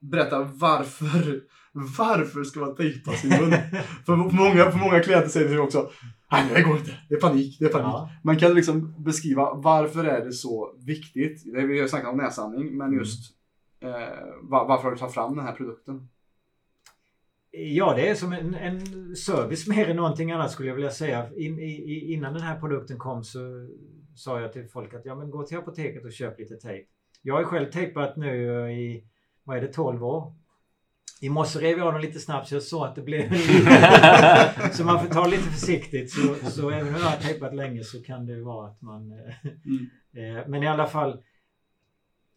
[0.00, 1.40] berätta varför,
[1.72, 3.50] varför ska man tejpa sin mun?
[4.06, 5.90] för, många, för många klienter säger det också.
[6.32, 6.90] Nej, det går inte.
[7.08, 7.56] Det är panik.
[7.58, 7.86] Det är panik.
[7.86, 8.10] Ja.
[8.24, 11.54] Man kan liksom beskriva varför är det så viktigt?
[11.54, 12.98] Det vi har snackat om näsandning, men Mm.
[12.98, 13.34] just
[13.80, 13.90] eh,
[14.42, 16.08] var, varför har du tagit fram den här produkten?
[17.50, 21.26] Ja, det är som en, en service mer än någonting annat skulle jag vilja säga.
[21.36, 23.38] In, i, innan den här produkten kom så
[24.16, 26.88] sa jag till folk att ja, men gå till apoteket och köp lite tejp.
[27.22, 29.04] Jag har själv tejpat nu i,
[29.44, 30.34] vad är det, 12 år.
[31.20, 33.22] I morse rev jag dem lite snabbt så jag såg att det blev
[34.72, 36.10] Så man får ta lite försiktigt.
[36.12, 39.12] Så, så även om jag har tejpat länge så kan det vara att man...
[39.12, 41.22] eh, eh, Men i alla fall.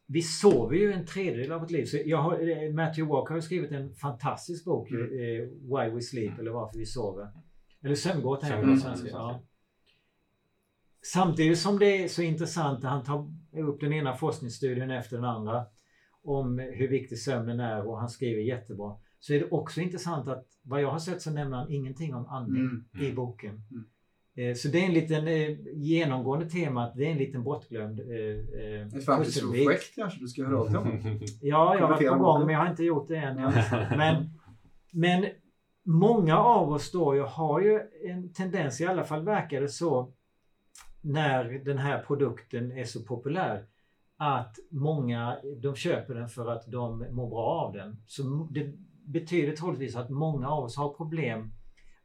[0.08, 1.86] Vi sover ju en tredjedel av vårt liv.
[1.86, 4.92] Så har, eh, Matthew Walker har skrivit en fantastisk bok.
[4.92, 5.10] Mm.
[5.50, 7.28] Why We Sleep eller Varför Vi Sover.
[7.84, 9.10] Eller Sömngåtan heter det svenska.
[9.10, 9.22] mm.
[9.22, 9.42] Ja.
[11.14, 15.26] Samtidigt som det är så intressant att han tar upp den ena forskningsstudien efter den
[15.26, 15.66] andra
[16.24, 18.96] om hur viktig sömnen är och han skriver jättebra.
[19.20, 22.26] Så är det också intressant att vad jag har sett så nämner han ingenting om
[22.28, 22.86] andning Mm.
[23.00, 23.16] i Mm.
[23.16, 23.62] boken.
[23.72, 23.86] Mm.
[24.36, 28.00] Eh, Så det är en liten eh, genomgående tema att det är en liten bortglömd
[28.00, 28.06] eh,
[28.62, 30.88] eh, Ett framtidsprojekt kanske du ska höra av dig om.
[31.42, 33.36] Ja, jag har varit på gång men jag har inte gjort det än.
[33.98, 34.30] Men,
[34.92, 35.26] men
[35.84, 40.12] många av oss då ju har ju en tendens, i alla fall verkar det så,
[41.02, 43.66] när den här produkten är så populär,
[44.24, 48.04] att många de köper den för att de mår bra av den.
[48.08, 48.74] Så det
[49.06, 51.52] betyder troligtvis att många av oss har problem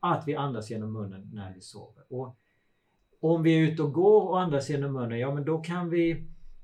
[0.01, 2.05] att vi andas genom munnen när vi sover.
[2.11, 2.37] Och
[3.21, 6.11] om vi är ute och går och andas genom munnen, ja men då kan vi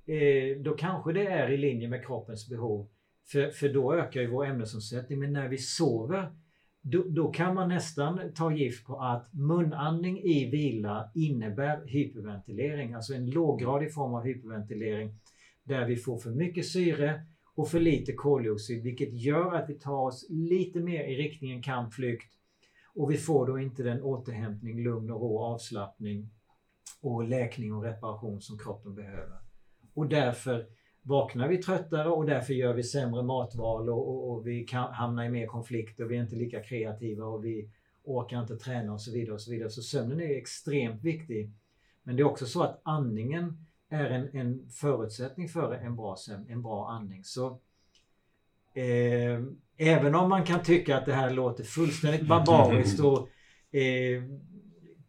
[0.07, 2.89] eh, då kanske det är i linje med kroppens behov.
[3.33, 5.19] För, för då ökar ju vår ämnesomsättning.
[5.19, 6.33] Men när vi sover,
[6.81, 12.95] då, då kan man nästan ta gift på att munandning i vila innebär hyperventilering.
[12.95, 15.19] Alltså en låggradig form av hyperventilering
[15.65, 20.07] där vi får för mycket syre och för lite koldioxid vilket gör att vi tar
[20.07, 22.33] oss lite mer i riktningen kampflykt
[22.95, 26.31] och vi får då inte den återhämtning, lugn och ro avslappning
[27.01, 29.39] och läkning och reparation som kroppen behöver.
[29.95, 30.67] Och därför
[31.03, 35.27] vaknar vi tröttare och därför gör vi sämre matval och, och, och vi kan hamna
[35.27, 36.05] i mer konflikter.
[36.05, 37.71] Vi är inte lika kreativa och vi
[38.05, 39.35] orkar inte träna och så vidare.
[39.35, 39.71] och Så vidare.
[39.71, 41.53] Så sömnen är extremt viktig.
[42.03, 46.47] Men det är också så att andningen är en, en förutsättning för en bra sömn,
[46.49, 47.25] en bra andning.
[47.25, 47.61] Så
[48.75, 49.41] eh,
[49.85, 53.29] Även om man kan tycka att det här låter fullständigt barbariskt och
[53.79, 54.23] eh,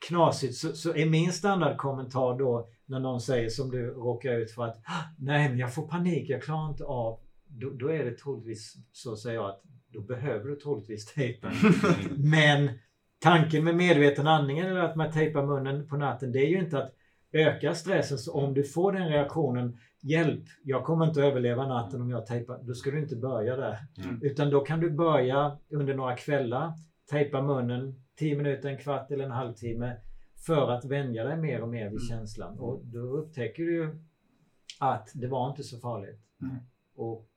[0.07, 4.63] knasigt så, så är min standardkommentar då när någon säger som du råkar ut för
[4.63, 7.19] att "Ah, nej men jag får panik, jag klarar inte av.
[7.47, 11.51] Då, då är det troligtvis så säger jag att då behöver du troligtvis tejpen.
[12.17, 12.69] Men
[13.19, 16.83] tanken med medveten andningen eller att man tejpar munnen på natten det är ju inte
[16.83, 16.95] att
[17.33, 18.17] öka stressen.
[18.17, 22.59] Så om du får den reaktionen Hjälp, jag kommer inte överleva natten om jag tejpar.
[22.63, 23.77] Då ska du inte börja där.
[24.03, 24.19] Mm.
[24.21, 26.73] Utan då kan du börja under några kvällar.
[27.09, 29.95] Tejpa munnen 10 minuter, en kvart eller en halvtimme.
[30.45, 32.07] För att vänja dig mer och mer vid Mm.
[32.09, 32.59] känslan.
[32.59, 33.99] Och då upptäcker du
[34.79, 36.19] att det var inte så farligt.
[36.41, 36.55] Mm.
[36.95, 37.27] Och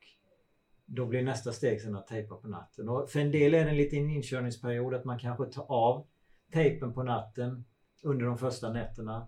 [0.86, 2.89] då blir nästa steg sen att tejpa på natten.
[2.89, 6.06] Och för en del är det en liten inkörningsperiod att man kanske tar av
[6.52, 7.64] tejpen på natten
[8.02, 9.27] under de första nätterna.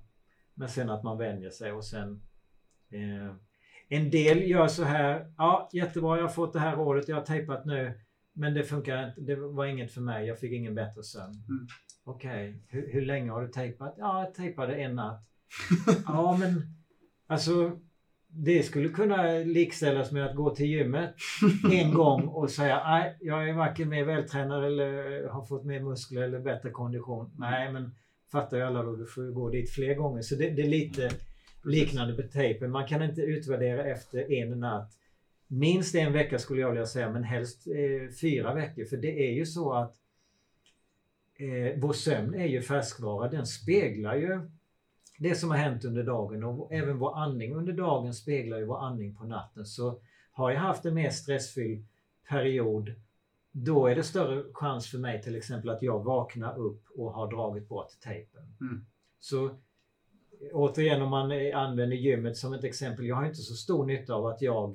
[0.59, 2.23] Men sen att man vänjer sig och sen
[2.91, 3.35] eh,
[3.89, 5.33] En del gör så här.
[5.37, 8.01] Ja, jättebra, jag har fått det här rådet, jag har tejpat nu.
[8.33, 11.45] Men det funkar inte, det var inget för mig, jag fick ingen bättre sömn.
[11.49, 11.67] Mm.
[12.05, 13.95] Okej, hur, hur länge har du tejpat?
[13.99, 15.25] Ja, jag tejpade en natt.
[16.07, 16.63] ja, men
[17.27, 17.79] alltså
[18.27, 21.15] det skulle kunna likställas med att gå till gymmet
[21.73, 26.23] en gång och säga nej, jag är varken mer vältränad eller har fått mer muskler
[26.23, 27.31] eller bättre kondition.
[27.39, 27.95] Nej, men
[28.33, 30.23] fattar ju alla då, du får ju gå dit fler gånger.
[30.23, 31.11] Så det, det är lite
[31.65, 32.71] liknande med tejpen.
[32.71, 34.93] Man kan inte utvärdera efter en natt.
[35.47, 38.85] Minst en vecka skulle jag vilja säga, men helst eh, fyra veckor.
[38.85, 39.97] För det är ju så att
[41.37, 43.29] eh, vår sömn är ju färskvara.
[43.29, 44.41] Den speglar ju
[45.19, 48.79] det som har hänt under dagen och även vår andning under dagen speglar ju vår
[48.79, 49.67] andning på natten.
[49.67, 50.01] Så
[50.33, 51.87] har jag haft en mer stressfylld
[52.29, 52.95] period
[53.65, 57.31] då är det större chans för mig till exempel att jag vaknar upp och har
[57.31, 58.43] dragit bort tejpen.
[58.61, 58.85] Mm.
[59.19, 59.51] Så
[60.53, 63.07] återigen om man använder gymmet som ett exempel.
[63.07, 64.71] Jag har inte så stor nytta av att jag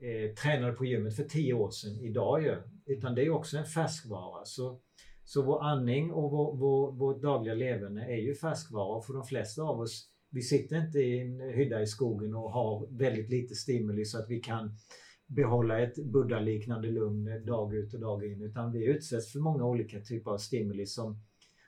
[0.00, 2.56] eh, tränade på gymmet för tio år sedan idag ju.
[2.86, 4.44] Utan det är också en färskvara.
[4.44, 4.80] Så,
[5.24, 8.96] så vår andning och vår, vår, vårt dagliga leverne är ju färskvara.
[8.96, 12.52] Och för de flesta av oss, vi sitter inte i en hydda i skogen och
[12.52, 14.76] har väldigt lite stimuli så att vi kan
[15.28, 18.42] behålla ett buddha-liknande lugn dag ut och dag in.
[18.42, 21.16] Utan vi utsätts för många olika typer av stimuli som,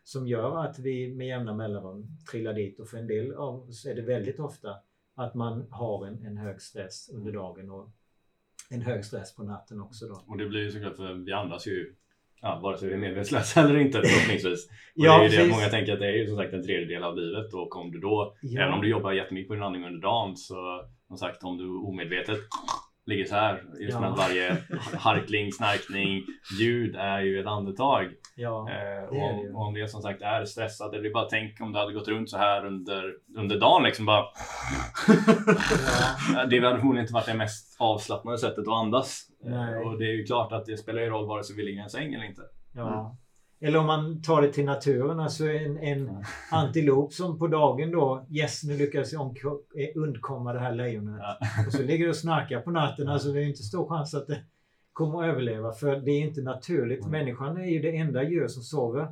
[0.05, 2.81] som gör att vi med jämna mellanrum trillar dit.
[2.81, 4.69] Och för en del av oss är det väldigt ofta
[5.15, 7.91] att man har en, en hög stress under dagen och
[8.71, 10.07] en hög stress på natten också.
[10.09, 10.23] Då.
[10.27, 11.95] Och det blir ju såklart för vi andas ju
[12.43, 14.67] Ja, vare sig vi är medvetslösa eller inte förhoppningsvis.
[14.67, 15.53] Och Ja, det är ju det precis.
[15.53, 17.99] många tänker att det är ju som sagt en tredjedel av livet och om du
[17.99, 18.63] då, Ja.
[18.63, 21.69] även om du jobbar jättemycket på din andning under dagen så som sagt om du
[21.69, 22.39] omedvetet
[23.11, 24.01] ligger så här just Ja.
[24.01, 24.57] med att varje
[24.99, 26.23] harkling, snarkning,
[26.61, 28.07] ljud är ju ett andetag.
[28.37, 29.53] Ja, Eh, det och, det ju.
[29.53, 32.31] och om det som sagt är stressad, eller bara tänk om du hade gått runt
[32.31, 34.25] så här under, under dagen liksom bara
[36.35, 39.21] ja, Det hade förmodligen inte varit det mest avslappnade sättet att andas.
[39.47, 39.87] Eh.
[39.87, 41.83] Och det är ju klart att det spelar ju roll vare sig vi ligger i
[41.83, 42.43] en säng eller inte.
[42.75, 43.17] ja.
[43.63, 46.23] Eller om man tar det till naturen, alltså en, en Mm.
[46.53, 51.21] antilop som på dagen då, yes nu lyckas jag eh, undkomma det här lejonet.
[51.21, 51.39] Ja.
[51.67, 54.27] Och så ligger det och snarkar på natten, alltså det är inte stor chans att
[54.27, 54.41] det
[54.93, 57.01] kommer att överleva för det är inte naturligt.
[57.01, 57.11] Mm.
[57.11, 59.07] Människan är ju det enda djur som sover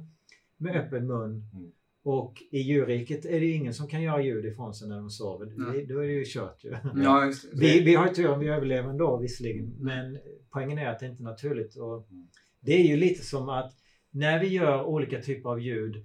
[0.59, 1.31] med öppen mun.
[1.55, 1.73] Mm.
[2.05, 5.11] Och i djurriket är det ju ingen som kan göra ljud ifrån sig när de
[5.11, 5.47] sover.
[5.47, 6.77] Det, då är det ju kört ju.
[7.05, 7.59] Ja, just det.
[7.61, 9.75] Vi, vi har ju tur om vi överlever ändå visserligen.
[9.79, 10.19] Men
[10.53, 11.77] poängen är att det inte är naturligt.
[11.77, 12.29] Och Mm.
[12.61, 13.73] det är ju lite som att
[14.11, 16.05] när vi gör olika typer av ljud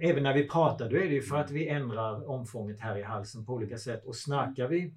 [0.00, 3.02] Även när vi pratar, då är det ju för att vi ändrar omfånget här i
[3.02, 4.04] halsen på olika sätt.
[4.04, 4.94] Och snarkar vi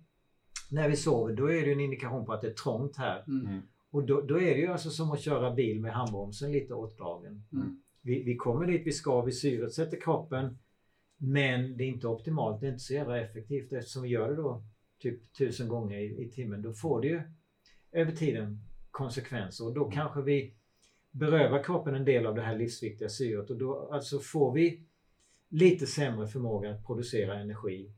[0.72, 3.24] när vi sover, då är det en indikation på att det är trångt här.
[3.28, 3.62] Mm.
[3.92, 7.44] Och då, då är det ju alltså som att köra bil med handbromsen lite åtdragen.
[7.54, 7.84] Mm.
[8.02, 10.60] Vi, vi kommer dit vi ska, vi syresätter kroppen.
[11.18, 14.36] Men det är inte optimalt, det är inte så jävla effektivt eftersom vi gör det
[14.36, 14.64] då
[15.00, 16.62] typ tusen gånger i, i timmen.
[16.62, 17.22] Då får det ju
[17.92, 19.92] över tiden konsekvenser och då Mm.
[19.92, 20.56] kanske vi
[21.12, 24.84] berövar kroppen en del av det här livsviktiga syret och då alltså får vi
[25.50, 27.92] lite sämre förmåga att producera energi.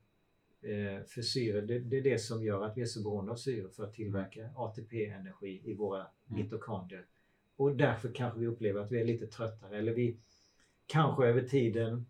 [0.61, 3.35] Eh, för syre, det, det är det som gör att vi är så beroende av
[3.35, 6.43] syre för att tillverka ATP-energi i våra Mm.
[6.43, 7.05] mitokondrier.
[7.55, 10.17] Och därför kanske vi upplever att vi är lite tröttare eller vi
[10.85, 12.05] kanske över tiden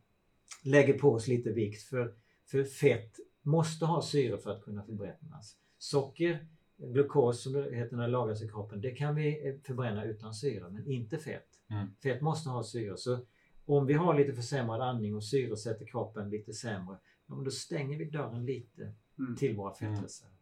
[0.63, 2.13] lägger på oss lite vikt för,
[2.45, 5.57] för fett måste ha syre för att kunna förbrännas.
[5.77, 6.47] Socker,
[6.87, 10.69] glukos som heter när det lagras i kroppen, det kan vi eh, förbränna utan syre
[10.69, 11.47] men inte fett.
[11.69, 11.87] Mm.
[12.03, 12.97] Fett måste ha syre.
[12.97, 13.19] Så
[13.65, 16.97] om vi har lite försämrad andning och syresätter kroppen lite sämre,
[17.45, 19.35] då stänger vi dörren lite Mm.
[19.35, 20.35] till våra fettreserver.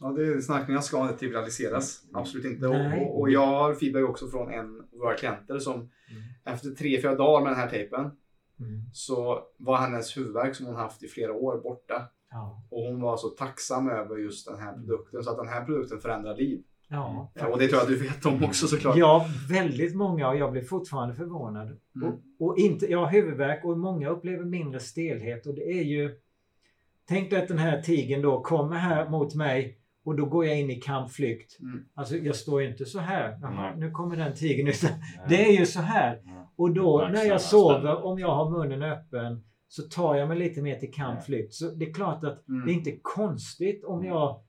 [0.00, 2.04] Ja, det är, snackningar ska inte trivialiseras.
[2.12, 2.66] Absolut inte.
[2.68, 6.22] Och, och, och jag har feedback också från en av våra klienter som Mm.
[6.44, 8.10] efter tre, fyra dagar med den här tejpen
[8.60, 8.80] Mm.
[8.92, 12.08] så var hennes huvudvärk som hon haft i flera år borta.
[12.32, 12.62] Ja.
[12.70, 16.00] Och hon var så tacksam över just den här produkten så att den här produkten
[16.00, 16.62] förändrar liv.
[16.88, 18.96] Ja, Ja, och det tror jag att du vet om också såklart.
[18.96, 21.66] Ja, väldigt många och jag blir fortfarande förvånad.
[21.66, 22.08] Mm.
[22.08, 26.14] Och, och inte, jag har huvudvärk och många upplever mindre stelhet och det är ju...
[27.08, 30.60] Tänk dig att den här tigen då kommer här mot mig och då går jag
[30.60, 31.60] in i kampflykt.
[31.60, 31.84] Mm.
[31.94, 33.38] Alltså jag står ju inte så här.
[33.42, 34.68] Jaha, nu kommer den tigen.
[34.68, 34.90] Utan
[35.28, 36.20] det är ju så här.
[36.56, 39.44] Och då när jag sover, om jag har munnen öppen,
[39.74, 41.54] så tar jag mig lite mer till kampflykt.
[41.54, 42.66] Så det är klart att Mm.
[42.66, 44.40] det är inte konstigt om jag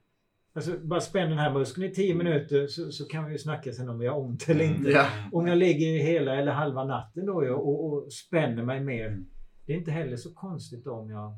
[0.54, 3.72] alltså, bara spänner den här muskeln i 10 minuter så, så kan vi ju snacka
[3.72, 4.76] sen om vi har ont eller Mm.
[4.76, 4.90] inte.
[4.90, 5.06] Ja.
[5.32, 9.06] Om jag ligger hela eller halva natten då och, och spänner mig mer.
[9.06, 9.26] Mm.
[9.66, 11.32] Det är inte heller så konstigt om jag...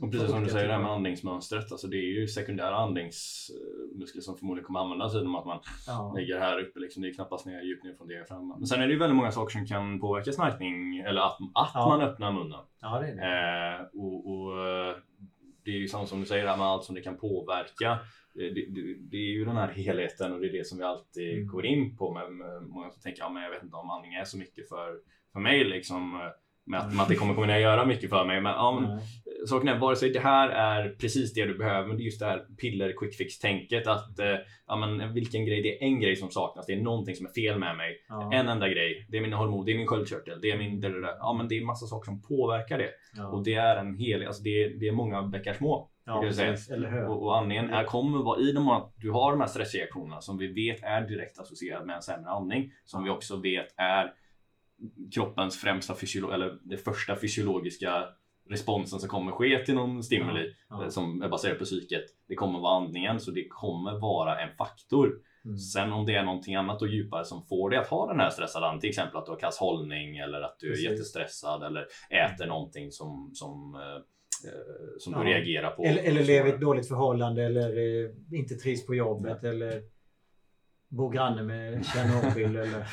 [0.00, 4.20] Och precis som du säger det här med andningsmönstret, alltså det är ju sekundära andningsmuskler
[4.22, 6.80] som förmodligen kommer användas genom att man Ja, ligger här uppe.
[6.80, 7.02] Liksom.
[7.02, 8.58] Det är knappast ner djupt ner från diafragman.
[8.58, 11.70] Men sen är det ju väldigt många saker som kan påverka snarkning eller att, att
[11.74, 11.88] Ja.
[11.88, 12.60] man öppnar munnen.
[12.80, 13.78] ja det är det.
[13.80, 14.96] Eh, och, och eh,
[15.64, 17.98] det är ju samma som du säger, det här med allt som det kan påverka.
[18.34, 21.34] Det, det, det är ju den här helheten och det är det som vi alltid
[21.36, 21.46] Mm.
[21.48, 22.12] går in på.
[22.14, 24.68] Med, med många som tänker, ja men jag vet inte om andning är så mycket
[24.68, 24.98] för,
[25.32, 26.20] för mig liksom.
[26.66, 28.40] Med att, med att det kommer kunna göra mycket för mig.
[28.40, 29.04] Men, ja, men Nej.
[29.46, 32.20] saken är, vare sig det här är precis det du behöver, men det är just
[32.20, 34.26] det här piller quick fix tänket att eh,
[34.66, 37.30] ja, men vilken grej, det är en grej som saknas, det är någonting som är
[37.30, 37.96] fel med mig.
[38.08, 40.80] Ja, En enda grej, det är mina hormoner, det är min sköldkörtel, det är min...
[40.80, 41.16] Det, det, det.
[41.18, 42.90] Ja men det är massa saker som påverkar det.
[43.16, 45.90] ja, Och det är en hel, alltså det är, det är många bäckar små.
[46.06, 46.70] ja, precis.
[47.08, 50.38] Och, och andningen är, kommer vara i de att du har de här stressreaktionerna som
[50.38, 52.72] vi vet är direkt associerade med en sämre andning.
[52.84, 54.12] Som vi också vet är
[55.14, 58.04] kroppens främsta fysiolo eller det första fysiologiska
[58.50, 60.82] responsen som kommer ske till någon stimuli Ja.
[60.82, 62.04] eh, som är baserad på psyket.
[62.28, 65.12] Det kommer vara andningen så det kommer vara en faktor.
[65.44, 65.58] Mm.
[65.58, 68.30] Sen om det är någonting annat och djupare som får dig att ha den här
[68.30, 70.86] stressade andningen, till exempel att du har kass hållning eller att du Precis.
[70.86, 75.18] är jättestressad eller äter någonting som, som, eh, eh, som Ja.
[75.18, 75.82] du reagerar på.
[75.84, 77.68] Eller, eller lever i ett dåligt förhållande eller
[78.04, 79.82] eh, inte trivs på jobbet eller
[80.88, 82.86] bor granne med Tjernobyl eller...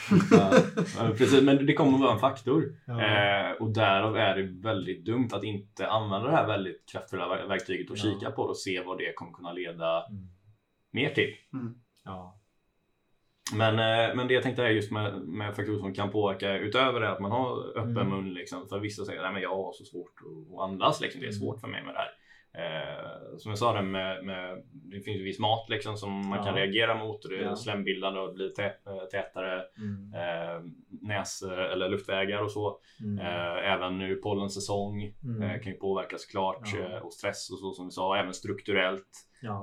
[0.98, 2.76] Ja, precis, men det kommer vara en faktor.
[2.88, 3.02] Ja.
[3.02, 7.48] Eh, och därav är det väldigt dumt att inte använda det här väldigt kraftfulla ver-
[7.48, 8.02] verktyget och Ja.
[8.02, 10.28] kika på det och se vad det kommer kunna leda Mm.
[10.92, 11.34] mer till.
[12.06, 12.40] Ja.
[13.56, 17.00] Men, eh, men det jag tänkte är just med, med faktorer som kan påverka utöver
[17.00, 18.10] det att man har öppen Mm.
[18.10, 18.34] mun.
[18.34, 21.02] Liksom, för vissa säger att jag har så svårt att, att andas.
[21.02, 21.40] Liksom, det är Mm.
[21.40, 22.10] svårt för mig med det här.
[22.58, 26.38] Eh, som jag sa, det, med, med, det finns ju viss mat liksom, som man
[26.38, 26.44] Ja.
[26.44, 27.26] kan reagera mot.
[27.26, 27.56] Och det är Ja.
[27.56, 29.62] slembildande och blir tä, eh, tätare.
[29.78, 30.14] Mm.
[30.14, 30.62] Eh,
[31.02, 32.80] näs eller luftvägar och så.
[33.04, 33.26] Mm.
[33.26, 35.42] Eh, även nu pollensäsong Mm.
[35.42, 36.68] eh, kan ju påverka såklart.
[36.74, 36.80] Ja.
[36.96, 38.18] Eh, och stress och så som vi sa.
[38.18, 39.08] Även strukturellt.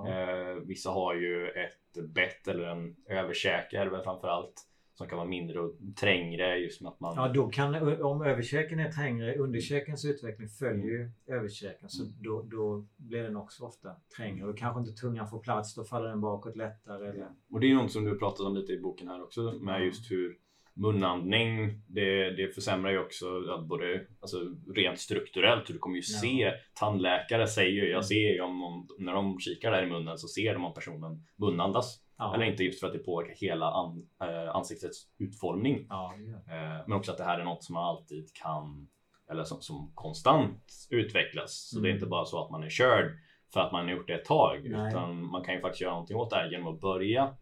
[0.08, 4.54] Eh, vissa har ju ett bett eller en överkäke är det väl framför allt.
[5.00, 7.14] Som kan vara mindre och trängre just med att man...
[7.16, 11.88] Ja, då kan, om överkäken är trängre, underkäkens utveckling följer ju överkäken.
[11.88, 14.46] Så då, då blir den också ofta trängre.
[14.48, 17.08] Och kanske inte tungan får plats, då faller den bakåt lättare.
[17.08, 19.84] Eller, Och det är något som du pratat om lite i boken här också med
[19.84, 20.38] just hur
[20.80, 24.38] munandning, det, det försämrar ju också ja, både alltså,
[24.74, 25.66] rent strukturellt.
[25.66, 26.18] Du kommer ju Ja.
[26.20, 27.92] se, tandläkare säger ju, Mm.
[27.92, 30.74] jag ser ju om någon, när de kikar där i munnen så ser de om
[30.74, 32.00] personen munandas.
[32.18, 32.34] ja.
[32.34, 35.86] Eller inte just för att det påverkar hela an, eh, ansiktets utformning.
[35.88, 36.14] Ja.
[36.46, 38.88] Eh, men också att det här är något som man alltid kan,
[39.30, 41.68] eller som, som konstant utvecklas.
[41.70, 41.96] Så det är Mm.
[41.96, 43.12] inte bara så att man är körd
[43.52, 44.68] för att man har gjort det ett tag.
[44.70, 44.88] Nej.
[44.88, 47.34] Utan man kan ju faktiskt göra någonting åt det här genom att börja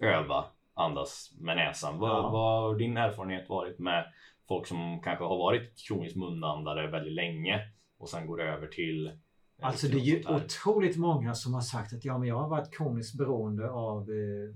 [0.00, 0.44] öva
[0.78, 1.98] andas med näsan.
[1.98, 2.30] Vad, Ja.
[2.30, 4.04] vad har din erfarenhet varit med
[4.48, 7.60] folk som kanske har varit kroniskt munandare väldigt länge
[7.98, 9.12] och sen går över till eh,
[9.60, 12.74] Alltså det är ju otroligt många som har sagt att ja, men jag har varit
[12.76, 14.54] kroniskt beroende av eh,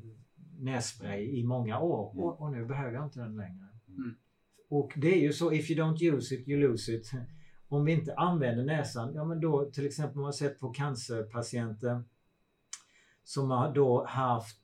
[0.58, 2.24] nässpray i många år Mm.
[2.24, 3.68] och, och nu behöver jag inte den längre.
[3.88, 4.14] Mm.
[4.70, 7.10] Och det är ju så, if you don't use it, you lose it.
[7.68, 12.02] Om vi inte använder näsan, ja men då till exempel man har sett på cancerpatienter
[13.24, 14.58] som har då haft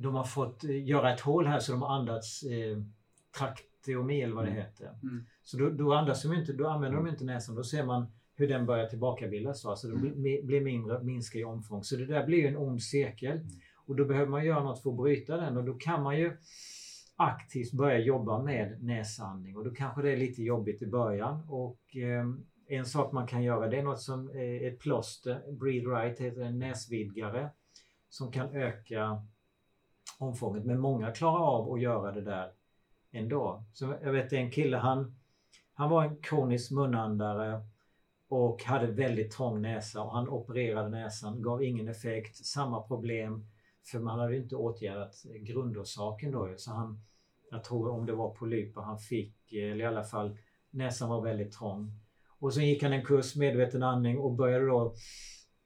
[0.00, 2.78] de har fått eh, göra ett hål här så de har andats eh,
[3.38, 4.62] trakteomi eller vad det Mm.
[4.62, 4.86] heter.
[5.02, 5.24] Mm.
[5.42, 7.54] Så då, då andas de inte, då använder de inte näsan.
[7.56, 9.64] Då ser man hur den börjar tillbakabildas.
[9.64, 9.76] va?
[9.76, 11.82] Så det blir, mi- blir mindre, minskar i omfång.
[11.84, 13.40] Så det där blir ju en ond cirkel.
[13.86, 15.56] Och då behöver man göra något för att bryta den.
[15.56, 16.36] Och då kan man ju
[17.16, 19.56] aktivt börja jobba med näsandning.
[19.56, 21.46] Och då kanske det är lite jobbigt i början.
[21.48, 22.26] Och eh,
[22.68, 25.52] en sak man kan göra det är något som är ett plåster.
[25.52, 27.48] Breathe Right heter en näsvidgare.
[28.08, 29.26] Som kan öka
[30.18, 30.64] omfånget.
[30.64, 32.52] Men många klarar av att göra det där
[33.10, 33.64] ändå.
[33.72, 35.16] Så jag vet en kille, han,
[35.74, 37.60] han var en kronisk munandare
[38.28, 43.46] och hade väldigt trång näsa och han opererade näsan, gav ingen effekt, samma problem.
[43.84, 46.54] För man hade ju inte åtgärdat grundorsaken då.
[46.56, 47.00] Så han,
[47.50, 50.38] jag tror om det var polyper han fick, eller i alla fall
[50.70, 51.92] näsan var väldigt trång.
[52.40, 54.94] Och så gick han en kurs medveten andning och började då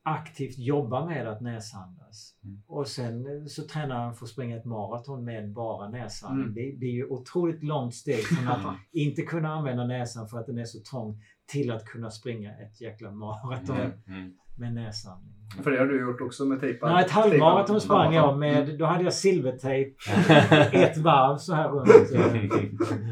[0.03, 2.35] aktivt jobba med att näsandas.
[2.45, 2.63] Mm.
[2.67, 6.43] Och sen eh, så tränar han för att springa ett maraton med bara näsandning.
[6.43, 6.55] Mm.
[6.55, 10.47] Det, det är ju otroligt långt steg från att inte kunna använda näsan för att
[10.47, 11.23] den är så trång
[11.53, 13.93] till att kunna springa ett jäkla maraton Mm.
[14.09, 14.33] Mm.
[14.59, 15.35] med näsandning.
[15.63, 16.93] För det har du gjort också med tejpad?
[16.93, 19.97] Nej, ett halvmaraton sprang jag med, då hade jag silvertejp
[20.73, 21.89] ett varv så här runt.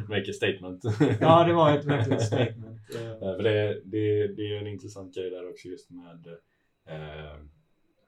[0.09, 0.83] Make a statement.
[1.21, 2.68] Ja, det var ett verkligt statement.
[3.23, 3.37] Eh.
[3.37, 6.27] För det, det, det är en intressant grej där också just med
[6.89, 7.35] eh,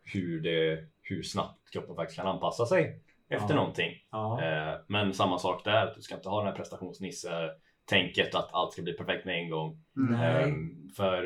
[0.04, 3.56] hur, det, hur snabbt kroppen faktiskt kan anpassa sig efter Ja.
[3.56, 3.90] någonting.
[4.10, 8.72] Ja, Eh, men samma sak där, du ska inte ha den här prestationsnisse-tänket att allt
[8.72, 9.78] ska bli perfekt med en gång.
[9.94, 10.42] Nej.
[10.44, 10.48] Eh,
[10.96, 11.22] för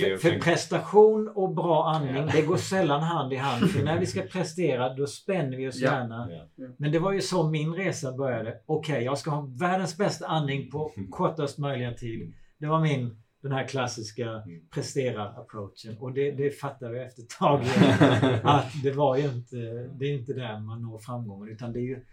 [0.00, 2.28] För, för prestation och bra andning, Ja.
[2.32, 3.70] det går sällan hand i hand.
[3.70, 5.90] För när vi ska prestera, då spänner vi oss Ja.
[5.92, 6.28] gärna.
[6.56, 6.66] Ja.
[6.78, 8.60] Men det var ju så min resa började.
[8.66, 12.34] Okej, jag ska ha världens bästa andning på kortast möjliga tid.
[12.62, 14.68] Det var min, den här klassiska Mm.
[14.74, 15.96] prestera-approachen.
[16.00, 17.60] Och det, det fattade jag efter ett tag.
[18.42, 19.56] att det var ju inte,
[19.98, 21.48] det är inte där man når framgången.
[21.48, 22.04] Utan det är ju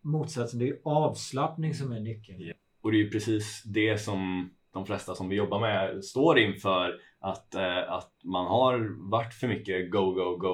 [0.00, 2.38] motsatsen, det är ju avslappning som är nyckeln.
[2.40, 2.54] Ja.
[2.80, 7.00] Och det är ju precis det som de flesta som vi jobbar med står inför.
[7.20, 10.48] Att, eh, att man har varit för mycket go, go, go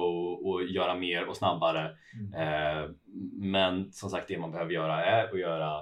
[0.49, 1.91] och göra mer och snabbare.
[2.19, 2.33] Mm.
[2.33, 2.89] Eh,
[3.33, 5.81] men som sagt, det man behöver göra är att göra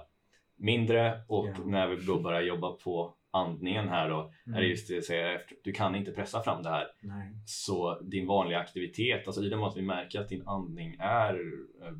[0.57, 1.63] mindre och Ja.
[1.65, 4.69] när vi börjar jobba på andningen här då är Mm.
[4.69, 5.41] just det jag säger.
[5.63, 6.87] Du kan inte pressa fram det här.
[7.01, 7.31] Nej.
[7.45, 11.33] Så din vanliga aktivitet, alltså i och med att vi märker att din andning är
[11.81, 11.93] eh,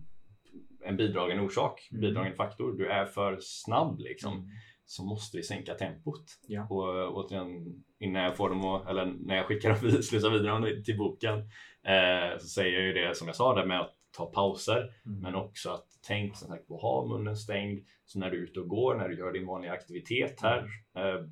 [0.90, 2.02] en bidragande orsak, Mm.
[2.02, 2.74] bidragande faktor.
[2.78, 4.34] Du är för snabb liksom.
[4.34, 4.50] Mm.
[4.86, 6.26] Så måste vi sänka tempot.
[6.48, 6.68] Ja.
[6.70, 10.84] Och äh, återigen, innan jag får dem att, eller när jag skickar dem slussar vidare
[10.84, 11.38] till boken
[11.84, 14.94] eh, så säger jag ju det som jag sa där med att ta pauser.
[15.06, 15.20] Mm.
[15.20, 17.86] Men också att tänk som sagt på att ha munnen stängd.
[18.06, 20.58] Så när du är ute och går, när du gör din vanliga aktivitet här
[20.96, 21.26] eh,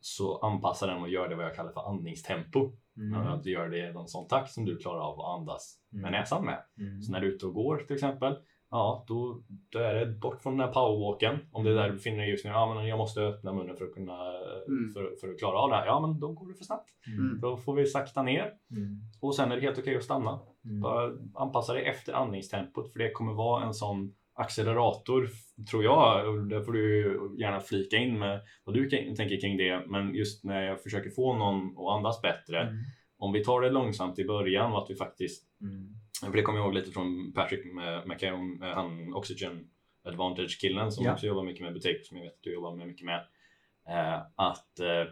[0.00, 2.72] så anpassa den och gör det vad jag kallar för andningstempo.
[2.96, 3.26] Mm.
[3.26, 5.98] Att du gör det i en sån takt som du klarar av att andas med
[6.08, 6.12] Mm.
[6.12, 6.62] näsan med.
[6.78, 7.02] Mm.
[7.02, 8.36] Så när du är ute och går till exempel,
[8.76, 9.42] ja då,
[9.72, 11.38] då är det bort från den här powerwalken.
[11.52, 13.76] Om det är där du befinner dig just nu, ja men jag måste öppna munnen
[13.76, 14.18] för att kunna
[14.68, 14.92] Mm.
[14.94, 15.86] för, för att klara av det här.
[15.86, 16.90] Ja men då går det för snabbt.
[17.18, 17.40] Mm.
[17.40, 19.00] Då får vi sakta ner Mm.
[19.20, 20.38] och sen är det helt okej att stanna.
[20.64, 20.80] Mm.
[20.80, 25.28] Bara anpassa dig efter andningstempot för det kommer vara en sån accelerator
[25.70, 26.28] tror jag.
[26.28, 27.02] Och där får du
[27.38, 29.82] gärna flika in med vad du kan- tänker kring det.
[29.86, 32.60] Men just när jag försöker få någon att andas bättre.
[32.62, 32.74] Mm.
[33.18, 35.95] Om vi tar det långsamt i början och att vi faktiskt Mm.
[36.20, 37.64] För det kommer jag ihåg lite från Patrick
[38.06, 39.70] McCaron, han Oxygen
[40.04, 41.12] Advantage killen som Ja.
[41.12, 43.26] också jobbar mycket med butik som jag vet att du jobbar med mycket med.
[43.88, 45.06] Eh, att eh,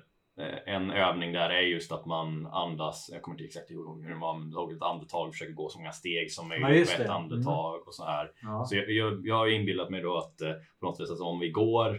[0.66, 4.16] en övning där är just att man andas, jag kommer inte exakt ihåg hur det
[4.20, 7.02] var, men tog ett andetag, försöker gå så många steg som Ja, möjligt just på
[7.02, 7.14] ett det.
[7.14, 8.30] andetag och så här.
[8.42, 8.64] Ja.
[8.64, 11.38] Så jag, jag, jag har inbillat mig då att eh, på något vis att om
[11.40, 11.94] vi går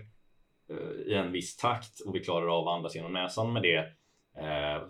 [0.69, 3.77] eh, i en viss takt och vi klarar av att andas genom näsan med det
[4.41, 4.82] eh,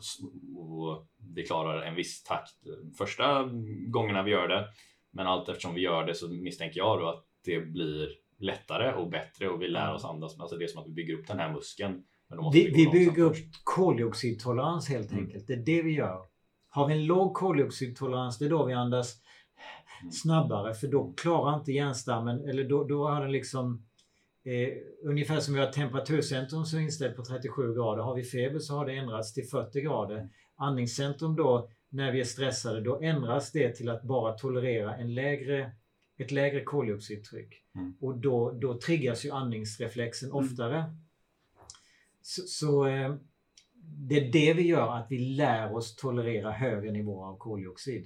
[0.58, 1.06] och
[1.36, 2.53] vi klarar en viss takt
[2.98, 3.44] första
[3.88, 4.68] gångerna vi gör det.
[5.12, 8.10] Men allt eftersom vi gör det så misstänker jag då att det blir
[8.40, 10.40] lättare och bättre och vi lär oss andas.
[10.40, 12.03] Alltså det är som att vi bygger upp den här muskeln.
[12.53, 13.62] Vi, vi bygger upp först.
[13.64, 15.24] koldioxidtolerans helt Mm.
[15.24, 15.48] enkelt.
[15.48, 16.22] Det är det vi gör.
[16.70, 19.16] Har vi en låg koldioxidtolerans, det är då vi andas
[20.02, 20.12] Mm.
[20.12, 23.86] snabbare för då klarar inte hjärnstammen, eller då, då har den liksom
[24.45, 24.70] eh,
[25.10, 28.03] ungefär som vi har temperaturcentrum som är inställt på 37 grader.
[28.03, 30.30] Har vi feber så har det ändrats till 40 grader.
[30.60, 30.68] Mm.
[30.69, 35.72] Andningscentrum då, när vi är stressade, då ändras det till att bara tolerera en lägre,
[36.18, 37.53] ett lägre koldioxidtryck.
[37.76, 37.94] Mm.
[38.02, 40.45] Och då, då triggas ju andningsreflexen Mm.
[40.45, 40.84] oftare.
[42.22, 43.15] Så, så eh,
[43.98, 48.06] det är det vi gör, att vi lär oss tolerera högre nivåer av koldioxid.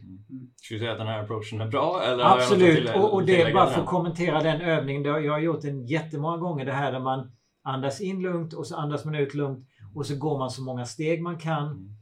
[0.56, 2.04] Ska vi säga att den här approachen är bra?
[2.04, 5.04] Eller Absolut, tillägga- och, och det är bara till för att kommentera den övningen.
[5.04, 7.32] Jag har gjort den jättemånga gånger det här där man
[7.62, 10.86] andas in lugnt och så andas man ut lugnt och så går man så många
[10.86, 11.96] steg man kan Mm.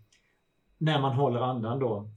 [0.78, 2.10] När man håller andan då.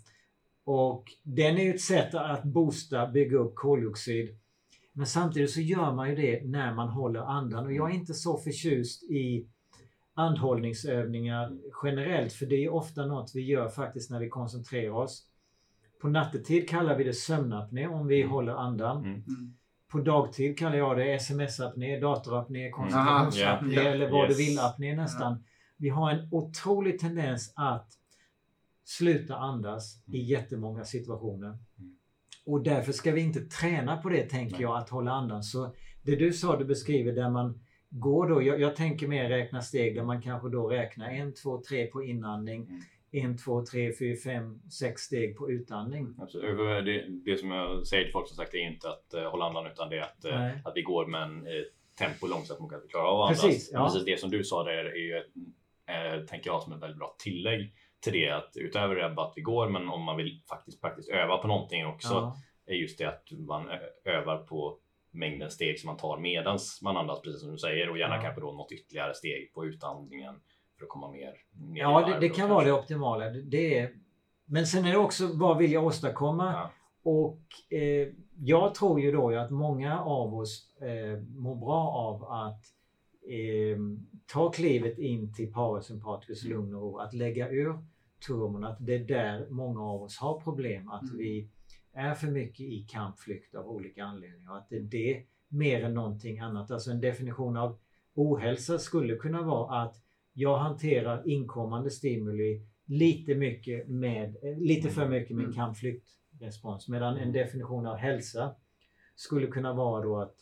[0.64, 4.36] Och den är ju ett sätt att boosta, bygga upp koldioxid.
[4.92, 8.14] Men samtidigt så gör man ju det när man håller andan och jag är inte
[8.14, 9.46] så förtjust i
[10.14, 15.26] andhållningsövningar generellt för det är ofta något vi gör faktiskt när vi koncentrerar oss.
[16.00, 18.30] På nattetid kallar vi det sömnapné om vi Mm.
[18.32, 18.98] håller andan.
[18.98, 19.12] Mm.
[19.12, 19.54] Mm.
[19.88, 23.82] På dagtid kallar jag det sms-apné, datorapné, koncentrationsapné ja.
[23.82, 24.36] eller vad Yes.
[24.38, 25.44] du vill-apné nästan.
[25.76, 27.88] Vi har en otrolig tendens att
[28.90, 31.48] sluta andas i jättemånga situationer.
[31.48, 31.96] Mm.
[32.46, 34.62] Och därför ska vi inte träna på det tänker Nej.
[34.62, 35.42] jag, att hålla andan.
[35.42, 39.62] Så det du sa, du beskriver där man går då, jag, jag tänker mer räkna
[39.62, 42.68] steg där man kanske då räknar en, två, tre på inandning,
[43.12, 43.30] Mm.
[43.30, 46.14] en, två, tre, fyra, fem, sex steg på utandning.
[46.18, 46.84] Absolut.
[46.84, 49.66] Det, det som jag säger till folk som sagt är inte att uh, hålla andan
[49.66, 50.62] utan det är att, Nej.
[50.64, 51.52] att vi går med en eh,
[51.98, 53.42] tempo långsamt mot att vi klarar av att andas.
[53.42, 53.84] Precis, ja.
[53.84, 55.22] Precis det som du sa där är ju,
[56.26, 58.30] tänker jag, som ett väldigt bra tillägg till det.
[58.30, 61.86] Att utöver det att vi går, men om man vill faktiskt praktiskt öva på någonting
[61.86, 62.36] också, Ja.
[62.66, 63.68] är just det att man
[64.04, 64.78] övar på
[65.10, 68.22] mängden steg som man tar medans man andas, precis som du säger, och gärna Ja.
[68.22, 70.34] kanske då något ytterligare steg på utandningen
[70.78, 71.34] för att komma mer, i
[71.74, 72.70] Ja, det, det kan vara kanske.
[72.70, 73.24] det optimala.
[73.24, 73.90] Det- Det är,
[74.44, 76.52] men sen är det också vad vill jag åstadkomma?
[76.52, 76.70] Ja.
[77.02, 78.08] Och eh,
[78.38, 82.62] jag tror ju då att många av oss eh, mår bra av att
[83.30, 83.78] eh,
[84.32, 86.56] ta klivet in till parasympatisk Mm.
[86.58, 86.98] lugn och ro.
[86.98, 87.78] Att lägga ur
[88.26, 88.64] turmon.
[88.64, 90.88] Att det är där många av oss har problem.
[90.88, 91.16] Att Mm.
[91.16, 91.48] vi
[91.92, 94.56] är för mycket i kampflykt av olika anledningar.
[94.56, 96.70] Att det är det mer än någonting annat.
[96.70, 97.78] Alltså en definition av
[98.14, 100.02] ohälsa skulle kunna vara att
[100.32, 105.54] jag hanterar inkommande stimuli lite mycket med, lite för mycket med Mm.
[105.56, 106.88] kampflyktrespons.
[106.88, 107.32] Medan en Mm.
[107.32, 108.54] definition av hälsa
[109.14, 110.34] skulle kunna vara då att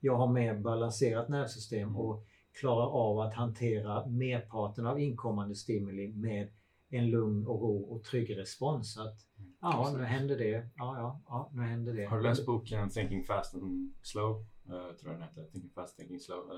[0.00, 1.96] jag har mer balanserat nervsystem Mm.
[2.00, 2.24] och
[2.60, 6.48] klarar av att hantera merparten av inkommande stimuli med
[6.90, 8.94] en lugn och ro och trygg respons.
[8.94, 9.14] Så att,
[9.60, 10.50] ja, nu händer det.
[10.76, 12.04] Ja, ja, ja, nu händer det.
[12.04, 14.36] Har du läst boken Thinking Fast and Slow?
[14.68, 15.44] Uh, tror jag den heter.
[15.52, 16.38] Thinking Fast, Thinking Slow.
[16.38, 16.50] Uh,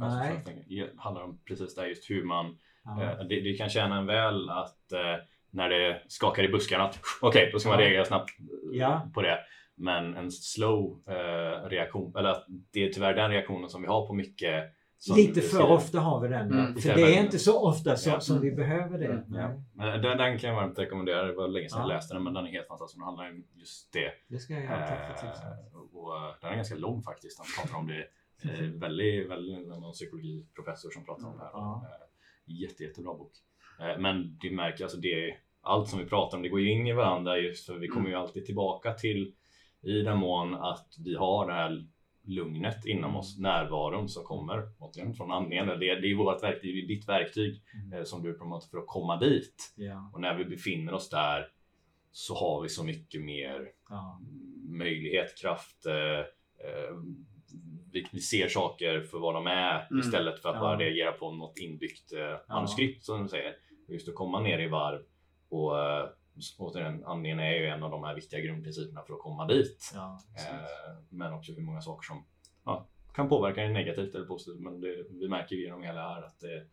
[0.00, 0.44] Fast Nej.
[0.44, 0.64] Thinking.
[0.68, 2.58] Det handlar om precis det, just hur man...
[2.84, 3.02] Ja.
[3.02, 4.78] eh, det, det kan tjäna en väl att
[5.50, 7.84] när det skakar i buskarna, att okej, då ska man Ja.
[7.84, 8.30] reagera snabbt
[8.72, 9.10] Ja.
[9.14, 9.38] på det.
[9.76, 11.02] Men en slow
[11.68, 14.64] reaktion, eller att det är tyvärr den reaktionen som vi har på mycket
[15.16, 16.52] Lite för ofta har vi den.
[16.52, 16.76] Mm.
[16.76, 18.20] För det är inte så ofta som, Ja.
[18.20, 19.06] som vi behöver det.
[19.06, 19.24] Mm.
[19.28, 21.22] Nej, Men Den, den kan jag varmt rekommendera.
[21.22, 21.84] Det var länge sedan Ja.
[21.88, 22.98] jag läste den men den är helt fantastisk.
[22.98, 24.12] Den handlar om just det.
[24.28, 24.86] Det ska jag göra.
[24.86, 25.44] Tack för tipset.
[25.44, 27.38] Eh, och eh, den är ganska lång faktiskt.
[27.38, 28.04] Han pratar om det.
[28.44, 31.50] Eh, väldigt, väldigt, någon psykologiprofessor som pratar om det här.
[31.52, 31.86] Ja.
[31.90, 33.32] Eh, jätte, jättebra bok.
[33.80, 36.86] Eh, men du märker alltså det, allt som vi pratar om, det går ju in
[36.86, 39.34] i varandra just för vi kommer ju alltid tillbaka till
[39.82, 41.86] i den mån att vi har det här
[42.26, 45.66] lugnet inom oss, närvaron som kommer återigen från andningen.
[45.66, 47.98] Det, det är vårt verktyg, det är ditt verktyg Mm.
[47.98, 49.72] eh, som du promotar för att komma dit.
[49.76, 51.48] Ja, Och när vi befinner oss där
[52.12, 54.20] så har vi så mycket mer ja,
[54.68, 55.86] möjlighet, kraft.
[55.86, 56.18] Eh,
[56.68, 56.94] eh,
[57.92, 60.00] vi, vi ser saker för vad de är Mm.
[60.00, 60.60] istället för att Ja.
[60.60, 63.56] bara reagera på något inbyggt eh, manuskript som de säger.
[63.88, 65.00] Just att komma ner i varv
[65.48, 66.06] och eh,
[66.58, 69.92] återigen, andningen är ju en av de här viktiga grundprinciperna för att komma dit.
[69.94, 70.20] ja.
[70.36, 72.24] Eh, men också hur många saker som
[72.64, 74.60] ja, kan påverka en negativt eller positivt.
[74.60, 76.66] Men det, vi märker ju genom hela här att det,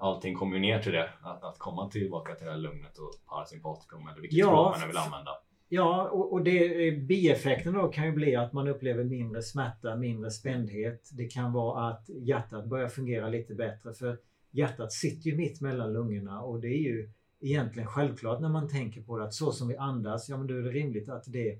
[0.00, 1.10] allting kommer ju ner till det.
[1.22, 4.88] Att, att komma tillbaka till det här lugnet och parasympatikum eller vilket Ja, språk man
[4.88, 5.30] vill använda.
[5.72, 9.96] Ja, och, och det, eh, bieffekten då kan ju bli att man upplever mindre smärta,
[9.96, 11.10] mindre spändhet.
[11.12, 14.18] Det kan vara att hjärtat börjar fungera lite bättre för
[14.50, 17.10] hjärtat sitter ju mitt mellan lungorna och det är ju
[17.40, 20.54] egentligen självklart när man tänker på det att så som vi andas, ja men då
[20.54, 21.58] är det rimligt att det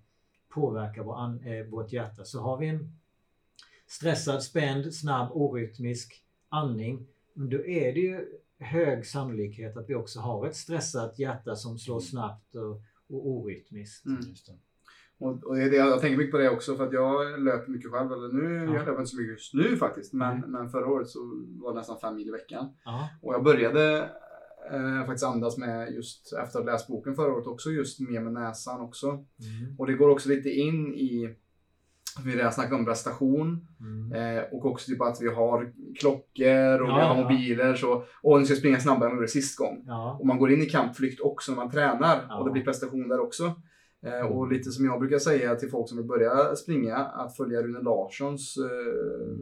[0.48, 2.24] påverkar vår an, eh, vårt hjärta.
[2.24, 2.92] Så har vi en
[3.86, 8.26] stressad, spänd, snabb, orytmisk andning, men då är det ju
[8.58, 14.06] hög sannolikhet att vi också har ett stressat hjärta som slår snabbt och, och orytmiskt.
[14.06, 14.20] Mm.
[14.28, 14.52] Just det.
[15.18, 18.12] Och, och det, jag tänker mycket på det också för att jag löper mycket själv.
[18.12, 18.64] Eller nu, Ja.
[18.64, 20.12] Jag löper inte så mycket just nu faktiskt.
[20.12, 20.48] Men, Nej.
[20.48, 22.68] men förra året så var det nästan fem mil i veckan.
[22.84, 23.08] Ja.
[23.22, 24.10] Och jag började
[24.72, 28.20] eh, faktiskt andas med just efter att ha läst boken förra året också just mer
[28.20, 29.06] med näsan också.
[29.08, 29.24] Mm.
[29.78, 31.36] Och det går också lite in i
[32.24, 34.12] vi redan snackat om prestation Mm.
[34.38, 38.38] eh, och också typ att vi har klockor och Ja, vi har mobiler så och
[38.40, 39.84] nu ska springa snabbare än vad vi gjorde sist gång.
[39.86, 40.16] Ja.
[40.20, 42.38] Och man går in i kampflykt också när man tränar Ja.
[42.38, 43.44] och det blir prestation där också.
[44.06, 47.62] Eh, och lite som jag brukar säga till folk som vill börja springa, att följa
[47.62, 49.36] Rune Larssons eh,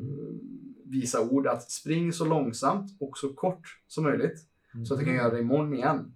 [0.84, 4.38] visa ord att spring så långsamt och så kort som möjligt.
[4.84, 6.14] Så att du kan göra det imorgon igen.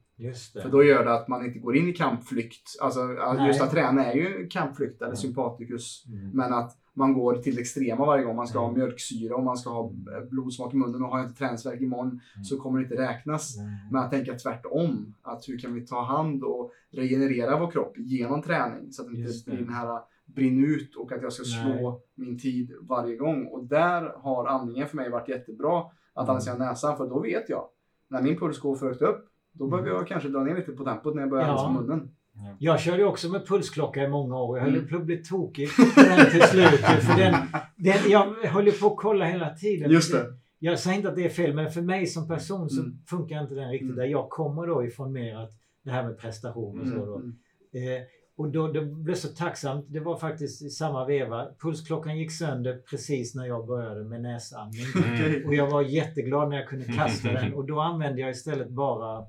[0.63, 2.69] För då gör det att man inte går in i kampflykt.
[2.81, 3.47] Alltså Nej.
[3.47, 5.17] just att träna är ju kampflykt eller Ja.
[5.17, 6.05] sympatikus.
[6.09, 6.31] Mm.
[6.31, 8.37] Men att man går till extrema varje gång.
[8.37, 8.79] Man ska ha Mm.
[8.79, 9.93] mjölksyra och man ska ha
[10.31, 12.45] blodsmak i munnen och har jag inte träningsvärk imorgon Mm.
[12.45, 13.57] så kommer det inte räknas.
[13.57, 13.67] Nej.
[13.91, 15.15] Men att tänka tvärtom.
[15.23, 19.15] Att hur kan vi ta hand och regenerera vår kropp genom träning så att det
[19.21, 23.47] inte blir den här brinn ut och att jag ska slå min tid varje gång.
[23.47, 25.83] Och där har andningen för mig varit jättebra
[26.15, 26.57] att andas Mm.
[26.59, 27.65] genom näsan för då vet jag.
[28.13, 29.99] När min puls går för högt upp då behöver Mm.
[29.99, 31.51] jag kanske dra ner lite på tempot när jag börjar Ja.
[31.67, 32.11] andas med munnen.
[32.59, 34.59] Jag körde ju också med pulsklocka i många år.
[34.59, 34.89] Jag höll Mm.
[34.89, 36.81] på att bli tokig på den till slut.
[36.81, 37.35] För den,
[37.77, 39.91] den, jag höll på att kolla hela tiden.
[39.91, 40.27] Just det.
[40.59, 42.93] Jag säger inte att det är fel, men för mig som person så Mm.
[43.07, 43.87] funkar inte den riktigt.
[43.91, 43.97] Mm.
[43.97, 45.51] Där jag kommer då ifrån mer att
[45.85, 46.95] det här med prestation och så.
[46.95, 47.17] Mm, Då.
[47.17, 47.33] mm.
[47.75, 48.03] Eh,
[48.43, 49.87] och då, det blev så tacksamt.
[49.89, 51.49] Det var faktiskt i samma veva.
[51.59, 54.83] Pulsklockan gick sönder precis när jag började med näsandning.
[55.23, 55.47] Mm.
[55.47, 57.55] Och jag var jätteglad när jag kunde kasta den.
[57.57, 59.27] Och då använde jag istället bara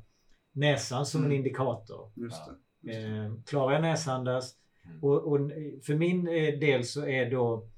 [0.53, 1.37] näsan som en Mm.
[1.37, 2.11] indikator.
[2.15, 2.91] Just det.
[2.91, 3.15] Just det.
[3.15, 4.55] Eh, klarar jag näsandas?
[4.85, 5.03] Mm.
[5.03, 5.39] Och, och
[5.85, 7.69] för min eh, del så är då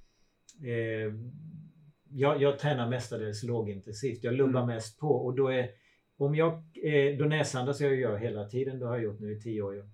[0.64, 1.14] eh,
[2.10, 4.24] jag, jag tränar mestadels lågintensivt.
[4.24, 4.76] Jag lubbar Mm.
[4.76, 5.70] mest på och då är
[6.18, 6.54] om jag
[6.84, 9.90] eh, då näsandas jag gör hela tiden, det har jag gjort nu i tio år.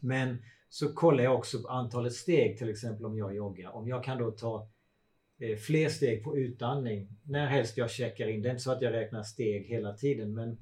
[0.00, 0.38] Men
[0.74, 3.76] så kollar jag också antalet steg till exempel om jag joggar.
[3.76, 4.68] Om jag kan då ta
[5.40, 8.42] eh, fler steg på utandning när helst jag checkar in.
[8.42, 10.58] Det är inte så att jag räknar steg hela tiden men,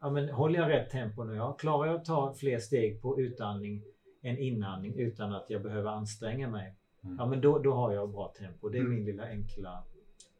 [0.00, 1.34] ja, men håller jag rätt tempo nu?
[1.34, 3.82] Ja, klarar jag att ta fler steg på utandning
[4.22, 6.74] än inandning utan att jag behöver anstränga mig?
[7.04, 7.16] Mm.
[7.18, 8.68] Ja men då, då har jag bra tempo.
[8.68, 8.94] Det är Mm.
[8.94, 9.84] min lilla enkla...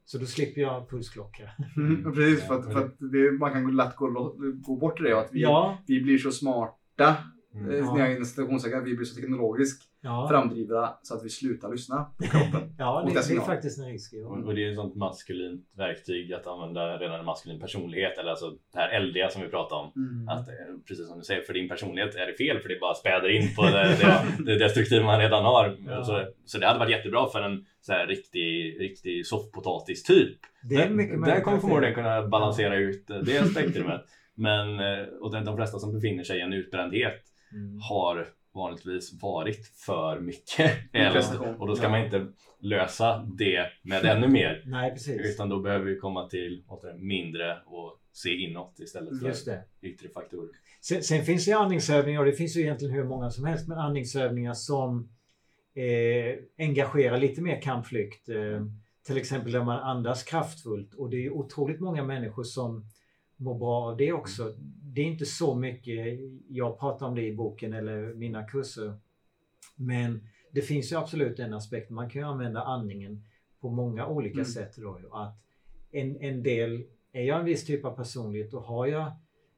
[0.04, 1.50] Så då slipper jag pulsklocka.
[1.76, 4.34] Mm, precis, för att, för att det, man kan lätt gå,
[4.66, 5.18] gå bort till det.
[5.20, 7.16] Att vi, Ja, vi blir så smarta,
[7.54, 7.70] Mm.
[7.70, 7.92] eh, Ja.
[7.92, 11.70] när jag är inom citationstecken, vi blir så teknologiskt ja, framdrivna så att vi slutar
[11.70, 12.74] lyssna på kroppen.
[12.78, 14.12] ja Och det, det är faktiskt en risk.
[14.14, 14.26] Ja.
[14.26, 18.30] Och och det är ett sånt maskulint verktyg att använda redan en maskulin personlighet eller
[18.30, 19.92] alltså det här eldiga som vi pratade om.
[19.96, 20.28] Mm.
[20.28, 20.54] Att, eh,
[20.88, 23.54] precis som du säger, för din personlighet är det fel för det bara späder in
[23.54, 25.76] på det, det, det destruktiva man redan har.
[25.88, 26.04] Ja.
[26.04, 30.38] Så, så det hade varit jättebra för en så här, riktig, riktig soffpotatis typ.
[30.62, 34.00] Det är mycket Den möjligt kommer förmodligen kunna balansera ut det spektrumet.
[34.34, 37.22] Men eh, och de de flesta som befinner sig i en utbrändhet
[37.52, 37.78] Mm.
[37.80, 40.72] har vanligtvis varit för mycket.
[40.92, 41.90] Eller, och då ska Ja.
[41.90, 42.26] man inte
[42.60, 44.62] lösa det med ännu mer.
[44.66, 45.20] Nej, precis.
[45.34, 49.64] Utan då behöver vi komma till återigen, mindre och se inåt istället för Just det.
[49.82, 50.50] yttre faktorer.
[50.80, 53.78] Sen, sen finns det andningsövningar och det finns ju egentligen hur många som helst, men
[53.78, 55.08] andningsövningar som
[55.74, 58.28] eh, engagerar lite mer kampflykt.
[58.28, 58.62] Eh,
[59.06, 62.84] till exempel där man andas kraftfullt och det är otroligt många människor som
[63.40, 64.54] mår bra av det också.
[64.82, 68.94] Det är inte så mycket, jag pratar om det i boken eller mina kurser.
[69.76, 73.24] Men det finns ju absolut en aspekt, man kan ju använda andningen
[73.60, 74.44] på många olika Mm.
[74.44, 74.76] sätt.
[74.76, 75.34] Då, att
[75.90, 79.12] en, en del, är jag en viss typ av personlighet och har jag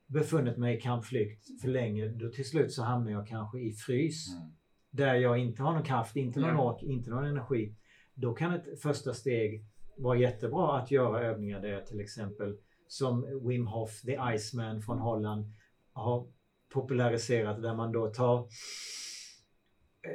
[0.06, 4.28] befunnit mig i kampflykt för länge, då till slut så hamnar jag kanske i frys.
[4.36, 4.48] Mm.
[4.90, 6.72] Där jag inte har någon kraft, inte någon Ja.
[6.72, 7.74] ork, inte någon energi.
[8.14, 9.64] Då kan ett första steg
[9.96, 12.56] vara jättebra att göra övningar där till exempel
[12.92, 15.52] som Wim Hof, the Iceman från Holland,
[15.92, 16.26] har
[16.72, 18.48] populariserat där man då tar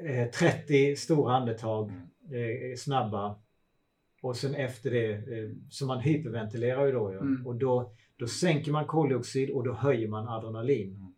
[0.05, 1.91] eh, 30 stora andetag,
[2.31, 3.39] eh, snabba.
[4.21, 7.13] Och sen efter det, eh, så man hyperventilerar ju då.
[7.13, 7.19] Ja.
[7.19, 7.47] Mm.
[7.47, 10.95] Och då, då sänker man koldioxid och då höjer man adrenalin.
[10.95, 11.13] Mm.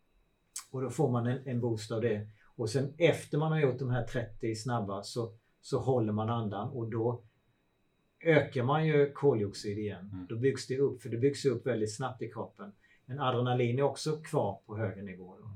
[0.71, 2.27] Och då får man en, en boost av det.
[2.55, 6.69] Och sen efter man har gjort de här 30 snabba så, så håller man andan
[6.69, 7.23] och då
[8.23, 10.09] ökar man ju koldioxid igen.
[10.13, 10.25] Mm.
[10.29, 12.71] Då byggs det upp, för det byggs upp väldigt snabbt i kroppen.
[13.05, 15.35] Men adrenalin är också kvar på högre nivå.
[15.39, 15.55] Då.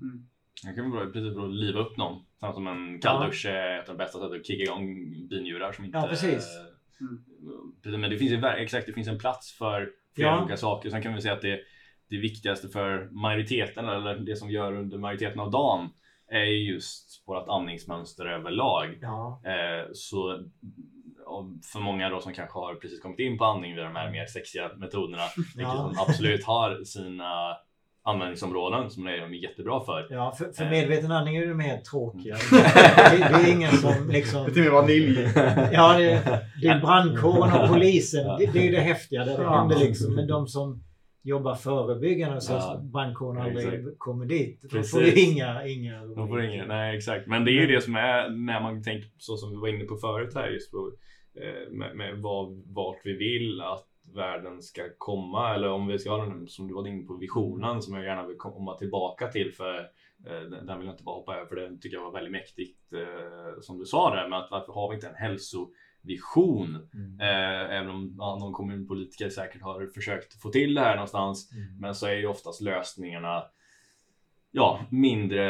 [0.70, 2.22] Det kan vara precis för att liva upp någon.
[2.40, 3.00] Samma som en Ja.
[3.12, 4.96] kalldusch är ett av de bästa sätten att kicka igång
[5.30, 5.98] binjurar som inte...
[5.98, 6.48] Ja, precis.
[7.02, 8.02] Mm.
[8.02, 10.42] Men det finns ju exakt, det finns en plats för flera Ja.
[10.44, 10.90] olika saker.
[10.90, 11.60] Sen kan vi säga att det,
[12.10, 15.90] det viktigaste för majoriteten, eller det som gör under majoriteten av dagen,
[16.28, 18.98] är ju just vårt andningsmönster överlag.
[19.02, 20.44] Ja, Eh, så
[21.74, 24.26] för många då som kanske har precis kommit in på andning via de här mer
[24.26, 25.92] sexiga metoderna, vilket Ja.
[25.96, 27.58] som absolut har sina
[28.06, 30.08] användningsområden som är de är jättebra för.
[30.10, 30.70] ja för, för Eh.
[30.70, 32.36] medveten andning är det mer tråkiga.
[32.52, 34.44] Det, det är ingen som liksom...
[34.44, 35.28] Det är till och med vanilj.
[35.74, 38.28] Ja, det, det är brandkåren och polisen.
[38.40, 39.26] Det, det är ju det häftiga.
[39.26, 39.58] Det Ja.
[39.60, 40.16] händer liksom.
[40.16, 40.84] Men de som
[41.24, 42.74] jobbar förebyggande så Ja.
[42.74, 44.62] att brandkåren aldrig kommer dit.
[44.62, 44.92] De Precis.
[44.92, 47.28] får inga, inga De får ingen, nej exakt.
[47.28, 49.84] Men det är ju det som är när man tänker så som vi var inne
[49.86, 50.92] på förut här just på,
[51.36, 56.12] eh, med, med vad, vart vi vill att världen ska komma eller om vi ska
[56.12, 59.54] ha den som du var inne på visionen som jag gärna vill komma tillbaka till
[59.54, 59.80] för
[60.28, 62.94] eh, den vill jag inte bara hoppa över för den tycker jag var väldigt mäktigt
[62.94, 65.16] eh, som du sa där med att varför har vi inte en
[66.04, 66.88] hälsovision?
[66.94, 67.20] Mm.
[67.20, 71.80] Eh, även om ja, någon kommunpolitiker säkert har försökt få till det här någonstans Mm.
[71.80, 73.44] men så är ju oftast lösningarna
[74.52, 75.42] ja, mindre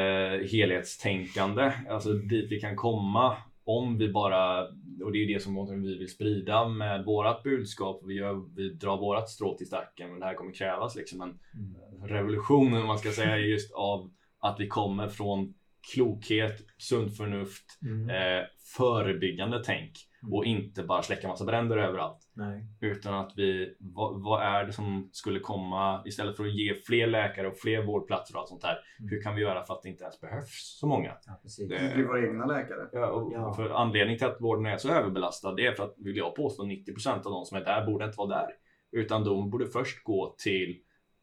[0.52, 4.68] helhetstänkande, alltså dit vi kan komma om vi bara,
[5.04, 8.70] och det är ju det som vi vill sprida med vårat budskap, vi, gör, vi
[8.70, 12.08] drar vårat strå till stacken men det här kommer krävas liksom en Mm.
[12.08, 15.54] revolution om man ska säga just av att vi kommer från
[15.94, 18.10] klokhet, sunt förnuft, Mm.
[18.10, 18.46] eh,
[18.78, 19.92] förebyggande tänk
[20.24, 20.34] Mm.
[20.34, 22.18] och inte bara släcka massa bränder överallt.
[22.34, 22.64] Nej.
[22.82, 27.08] Utan att vi, vad, vad är det som skulle komma istället för att ge fler
[27.08, 28.78] läkare och fler vårdplatser och allt sånt där.
[29.00, 29.10] Mm.
[29.10, 31.12] Hur kan vi göra för att det inte ens behövs så många?
[31.26, 31.70] Ja, precis.
[31.70, 32.90] Det- Vi våra egna läkare.
[32.92, 33.54] Ja, och Ja.
[33.54, 36.64] För anledningen till att vården är så överbelastad det är för att, vill jag påstå,
[36.64, 38.48] 90% av de som är där borde inte vara där.
[38.92, 40.80] Utan de borde först gå till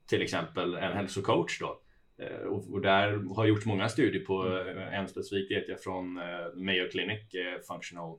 [0.08, 1.80] till exempel en hälsocoach då.
[2.20, 6.54] Eh, Och, där har gjorts många studier på eh, en specifik vet jag från eh,
[6.54, 7.20] Mayo Clinic
[7.68, 8.18] Functional,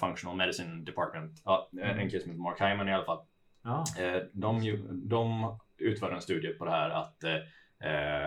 [0.00, 1.42] Functional Medicine Department.
[1.44, 1.98] Ja, eh, Mm.
[1.98, 3.24] en kille som heter Mark Hyman i alla fall.
[3.64, 3.84] Ja.
[4.32, 4.60] De,
[5.08, 7.24] de utförde en studie på det här att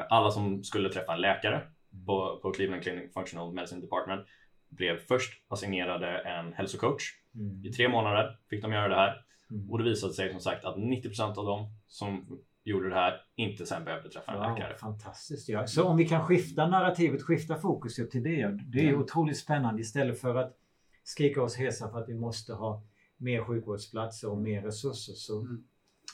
[0.10, 1.62] alla som skulle träffa en läkare
[2.06, 4.28] på, på Cleveland Clinic Functional Medicine Department
[4.70, 7.04] blev först assignerade en hälsocoach.
[7.36, 7.66] Mm.
[7.66, 9.72] I tre månader fick de göra det här Mm.
[9.72, 12.40] och det visade sig som sagt att 90% av dem som
[12.70, 14.78] gjorde det här inte sen behövde träffa en Wow, läkare.
[14.78, 15.50] fantastiskt.
[15.50, 15.68] Ja.
[15.68, 18.60] Så om vi kan skifta narrativet, skifta fokus till det.
[18.66, 18.98] Det är Ja.
[18.98, 20.58] otroligt spännande istället för att
[21.04, 22.84] skrika oss hesa för att vi måste ha
[23.18, 25.14] mer sjukvårdsplatser och mer resurser.
[25.14, 25.64] Så, Mm.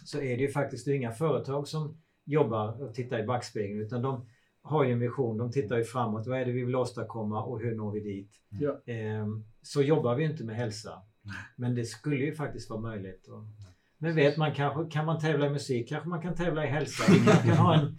[0.05, 4.25] så är det ju faktiskt inga företag som jobbar och tittar i backspegeln utan de
[4.61, 5.37] har ju en vision.
[5.37, 6.27] De tittar ju framåt.
[6.27, 8.31] Vad är det vi vill åstadkomma och hur når vi dit?
[8.85, 11.01] Ehm, så jobbar vi inte med hälsa.
[11.55, 13.27] Men det skulle ju faktiskt vara möjligt.
[13.27, 13.43] Och,
[14.03, 17.03] men vet man kanske, kan man tävla i musik kanske man kan tävla i hälsa.
[17.25, 17.97] Kanske kan ha en,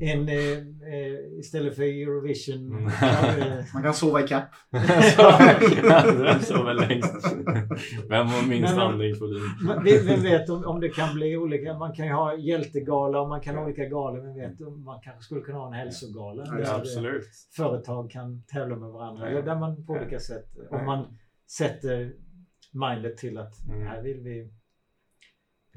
[0.00, 0.58] en eh,
[0.94, 2.72] eh, istället för Eurovision.
[2.72, 2.86] Mm.
[2.86, 4.44] eh, Man kan sova i kapp.
[4.70, 7.36] Vem sover längst?
[8.08, 9.42] Vem har minst andningsvolym?
[9.84, 11.78] Vem vem vet om, om det kan bli olika.
[11.78, 14.22] Man kan ju ha hjältegala och man kan ha olika galor.
[14.22, 16.42] Men vet om man kanske skulle kunna ha en hälsogala.
[16.46, 17.24] Ja, där Ja, absolut.
[17.56, 19.28] företag kan tävla med varandra.
[19.28, 20.00] Eller där man på Ja.
[20.00, 20.46] olika sätt.
[20.70, 20.78] Ja.
[20.78, 21.16] Om man
[21.58, 22.12] sätter
[22.72, 23.86] mindet till att Mm.
[23.86, 24.50] här vill vi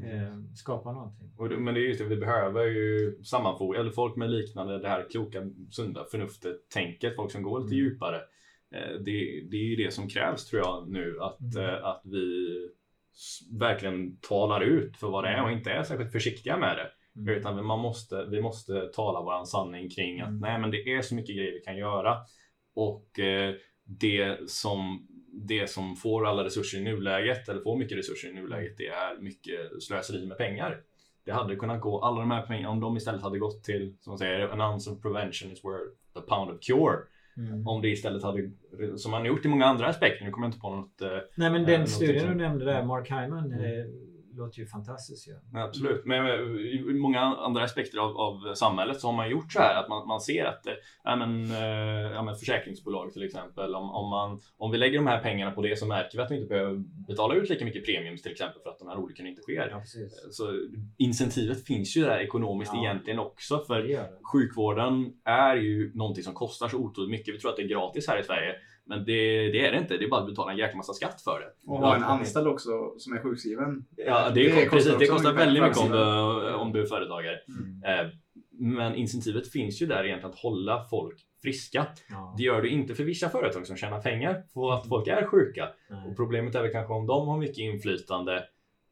[0.04, 1.32] eh, skapa någonting.
[1.38, 4.88] Och men det är just det, vi behöver ju sammanfoga, eller folk med liknande det
[4.90, 7.86] här kloka, sunda förnuftet, tänket, folk som går lite Mm.
[7.86, 8.16] djupare.
[8.76, 11.66] Eh, Det, det är ju det som krävs tror jag nu, att, Mm.
[11.70, 12.48] eh, att vi
[13.60, 16.92] verkligen talar ut för vad det är och inte är särskilt försiktiga med det.
[17.22, 17.36] Mm.
[17.36, 20.40] Utan vi- man måste, vi måste tala våran sanning kring att Mm.
[20.42, 22.18] nej men det är så mycket grejer vi kan göra.
[22.76, 23.54] Och eh,
[23.86, 25.08] det som
[25.46, 29.22] det som får alla resurser i nuläget, eller får mycket resurser i nuläget, det är
[29.22, 30.82] mycket slöseri med pengar.
[31.26, 34.12] Det hade kunnat gå, alla de här pengarna, om de istället hade gått till, som
[34.12, 36.98] man säger, an ounce of prevention is worth a pound of cure.
[37.38, 37.68] Mm.
[37.68, 38.52] Om det istället hade,
[38.98, 41.10] som man har gjort i många andra aspekter, nu kommer jag inte på något eh,
[41.36, 44.07] Nej men Eh, den något studien du nämnde där, Mark Hyman, Mm.
[44.38, 45.32] Eh, låter ju fantastiskt ju.
[45.54, 49.54] Ja, Absolut, men eh, i många andra aspekter av, av samhället så har man gjort
[49.54, 50.74] så här att man, man ser att eh,
[51.04, 55.08] ja, men, eh, ja, men försäkringsbolag till exempel, om, om, man, om vi lägger de
[55.08, 56.76] här pengarna på det så märker vi att vi inte behöver
[57.08, 59.68] betala ut lika mycket premiums till exempel för att de här olyckorna inte sker.
[59.72, 60.28] Ja, precis.
[60.32, 62.80] Så incentivet finns ju där ekonomiskt Ja.
[62.84, 64.10] egentligen också för Det det.
[64.32, 67.34] sjukvården är ju någonting som kostar så otroligt mycket.
[67.36, 68.56] Vi tror att det är gratis här i Sverige,
[68.88, 69.98] men det, det är det inte.
[69.98, 71.72] Det är bara att betala en jäkla massa skatt för det.
[71.72, 73.86] Och ha en anställd också som är sjukskriven.
[73.96, 77.38] Ja, det, Det kostar, precis, det kostar väldigt mycket om du, om du är företagare.
[77.48, 78.06] Mm.
[78.06, 78.12] Eh,
[78.60, 81.86] Men incentivet finns ju där egentligen att hålla folk friska.
[82.10, 82.36] Ja.
[82.38, 85.70] Det gör du inte för vissa företag som tjänar pengar på att folk är sjuka.
[86.10, 88.36] Och problemet är väl kanske om de har mycket inflytande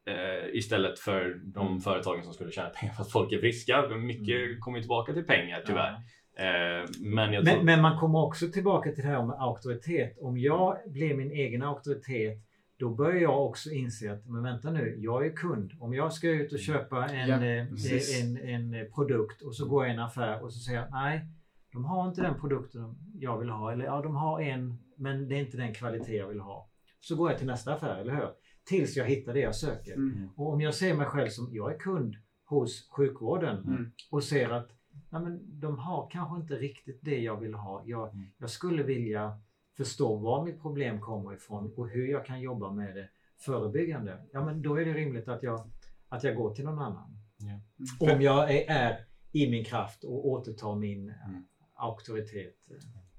[0.08, 1.80] eh, istället för de Mm.
[1.80, 3.88] företagen som skulle tjäna pengar för att folk är friska.
[3.88, 4.60] Mycket Mm.
[4.60, 5.92] kommer tillbaka till pengar tyvärr.
[5.92, 6.02] Ja.
[6.38, 7.56] Eh, men jag tror...
[7.56, 10.18] Men, men man kommer också tillbaka till det här med auktoritet.
[10.22, 12.38] Om jag blir min egen auktoritet
[12.78, 15.72] då börjar jag också inse att, men vänta nu, jag är kund.
[15.80, 18.22] Om jag ska ut och köpa en, Ja, eh, precis.
[18.24, 20.92] en, en eh, produkt och så går jag i en affär och så säger jag
[20.92, 21.26] nej,
[21.72, 23.72] de har inte den produkten jag vill ha.
[23.72, 26.70] Eller ja, de har en, men det är inte den kvalitet jag vill ha.
[27.00, 28.30] Så går jag till nästa affär, eller hur?
[28.66, 29.94] Tills jag hittar det jag söker.
[29.94, 30.30] Mm.
[30.36, 33.92] Och om jag ser mig själv som, jag är kund hos sjukvården Mm.
[34.12, 34.70] och ser att
[35.10, 37.82] nej men, de har kanske inte riktigt det jag vill ha.
[37.86, 38.26] Jag, Mm.
[38.38, 39.40] jag skulle vilja
[39.78, 44.18] förstå var mitt problem kommer ifrån och hur jag kan jobba med det förebyggande.
[44.32, 45.70] Ja, men då är det rimligt att jag,
[46.10, 47.18] att jag går till någon annan.
[47.38, 48.14] Ja.
[48.14, 51.44] Om jag är, är i min kraft och återtar min Mm.
[51.76, 52.56] auktoritet.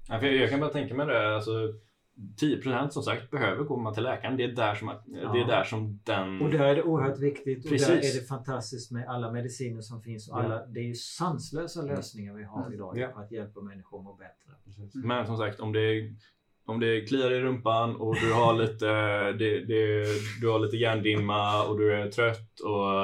[0.09, 1.35] Ja, för jag kan bara tänka mig det.
[1.35, 1.51] Alltså,
[2.41, 4.37] 10% som sagt behöver komma till läkaren.
[4.37, 5.47] Det är där som, det är Ja.
[5.47, 6.41] där som den...
[6.41, 7.65] Och där är det oerhört viktigt.
[7.65, 7.87] Och Precis.
[7.87, 10.29] där är det fantastiskt med alla mediciner som finns.
[10.29, 10.43] Och Ja.
[10.43, 12.73] alla, det är ju sanslösa lösningar vi har Mm.
[12.73, 13.07] idag Ja.
[13.07, 14.51] på att hjälpa människor att må bättre.
[14.93, 16.13] Men som sagt, om det,
[16.65, 18.87] om det kliar i rumpan och du har lite,
[19.31, 20.05] det, det,
[20.41, 23.01] du har lite hjärndimma och du är trött och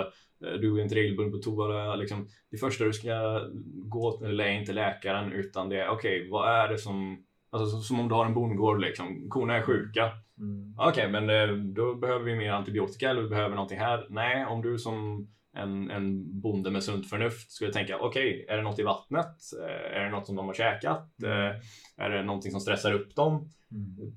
[0.47, 1.95] eh, du är inte regelbunden på toa.
[1.95, 3.41] Liksom, det första du ska
[3.85, 7.23] gå till är inte läkaren utan det är okej, vad är det som
[7.53, 9.29] Alltså som- om du har en bondgård liksom.
[9.29, 10.11] Korna är sjuka.
[10.39, 10.75] Mm.
[10.77, 14.07] Okej, men eh, då behöver vi mer antibiotika eller vi behöver någonting här.
[14.09, 18.63] Nej, om du som en, en bonde med sunt förnuft skulle tänka okej, är det
[18.63, 19.35] något i vattnet?
[19.61, 21.09] Eh, Är det något som de har käkat?
[21.23, 23.49] Eh, Är det någonting som stressar upp dem?
[23.71, 24.13] Mm.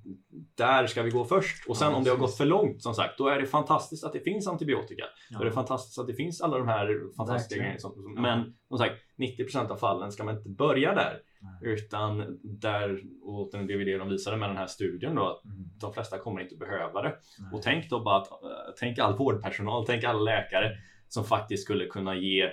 [0.56, 1.68] Där ska vi gå först.
[1.68, 4.04] Och sen Ja, om det har gått för långt som sagt, då är det fantastiskt
[4.04, 5.04] att det finns antibiotika.
[5.30, 5.54] Då är det Ja.
[5.54, 7.78] fantastiskt att det finns alla de här fantastiska grejerna.
[7.82, 8.20] Ja.
[8.20, 11.20] Men som sagt, 90% av fallen ska man inte börja där.
[11.40, 11.72] Nej.
[11.72, 15.56] Utan där, och den DVD de visade med den här studien då, att Mm.
[15.80, 17.14] de flesta kommer inte behöva det.
[17.38, 17.48] Nej.
[17.52, 18.38] Och tänk då bara att, eh,
[18.78, 20.70] tänk all vårdpersonal, tänk alla läkare
[21.08, 22.50] som faktiskt skulle kunna ge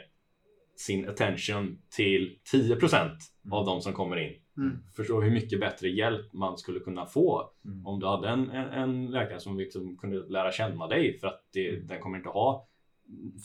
[0.75, 3.11] sin attention till 10%
[3.51, 4.33] av de som kommer in.
[4.57, 4.77] Mm.
[4.95, 7.85] Förstå hur mycket bättre hjälp man skulle kunna få Mm.
[7.87, 11.47] om du hade en, en, en läkare som liksom kunde lära känna dig för att
[11.53, 12.67] det, den kommer inte ha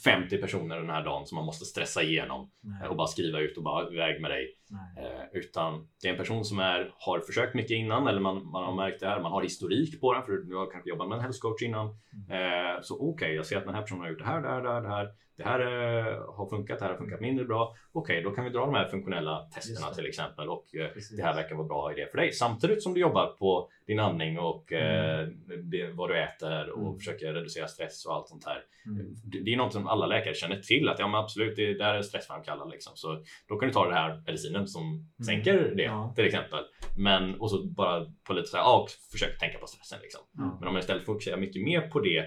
[0.05, 2.89] 50 personer den här dagen som man måste stressa igenom Nej.
[2.89, 4.58] och bara skriva ut och bara iväg med dig.
[4.99, 8.65] Eh, utan det är en person som är, har försökt mycket innan eller man, man
[8.65, 11.17] har märkt det här, man har historik på den för du har kanske jobbat med
[11.17, 11.87] en hälsocoach innan.
[12.31, 14.63] Eh, så okej, jag ser att den här personen har gjort det här, det här,
[14.63, 15.09] det här, det här.
[15.37, 17.75] Det här eh, har funkat, det här har funkat mindre bra.
[17.93, 19.95] Okej, då kan vi dra de här funktionella testerna det.
[19.95, 22.33] till exempel och eh, det här verkar vara bra idé för dig.
[22.33, 25.29] Samtidigt som du jobbar på din andning och eh,
[25.65, 26.99] det, vad du äter och Mm.
[26.99, 28.63] försöker reducera stress och allt sånt här.
[28.87, 29.07] Mm.
[29.25, 31.95] Det, det är något som alla läkare känner till att ja, men absolut, det där
[31.95, 32.93] är stressframkallat liksom.
[32.97, 36.13] Så då kan du ta den här medicinen som sänker det Ja.
[36.17, 36.65] till exempel.
[36.97, 40.21] Men och så bara på lite så här, och försök tänka på stressen liksom.
[40.33, 40.57] Ja.
[40.59, 42.25] Men om man istället fokuserar mycket mer på det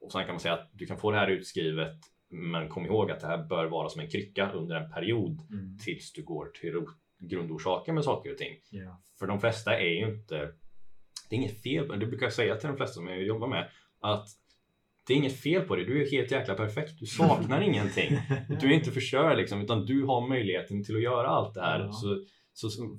[0.00, 1.92] och sen kan man säga att du kan få det här utskrivet
[2.30, 5.78] men kom ihåg att det här bör vara som en krycka under en period Mm.
[5.78, 6.74] tills du går till
[7.30, 8.56] grundorsaken med saker och ting.
[8.70, 9.02] Ja.
[9.18, 10.34] För de flesta är ju inte,
[11.30, 12.06] det är inget fel på det.
[12.06, 13.68] brukar jag säga till de flesta som jag jobbar med
[14.00, 14.26] att
[15.06, 15.84] det är inget fel på dig.
[15.84, 17.00] Du är helt jäkla perfekt.
[17.00, 18.18] Du saknar ingenting.
[18.60, 21.80] Du är inte förstörd liksom, utan du har möjligheten till att göra allt det här.
[21.80, 21.92] Ja.
[21.92, 22.98] Så, så, så,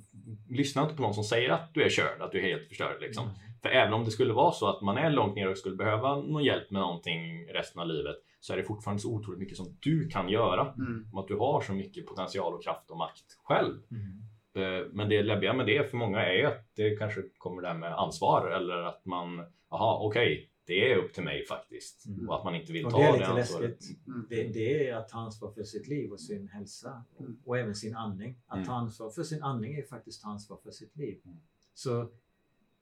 [0.49, 3.01] lyssna inte på någon som säger att du är körd, att du är helt förstörd.
[3.01, 3.23] Liksom.
[3.23, 3.35] Mm.
[3.61, 6.15] För även om det skulle vara så att man är långt ner och skulle behöva
[6.15, 9.77] någon hjälp med någonting resten av livet så är det fortfarande så otroligt mycket som
[9.79, 10.61] du kan göra.
[10.61, 11.07] Mm.
[11.13, 13.73] Om att du har så mycket potential och kraft och makt själv.
[13.91, 14.23] Mm.
[14.55, 17.93] Eh, Men det läbbiga med det för många är att det kanske kommer där med
[17.93, 22.05] ansvar eller att man, jaha okej, det är upp till mig faktiskt.
[22.05, 22.29] Mm.
[22.29, 23.69] Och att man inte vill Och ta det det, är lite ansvaret.
[23.71, 24.07] läskigt.
[24.07, 24.25] Mm.
[24.29, 27.37] Det, det är att ta ansvar för sitt liv och sin hälsa och, Mm.
[27.45, 28.35] och även sin andning.
[28.47, 28.67] Att Mm.
[28.67, 31.19] ta ansvar för sin andning är faktiskt ta ansvar för sitt liv.
[31.25, 31.37] Mm.
[31.73, 32.09] Så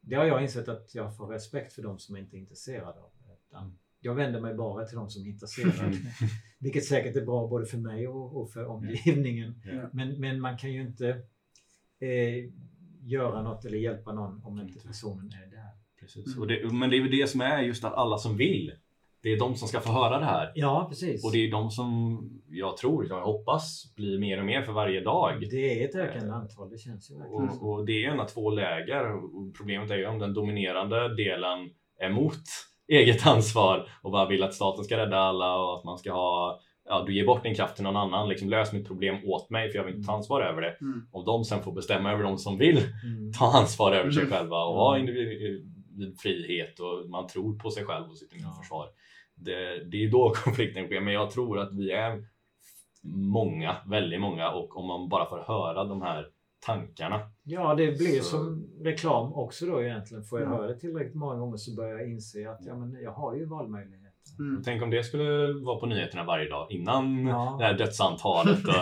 [0.01, 3.11] det har jag insett att jag får respekt för de som inte är intresserade av.
[3.49, 5.97] Utan jag vänder mig bara till de som är intresserade.
[6.59, 9.61] Vilket säkert är bra både för mig och, och för omgivningen.
[9.65, 9.89] Ja.
[9.93, 11.09] Men, men man kan ju inte
[11.99, 12.51] eh,
[13.03, 15.50] göra något eller hjälpa någon om inte personen är.
[16.15, 16.35] Precis.
[16.35, 16.41] Mm.
[16.41, 18.71] Och det, men det är väl det som är just att alla som vill,
[19.23, 20.51] det är de som ska få höra det här.
[20.55, 21.25] Ja, precis.
[21.25, 22.19] Och det är de som
[22.49, 25.47] jag tror, jag hoppas, blir mer och mer för varje dag.
[25.51, 27.49] Det är ett ökande antal, det känns ju verkligen.
[27.49, 29.15] Och, och det är gärna två läger.
[29.15, 31.69] Och problemet är ju om den dominerande delen
[31.99, 32.41] är emot
[32.88, 36.59] eget ansvar och bara vill att staten ska rädda alla och att man ska ha
[36.85, 39.69] Ja, du ger bort din kraft till någon annan, liksom lös mitt problem åt mig
[39.71, 40.77] för jag vill inte ta ansvar över det.
[40.81, 41.07] Mm.
[41.11, 43.33] Om de sen får bestämma över de som vill Mm.
[43.33, 44.33] ta ansvar över sig Mm.
[44.33, 44.97] själva och ha
[46.03, 48.37] individfrihet och man tror på sig själv och sitt Ja.
[48.39, 48.87] immunförsvar.
[49.35, 52.23] Det, det är då konflikten sker, men jag tror att vi är
[53.33, 56.27] många, väldigt många och om man bara får höra de här
[56.65, 57.19] tankarna.
[57.43, 60.23] Ja, det blir Så- som reklam också då egentligen.
[60.23, 60.55] Får jag Ja.
[60.55, 63.45] höra det tillräckligt många gånger så börjar jag inse att ja, men jag har ju
[63.45, 64.11] valmöjligheter.
[64.39, 64.61] Mm.
[64.65, 67.55] Tänk om det skulle vara på nyheterna varje dag innan Ja.
[67.59, 68.73] det här dödsantalet och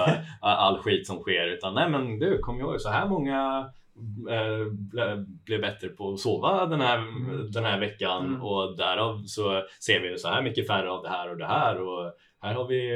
[0.41, 1.47] all skit som sker.
[1.47, 3.69] Utan nej men du, kom ihåg så här många
[5.45, 7.51] blev bättre på att sova den här, Mm.
[7.51, 8.41] den här veckan Mm.
[8.41, 11.81] och därav så ser vi så här mycket färre av det här och det här
[11.81, 12.91] och här har vi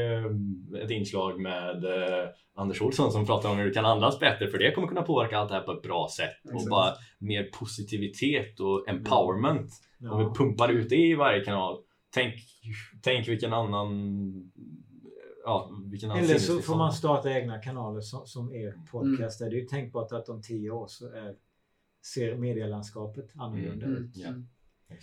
[0.76, 4.48] eh, ett inslag med eh, Anders Olsson som pratar om hur du kan andas bättre
[4.48, 6.70] för det kommer kunna påverka allt det här på ett bra sätt och Exakt.
[6.70, 9.72] bara mer positivitet och empowerment
[10.12, 10.34] om vi Ja.
[10.38, 11.78] pumpar ut det i varje kanal.
[12.14, 12.34] Tänk,
[13.04, 13.90] tänk vilken annan...
[15.46, 19.40] Ja, vilken Eller så får man starta egna kanaler som, som er podcast.
[19.40, 21.36] Det är ju tänkbart att om tio år så är,
[22.14, 24.04] ser medielandskapet annorlunda Mm.
[24.04, 24.12] ut.
[24.18, 24.30] Ja.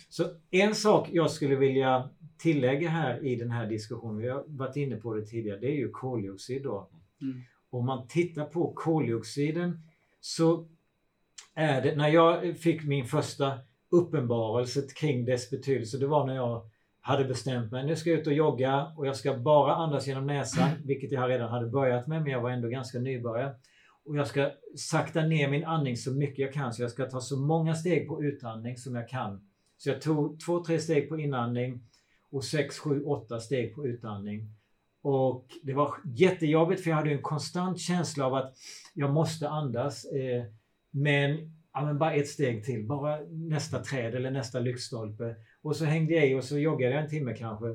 [0.09, 4.75] Så en sak jag skulle vilja tillägga här i den här diskussionen, vi har varit
[4.75, 6.89] inne på det tidigare, det är ju koldioxid då.
[7.21, 7.41] Mm.
[7.69, 9.79] Om man tittar på koldioxiden
[10.19, 10.67] så
[11.53, 13.59] är det, när jag fick min första
[13.89, 16.69] uppenbarelse kring dess betydelse, det var när jag
[17.01, 20.27] hade bestämt mig, nu ska jag ut och jogga och jag ska bara andas genom
[20.27, 23.55] näsan, vilket jag redan hade börjat med, men jag var ändå ganska nybörjare.
[24.05, 27.21] Och jag ska sakta ner min andning så mycket jag kan, så jag ska ta
[27.21, 29.47] så många steg på utandning som jag kan.
[29.77, 31.81] Så jag tog två, tre steg på inandning
[32.31, 34.47] och sex, sju, åtta steg på utandning.
[35.01, 38.53] Och det var jättejobbigt för jag hade en konstant känsla av att
[38.93, 40.05] jag måste andas.
[40.05, 40.43] Eh,
[40.91, 41.37] men,
[41.73, 45.35] ja, men bara ett steg till, bara nästa träd eller nästa lyktstolpe.
[45.61, 47.65] Och så hängde jag i och så joggade jag en timme kanske.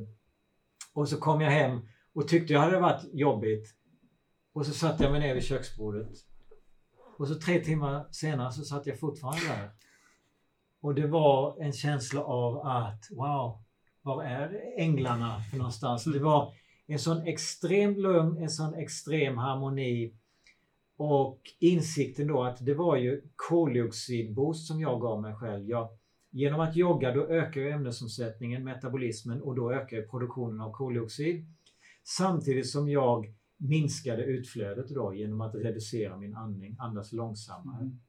[0.95, 1.81] Och så kom jag hem
[2.15, 3.75] och tyckte jag hade varit jobbigt.
[4.53, 6.09] Och så satte jag mig ner vid köksbordet.
[7.19, 9.71] Och så tre timmar senare så satt jag fortfarande där.
[10.81, 13.63] Och det var en känsla av att wow,
[14.03, 16.05] var är änglarna för någonstans?
[16.05, 16.55] Det var
[16.87, 20.15] en sån extrem lugn, en sån extrem harmoni
[20.97, 25.69] och insikten då att det var ju koldioxidboost som jag gav mig själv.
[25.69, 25.89] Jag,
[26.37, 31.47] genom att jogga då ökar ju ämnesomsättningen, metabolismen och då ökar produktionen av koldioxid.
[32.05, 37.81] Samtidigt som jag minskade utflödet då genom att reducera min andning, andas långsammare.
[37.81, 38.01] Mm.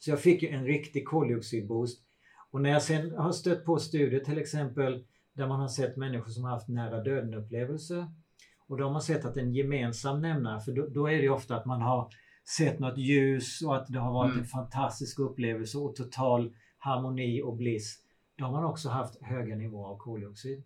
[0.00, 2.04] Så jag fick ju en riktig koldioxidboost.
[2.50, 6.30] Och när jag sen har stött på studier till exempel där man har sett människor
[6.30, 8.06] som har haft nära döden upplevelser
[8.68, 11.56] och då har man sett att en gemensam nämnare, för då, då är det ofta
[11.56, 12.08] att man har
[12.58, 14.40] sett något ljus och att det har varit Mm.
[14.40, 17.98] en fantastisk upplevelse och total harmoni och bliss.
[18.38, 20.62] Då har man också haft höga nivåer av koldioxid.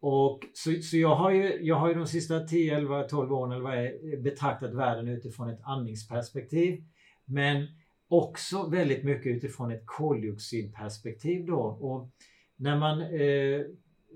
[0.00, 3.52] Och så, så jag, har ju, jag har ju de sista 10, 11, 12 åren
[3.52, 6.84] eller vad är, betraktat världen utifrån ett andningsperspektiv.
[7.24, 7.66] Men
[8.08, 11.60] också väldigt mycket utifrån ett koldioxidperspektiv då.
[11.60, 12.08] Och
[12.56, 13.60] när man eh,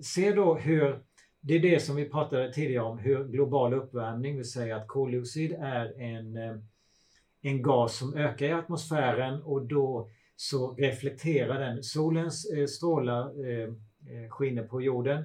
[0.02, 0.98] ser då hur,
[1.40, 5.52] det är det som vi pratade tidigare om, hur global uppvärmning vill säga att koldioxid
[5.52, 6.56] är en, eh,
[7.42, 11.82] en gas som ökar i atmosfären och då så reflekterar den.
[11.82, 15.24] Solens eh, strålar eh, eh, skiner på jorden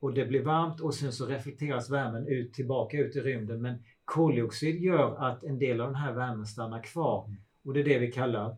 [0.00, 3.62] och det blir varmt och sen så reflekteras värmen ut tillbaka ut i rymden.
[3.62, 7.36] Men koldioxid gör att en del av den här värmen stannar kvar.
[7.64, 8.56] Och det är det vi kallar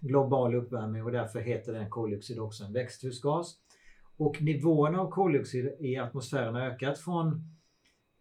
[0.00, 3.56] global uppvärmning och därför heter den koldioxid också en växthusgas.
[4.16, 7.44] Och nivåerna av koldioxid i atmosfären har ökat från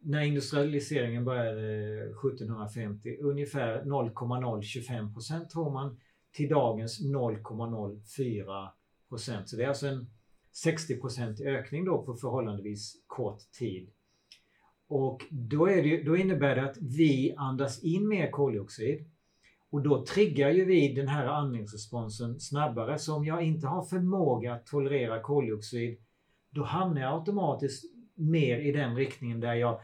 [0.02, 6.00] när industrialiseringen började eh, 1750 ungefär 0,025 procent tror man
[6.32, 8.70] till dagens 0,04
[9.10, 9.50] procent.
[9.50, 10.10] Så det är alltså en
[10.52, 13.90] 60 procent ökning då på förhållandevis kort tid.
[14.88, 19.12] Och då, är det, då innebär det att vi andas in mer koldioxid
[19.70, 23.00] och då triggar ju vi den här andningsresponsen snabbare.
[23.00, 26.00] Så om jag inte har förmåga att tolerera koldioxid
[26.50, 27.86] då hamnar jag automatiskt
[28.16, 29.82] mer i den riktningen där jag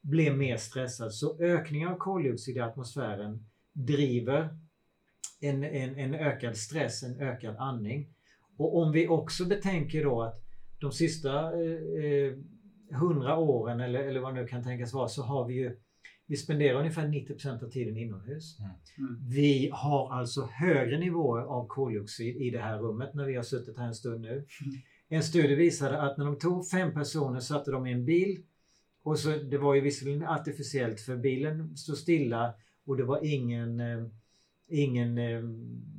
[0.00, 1.14] blir mer stressad.
[1.14, 4.58] Så ökningen av koldioxid i atmosfären driver
[5.44, 8.08] en, en, en ökad stress, en ökad andning.
[8.58, 10.40] Och om vi också betänker då att
[10.80, 11.50] de sista
[12.90, 15.76] hundra eh, åren eller, eller vad det nu kan tänkas vara så har vi ju
[16.26, 18.58] vi spenderar ungefär 90% av tiden inomhus.
[18.58, 18.70] Mm.
[18.98, 19.20] Mm.
[19.28, 23.78] Vi har alltså högre nivåer av koldioxid i det här rummet när vi har suttit
[23.78, 24.32] här en stund nu.
[24.32, 24.46] Mm.
[25.08, 28.42] En studie visade att när de tog fem personer satte de i en bil
[29.02, 32.54] och så, det var ju visserligen artificiellt för bilen stod stilla
[32.86, 34.06] och det var ingen, eh,
[34.68, 35.42] ingen eh,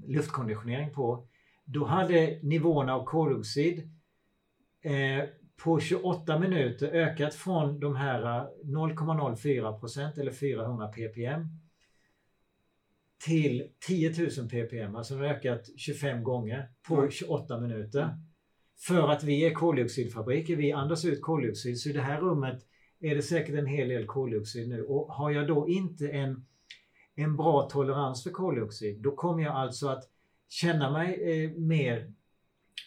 [0.07, 1.27] luftkonditionering på.
[1.65, 3.89] Då hade nivåerna av koldioxid
[4.81, 5.29] eh,
[5.63, 8.21] på 28 minuter ökat från de här
[8.63, 11.47] 0,04% eller 400 ppm
[13.25, 14.95] till 10 000 ppm.
[14.95, 18.17] Alltså den har ökat 25 gånger på 28 minuter.
[18.79, 21.79] För att vi är koldioxidfabriker, vi andas ut koldioxid.
[21.79, 22.61] Så i det här rummet
[22.99, 24.83] är det säkert en hel del koldioxid nu.
[24.83, 26.45] Och har jag då inte en,
[27.15, 30.03] en bra tolerans för koldioxid, då kommer jag alltså att
[30.49, 32.13] känna mig eh, mer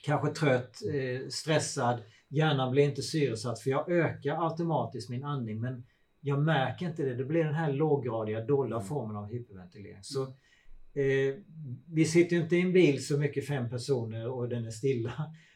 [0.04, 2.02] kanske trött, eh, stressad.
[2.28, 5.84] Hjärnan blir inte syresatt för jag ökar automatiskt min andning men
[6.20, 7.14] jag märker inte det.
[7.14, 8.88] Det blir den här låggradiga dolda mm.
[8.88, 10.02] formen av hyperventilering.
[10.02, 11.34] Så, eh,
[11.92, 15.12] vi sitter inte i en bil så mycket fem personer och den är stilla.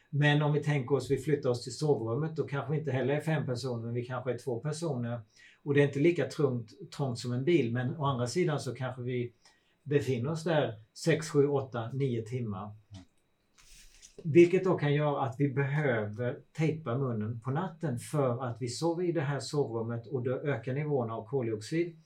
[0.09, 3.13] Men om vi tänker oss, vi flyttar oss till sovrummet, då kanske vi inte heller
[3.13, 5.21] är fem personer, men vi kanske är två personer.
[5.63, 8.75] Och det är inte lika trångt, trångt som en bil, men å andra sidan så
[8.75, 9.33] kanske vi
[9.83, 12.75] befinner oss där 6, 7, 8, 9 timmar.
[14.23, 19.03] Vilket då kan göra att vi behöver tejpa munnen på natten för att vi sover
[19.03, 21.97] i det här sovrummet och då ökar nivåerna av koldioxid.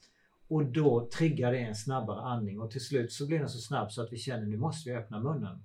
[0.48, 3.92] Och då triggar det en snabbare andning och till slut så blir den så snabb
[3.92, 5.64] så att vi känner nu måste vi öppna munnen.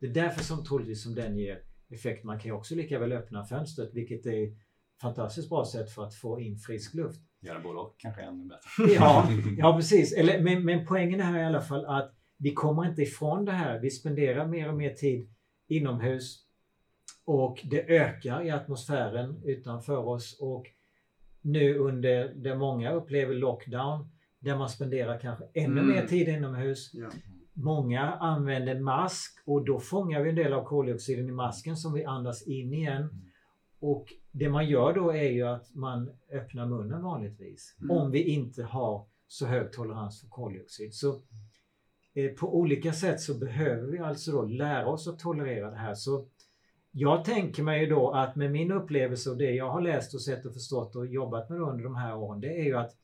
[0.00, 2.24] Det är därför som troligtvis som den ger effekt.
[2.24, 4.65] Man kan ju också lika väl öppna fönstret vilket är
[5.00, 7.20] fantastiskt bra sätt för att få in frisk luft.
[7.40, 8.94] Göra både och kanske ännu bättre.
[8.94, 9.28] Ja,
[9.58, 10.12] ja precis.
[10.12, 13.52] Eller, men, men poängen är här i alla fall att vi kommer inte ifrån det
[13.52, 13.78] här.
[13.78, 15.30] Vi spenderar mer och mer tid
[15.68, 16.46] inomhus
[17.24, 20.66] och det ökar i atmosfären utanför oss och
[21.40, 24.08] nu under det många upplever lockdown
[24.38, 25.88] där man spenderar kanske ännu mm.
[25.88, 26.90] mer tid inomhus.
[26.94, 27.08] Ja.
[27.52, 32.04] Många använder mask och då fångar vi en del av koldioxiden i masken som vi
[32.04, 33.25] andas in igen.
[33.80, 37.76] Och det man gör då är ju att man öppnar munnen vanligtvis.
[37.80, 37.90] Mm.
[37.96, 40.94] Om vi inte har så hög tolerans för koldioxid.
[40.94, 41.20] Så
[42.14, 45.94] eh, på olika sätt så behöver vi alltså då lära oss att tolerera det här.
[45.94, 46.26] Så
[46.90, 50.22] jag tänker mig ju då att med min upplevelse och det jag har läst och
[50.22, 52.96] sett och förstått och jobbat med under de här åren, det är ju att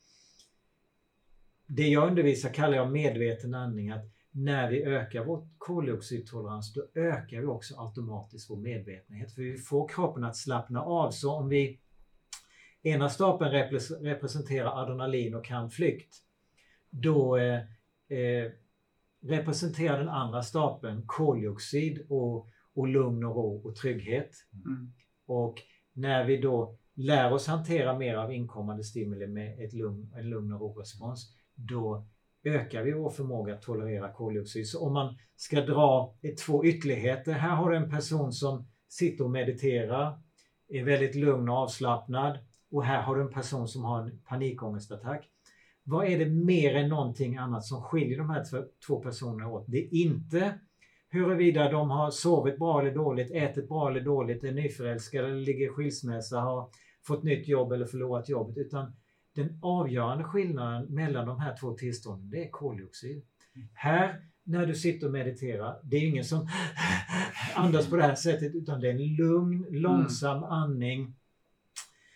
[1.66, 3.90] det jag undervisar kallar jag medveten andning.
[3.90, 9.34] Att när vi ökar vår koldioxidtolerans, då ökar vi också automatiskt vår medvetenhet.
[9.34, 11.10] För vi får kroppen att slappna av.
[11.10, 11.80] Så om vi
[12.82, 13.50] ena stapeln
[14.00, 16.16] representerar adrenalin och kampflykt,
[16.90, 17.60] då eh,
[18.18, 18.52] eh,
[19.22, 24.30] representerar den andra stapeln koldioxid och, och lugn och ro och trygghet.
[24.66, 24.92] Mm.
[25.26, 30.30] Och när vi då lär oss hantera mer av inkommande stimuli med ett lugn, en
[30.30, 32.06] lugn och ro-respons, då
[32.44, 34.68] ökar vi vår förmåga att tolerera koldioxid.
[34.68, 36.14] Så om man ska dra
[36.46, 37.32] två ytterligheter.
[37.32, 40.18] Här har du en person som sitter och mediterar,
[40.68, 42.38] är väldigt lugn och avslappnad.
[42.70, 45.28] Och här har du en person som har en panikångestattack.
[45.84, 48.44] Vad är det mer än någonting annat som skiljer de här
[48.86, 49.64] två personerna åt?
[49.68, 50.58] Det är inte
[51.08, 55.66] huruvida de har sovit bra eller dåligt, ätit bra eller dåligt, är nyförälskade eller ligger
[55.66, 56.68] i skilsmässa, har
[57.06, 58.56] fått nytt jobb eller förlorat jobbet.
[58.56, 58.92] Utan
[59.34, 63.22] den avgörande skillnaden mellan de här två tillstånden, det är koldioxid.
[63.74, 66.48] Här, när du sitter och mediterar, det är ingen som
[67.54, 70.50] andas på det här sättet, utan det är en lugn, långsam mm.
[70.50, 71.14] andning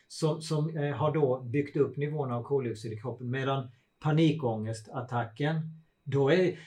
[0.08, 3.30] som, som eh, har då byggt upp nivåerna av koldioxid i kroppen.
[3.30, 3.68] Medan
[4.00, 5.60] panikångestattacken,
[6.04, 6.58] då är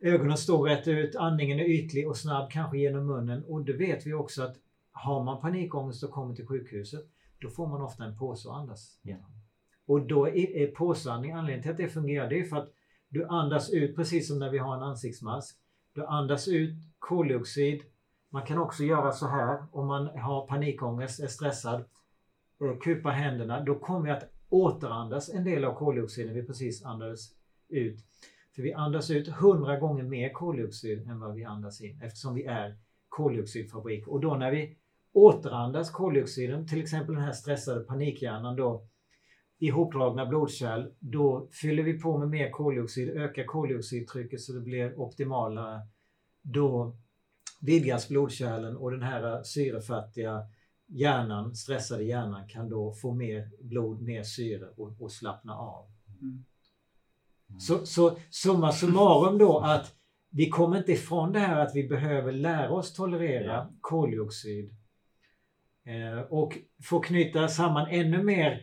[0.00, 3.44] ögonen står rätt ut, andningen är ytlig och snabb, kanske genom munnen.
[3.44, 4.56] Och det vet vi också att
[4.92, 7.06] har man panikångest och kommer till sjukhuset,
[7.40, 9.40] då får man ofta en påse att andas genom.
[9.86, 12.72] Och då är påsandning, anledningen till att det fungerar, det är för att
[13.08, 15.58] du andas ut precis som när vi har en ansiktsmask.
[15.92, 17.82] Du andas ut koldioxid.
[18.28, 21.84] Man kan också göra så här om man har panikångest, är stressad.
[22.60, 23.60] Eh, kupa händerna.
[23.60, 27.34] Då kommer vi att återandas en del av koldioxiden vi precis andades
[27.68, 28.04] ut.
[28.54, 32.44] För vi andas ut hundra gånger mer koldioxid än vad vi andas in eftersom vi
[32.44, 32.76] är
[33.08, 34.08] koldioxidfabrik.
[34.08, 34.76] Och då när vi
[35.12, 38.86] återandas koldioxiden, till exempel den här stressade panikhjärnan då,
[39.58, 45.80] ihopdragna blodkärl, då fyller vi på med mer koldioxid, ökar koldioxidtrycket så det blir optimalare.
[46.42, 46.96] Då
[47.60, 50.42] vidgas blodkärlen och den här syrefattiga
[50.86, 55.86] hjärnan, stressade hjärnan kan då få mer blod, mer syre och, och slappna av.
[56.20, 56.44] Mm.
[57.60, 59.94] Så, så summa summarum då att
[60.30, 64.74] vi kommer inte ifrån det här att vi behöver lära oss tolerera koldioxid.
[65.86, 68.62] Eh, och få knyta samman ännu mer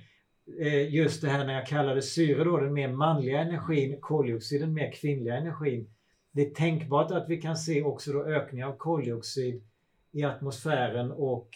[0.61, 4.73] eh, just det här när jag kallade syre då den mer manliga energin, koldioxid den
[4.73, 5.89] mer kvinnliga energin.
[6.31, 9.63] Det är tänkbart att vi kan se också då ökning av koldioxid
[10.11, 11.49] i atmosfären och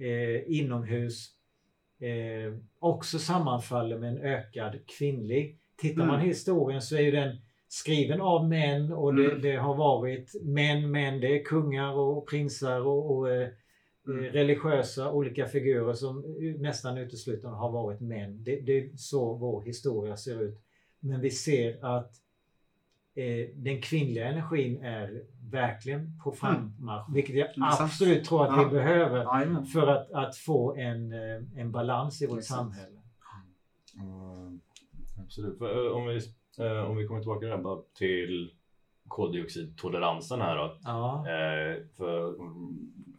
[0.00, 1.28] eh, inomhus
[2.00, 5.58] eh, också sammanfaller med en ökad kvinnlig.
[5.76, 6.24] Tittar man Mm.
[6.26, 7.36] i historien så är ju den
[7.68, 9.42] skriven av män och det, Mm.
[9.42, 13.48] det har varit män, män, det är kungar och prinsar och, och eh,
[14.06, 14.24] Mm.
[14.24, 16.20] eh, religiösa olika figurer som
[16.58, 18.44] nästan uteslutande har varit män.
[18.44, 20.58] Det, det är så vår historia ser ut.
[21.00, 22.12] Men vi ser att
[23.14, 28.64] eh, den kvinnliga energin är verkligen på frammarsch, vilket jag absolut tror att Ja.
[28.64, 32.58] vi behöver för att, att få en, eh, en balans i vårt Exakt.
[32.58, 33.00] samhälle.
[34.00, 34.60] Mm,
[35.24, 35.60] absolut.
[35.92, 36.20] Om, vi,
[36.86, 38.50] om vi kommer tillbaka där bara till
[39.08, 40.78] koldioxidtoleransen här då.
[40.84, 42.34] Ja, Eh, för,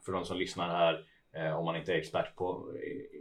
[0.07, 0.99] för de som lyssnar här,
[1.37, 2.73] eh, om man inte är expert på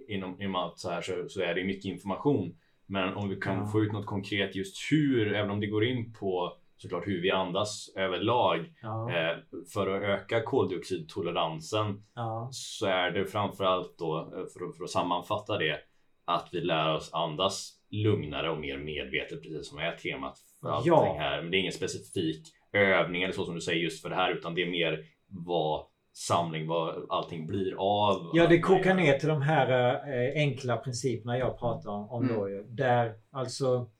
[0.08, 2.56] inom, inom allt så här så, så är det mycket information.
[2.86, 3.66] Men om vi kan Ja.
[3.66, 7.30] få ut något konkret just hur, även om det går in på såklart hur vi
[7.30, 9.36] andas överlag ja, eh,
[9.72, 14.90] för att öka koldioxidtoleransen ja, så är det framförallt då, eh, för att, för att
[14.90, 15.78] sammanfatta det,
[16.24, 20.92] att vi lär oss andas lugnare och mer medvetet, precis som är temat för allting
[20.92, 21.16] Ja.
[21.18, 21.42] här.
[21.42, 24.32] Men det är ingen specifik övning eller så som du säger just för det här,
[24.32, 25.86] utan det är mer vad
[26.18, 28.30] samling, vad allting blir av.
[28.34, 32.36] ja, det kokar ner till de här eh, enkla principerna jag pratar om, om Mm.
[32.36, 32.62] då.
[32.68, 33.90] Där alltså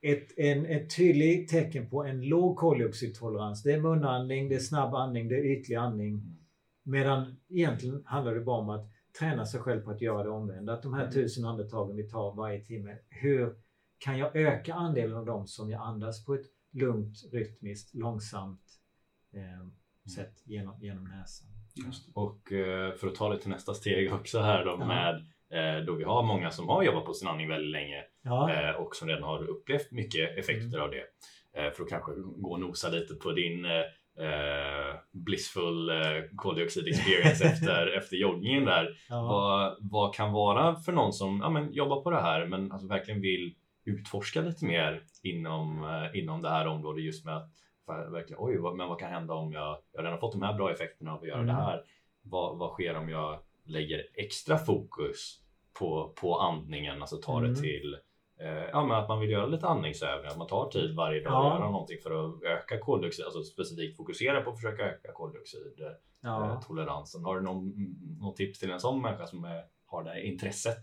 [0.00, 3.62] ett, en, ett tydligt tecken på en låg koldioxidtolerans.
[3.62, 6.36] Det är munandning, det är snabb andning, det är ytlig andning.
[6.82, 8.86] Medan egentligen handlar det bara om att
[9.18, 10.72] träna sig själv på att göra det omvända.
[10.72, 11.12] Att de här Mm.
[11.12, 13.54] tusen andetagen vi tar varje timme, hur
[13.98, 18.62] kan jag öka andelen av dem som jag andas på ett lugnt, rytmiskt, långsamt
[19.34, 19.66] eh,
[20.08, 21.48] sätt genom, genom näsan?
[21.86, 22.12] Just det.
[22.20, 24.86] Och eh, för att ta det till nästa steg också här då Ja.
[24.86, 25.14] med
[25.78, 28.70] eh, då vi har många som har jobbat på sin andning väldigt länge Ja, eh,
[28.76, 30.80] och som redan har upplevt mycket effekter Mm.
[30.82, 31.04] av det.
[31.76, 35.96] För att kanske gå och nosa lite på din eh, blissful eh,
[36.36, 38.88] koldioxid experience efter, efter joggingen där.
[39.08, 42.72] ja, Vad, vad kan vara för någon som ja, men, jobbar på det här men
[42.72, 43.54] alltså, verkligen vill
[43.84, 47.50] utforska lite mer inom, eh, inom det här området just med att
[47.88, 50.54] verkligen, oj, vad, men vad kan hända om jag, jag har redan fått de här
[50.54, 51.46] bra effekterna av att göra Mm.
[51.46, 51.84] det här.
[52.22, 55.40] Vad, vad sker om jag lägger extra fokus
[55.78, 57.50] på, på andningen, alltså tar Mm.
[57.54, 57.96] det till
[58.40, 61.32] eh, ja, men att man vill göra lite andningsövningar, att man tar tid varje dag
[61.32, 61.52] Ja.
[61.52, 65.80] och göra någonting för att öka koldioxid, alltså specifikt fokusera på att försöka öka koldioxid
[65.80, 65.86] eh,
[66.20, 66.60] ja.
[67.24, 67.72] Har du någon,
[68.20, 70.78] någon tips till en sån människa som är, har det intresset?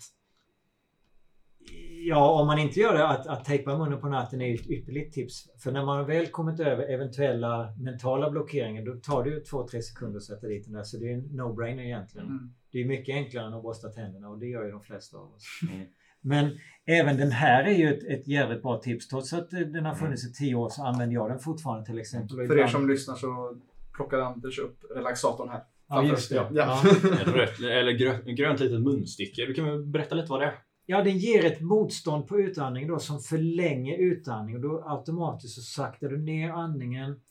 [2.08, 5.14] Ja, om man inte gör det, att, att tejpa munnen på natten är ett ypperligt
[5.14, 5.34] tips.
[5.64, 9.82] För när man väl kommit över eventuella mentala blockeringar, då tar det ju två, tre
[9.82, 10.84] sekunder att sätta dit den där.
[10.84, 12.28] Så det är en no-brainer egentligen.
[12.28, 12.54] Mm.
[12.72, 15.34] Det är mycket enklare än att borsta tänderna och det gör ju de flesta av
[15.34, 15.44] oss.
[15.72, 15.88] Mm.
[16.22, 16.50] Men
[16.86, 19.08] även den här är ju ett, ett jävligt bra tips.
[19.08, 19.96] Trots att eh, den har Mm.
[19.96, 22.48] funnits i tio år så använder jag den fortfarande till exempel.
[22.48, 23.58] För er som lyssnar så
[23.96, 25.64] plockar Anders upp relaxatorn här.
[25.90, 26.36] Ja, just det.
[26.36, 26.50] Ja.
[26.54, 26.82] Ja.
[27.22, 29.46] Ett rött, eller grönt, grönt litet munstycke.
[29.46, 30.54] Du kan väl berätta lite vad det är?
[30.86, 35.62] Ja, den ger ett motstånd på utandning då som förlänger utandning och då automatiskt så
[35.62, 37.22] saktar du ner andningen.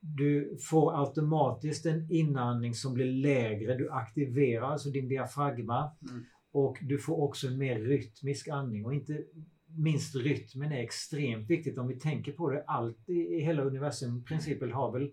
[0.00, 3.76] Du får automatiskt en inandning som blir lägre.
[3.76, 6.24] Du aktiverar alltså din diafragma Mm.
[6.52, 9.24] och du får också en mer rytmisk andning och inte
[9.66, 12.64] minst rytmen är extremt viktigt om vi tänker på det.
[12.66, 15.10] Allt i hela universum i princip har väl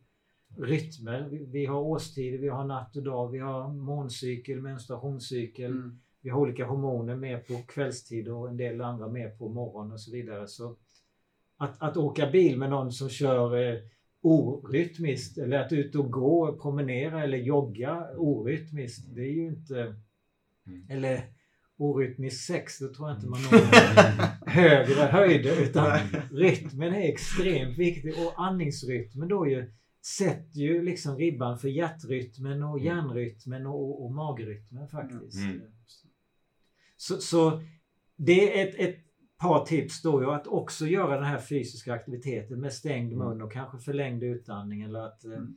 [0.57, 1.29] rytmer.
[1.29, 5.71] Vi, vi har årstider, vi har natt och dag, vi har måncykel, menstruationscykel.
[5.71, 5.99] Mm.
[6.21, 10.01] Vi har olika hormoner med på kvällstid och en del andra med på morgonen och
[10.01, 10.47] så vidare.
[10.47, 10.75] Så
[11.57, 13.79] att, att åka bil med någon som kör eh,
[14.21, 19.05] orytmiskt eller att ut och gå, promenera eller jogga orytmiskt.
[19.15, 19.95] Det är ju inte...
[20.67, 20.85] Mm.
[20.89, 21.21] Eller
[21.77, 25.63] orytmiskt sex, då tror jag inte man når högre höjder.
[25.63, 25.99] Utan
[26.31, 29.71] rytmen är extremt viktig och andningsrytmen då ju
[30.17, 32.85] sätter ju liksom ribban för hjärtrytmen och Mm.
[32.85, 35.37] hjärnrytmen och, och magrytmen faktiskt.
[35.37, 35.61] Mm.
[37.01, 37.61] Så, så
[38.15, 38.97] det är ett, ett
[39.37, 43.27] par tips då ju att också göra den här fysiska aktiviteten med stängd Mm.
[43.27, 45.55] mun och kanske förlängd utandning eller att eh, Mm.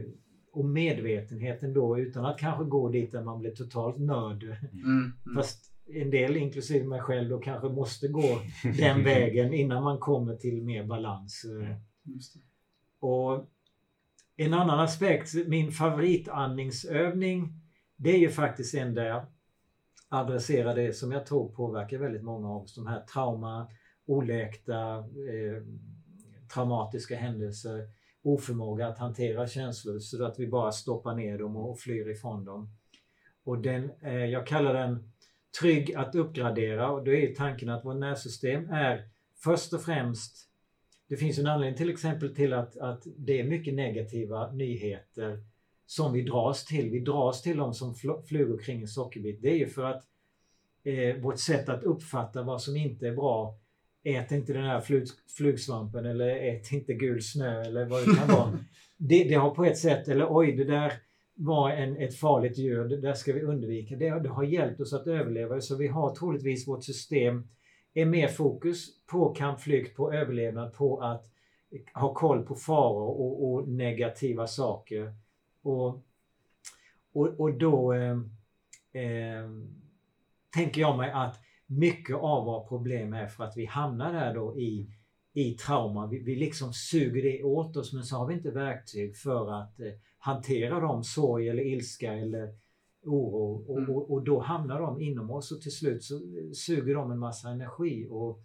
[0.00, 0.04] eh,
[0.52, 4.42] och medvetenheten då utan att kanske gå dit där man blir totalt nörd.
[4.42, 4.58] Mm.
[4.84, 5.12] Mm.
[5.34, 8.40] Fast en del, inklusive mig själv, då kanske måste gå
[8.78, 11.46] den vägen innan man kommer till mer balans.
[13.00, 13.46] Och
[14.36, 17.52] en annan aspekt, min favoritandningsövning,
[17.96, 19.26] det är ju faktiskt en där
[20.08, 22.74] adressera det som jag tror påverkar väldigt många av oss.
[22.74, 23.70] De här trauma
[24.06, 25.62] oläkta eh,
[26.54, 27.88] traumatiska händelser,
[28.22, 32.70] oförmåga att hantera känslor så att vi bara stoppar ner dem och flyr ifrån dem.
[33.44, 35.12] Och den, eh, jag kallar den
[35.60, 39.08] trygg att uppgradera och då är tanken att vårt nervsystem är
[39.44, 40.46] först och främst
[41.08, 45.44] det finns en anledning till exempel till att, att det är mycket negativa nyheter
[45.86, 46.90] som vi dras till.
[46.90, 47.94] Vi dras till dem som
[48.28, 49.42] flugor kring en sockerbit.
[49.42, 50.04] Det är ju för att
[50.84, 53.58] eh, vårt sätt att uppfatta vad som inte är bra
[54.06, 55.06] Ät inte den här flug,
[55.36, 58.58] flugsvampen eller ät inte gul snö eller vad det kan vara.
[58.98, 60.92] Det, det, har på ett sätt, eller oj, det där
[61.34, 63.96] var en, ett farligt djur, det där ska vi undvika.
[63.96, 67.48] Det, det har hjälpt oss att överleva så vi har troligtvis vårt system
[67.94, 71.24] är mer fokus på kampflykt, på överlevnad, på att
[71.94, 75.14] ha koll på faror och, och negativa saker.
[75.66, 76.04] Och,
[77.12, 78.18] och, och då eh,
[78.92, 79.50] eh,
[80.54, 84.58] tänker jag mig att mycket av våra problem är för att vi hamnar där då
[84.58, 84.90] i,
[85.32, 86.06] i trauma.
[86.06, 89.80] Vi, vi liksom suger det åt oss men så har vi inte verktyg för att
[89.80, 92.54] eh, hantera dem, sorg eller ilska eller
[93.02, 93.64] oro.
[93.68, 93.90] Och, mm.
[93.90, 96.20] och, och, då hamnar de inom oss och till slut så
[96.54, 98.06] suger de en massa energi.
[98.10, 98.42] Och,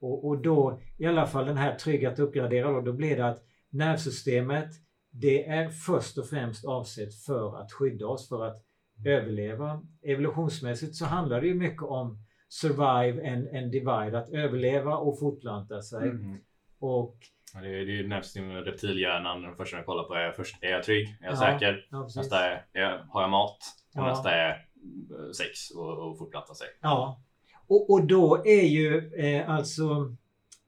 [0.00, 3.28] och, och då, i alla fall den här trygg att uppgradera, då, då blir det
[3.28, 4.68] att nervsystemet
[5.12, 8.62] det är först och främst avsett för att skydda oss, för att
[9.06, 9.82] överleva.
[10.02, 12.18] Evolutionsmässigt så handlar det ju mycket om
[12.48, 16.08] survive and, and divide, att överleva och fortplanta sig.
[16.08, 16.38] Mm.
[16.78, 17.16] Och
[17.54, 19.42] Ja, det är, det är nervsystemet, reptilhjärnan.
[19.42, 21.08] Det första jag kollar på är först, är jag trygg?
[21.20, 21.86] Är jag ja, säker?
[21.90, 23.58] Ja, nästa är, är, har jag mat?
[23.96, 26.66] Och nästa är eh, sex och, och fortplanta sig.
[26.80, 27.22] Ja,
[27.66, 30.16] och, och då är ju eh, alltså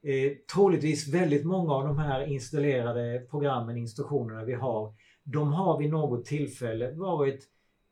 [0.05, 5.89] eh, troligtvis väldigt många av de här installerade programmen, instruktionerna vi har, de har vid
[5.89, 7.49] något tillfälle varit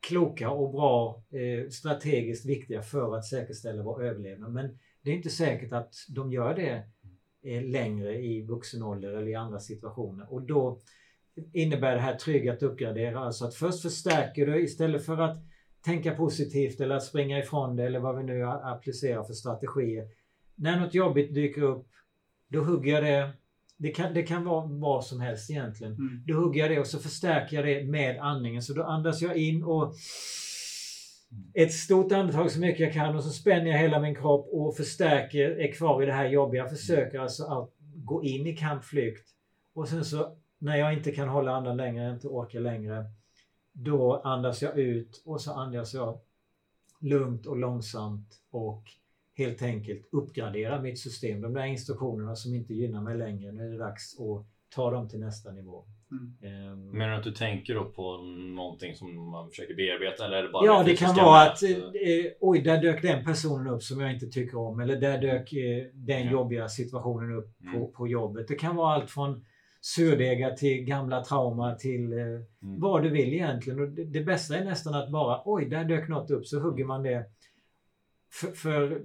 [0.08, 4.52] kloka och bra, eh, strategiskt viktiga för att säkerställa vår överlevnad.
[4.52, 6.82] Men det är inte säkert att de gör det
[7.42, 10.32] eh, längre i vuxen ålder eller i andra situationer.
[10.32, 10.78] Och då
[11.52, 13.18] innebär det här trygg att uppgradera.
[13.18, 15.38] Alltså att först förstärker du istället för att
[15.84, 20.08] tänka positivt eller att springa ifrån det eller vad vi nu applicerar för strategier.
[20.54, 21.86] När något jobbigt dyker upp,
[22.54, 23.32] då hugger jag det
[23.76, 25.92] det kan, det kan vara vad som helst egentligen.
[25.92, 26.22] Mm.
[26.26, 28.62] Då hugger jag det och så förstärker jag det med andningen.
[28.62, 29.94] Så då andas jag in och
[31.54, 34.76] ett stort andetag så mycket jag kan och så spänner jag hela min kropp och
[34.76, 36.62] förstärker, är kvar i det här jobbiga.
[36.62, 39.28] Jag försöker alltså att gå in i kampflykt.
[39.74, 43.04] Och sen så när jag inte kan hålla andan längre, inte orkar längre,
[43.72, 46.18] då andas jag ut och så andas jag
[47.00, 48.82] lugnt och långsamt och
[49.36, 51.40] helt enkelt uppgradera mitt system.
[51.40, 55.08] De där instruktionerna som inte gynnar mig längre, nu är det dags att ta dem
[55.08, 55.84] till nästa nivå.
[56.10, 56.72] Mm.
[56.72, 58.16] Um, Menar du att du tänker då på
[58.56, 60.24] någonting som man försöker bearbeta?
[60.24, 63.24] Eller är det bara ja, det kan vara att eh, eh, oj, där dök den
[63.24, 64.80] personen upp som jag inte tycker om.
[64.80, 66.32] Eller där dök eh, den mm.
[66.32, 67.74] jobbiga situationen upp mm.
[67.74, 68.48] på, på jobbet.
[68.48, 69.44] Det kan vara allt från
[69.80, 72.44] surdegar till gamla trauma till eh, mm.
[72.60, 73.80] vad du vill egentligen.
[73.80, 76.84] Och det, det, bästa är nästan att bara oj, där dök något upp så hugger
[76.84, 77.24] man det.
[78.32, 79.02] För, för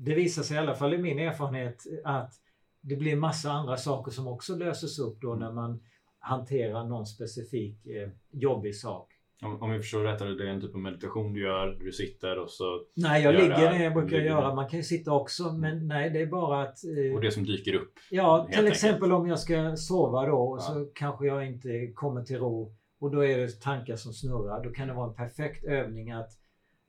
[0.00, 2.32] det visar sig i alla fall i min erfarenhet att
[2.80, 5.82] det blir massa andra saker som också löses upp då när man
[6.18, 9.08] hanterar någon specifik eh, jobbig sak.
[9.42, 11.76] Om, om vi förstår rätt, är det en typ av meditation du gör?
[11.80, 12.80] Du sitter och så...
[12.94, 14.54] Nej, jag ligger ner jag brukar göra.
[14.54, 15.88] Man kan ju sitta också, men mm.
[15.88, 16.84] nej, det är bara att...
[16.84, 17.92] Eh, och det som dyker upp?
[18.10, 19.12] Ja, till exempel enkelt.
[19.12, 20.64] om jag ska sova då ja.
[20.64, 24.64] så kanske jag inte kommer till ro och då är det tankar som snurrar.
[24.64, 26.30] Då kan det vara en perfekt övning att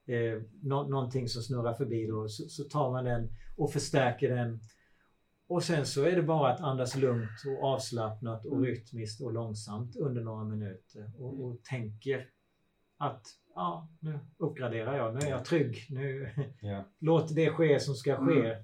[0.05, 4.59] eh, nå någonting som snurrar förbi då, så, så, tar man den och förstärker den.
[5.47, 8.65] Och sen så är det bara att andas lugnt och avslappnat och mm.
[8.65, 12.30] rytmiskt och långsamt under några minuter och, och tänker
[12.97, 16.30] att ja, nu uppgraderar jag, nu är jag trygg, nu
[16.61, 16.84] ja.
[16.99, 18.39] låt det ske som ska ske.
[18.39, 18.63] Mm.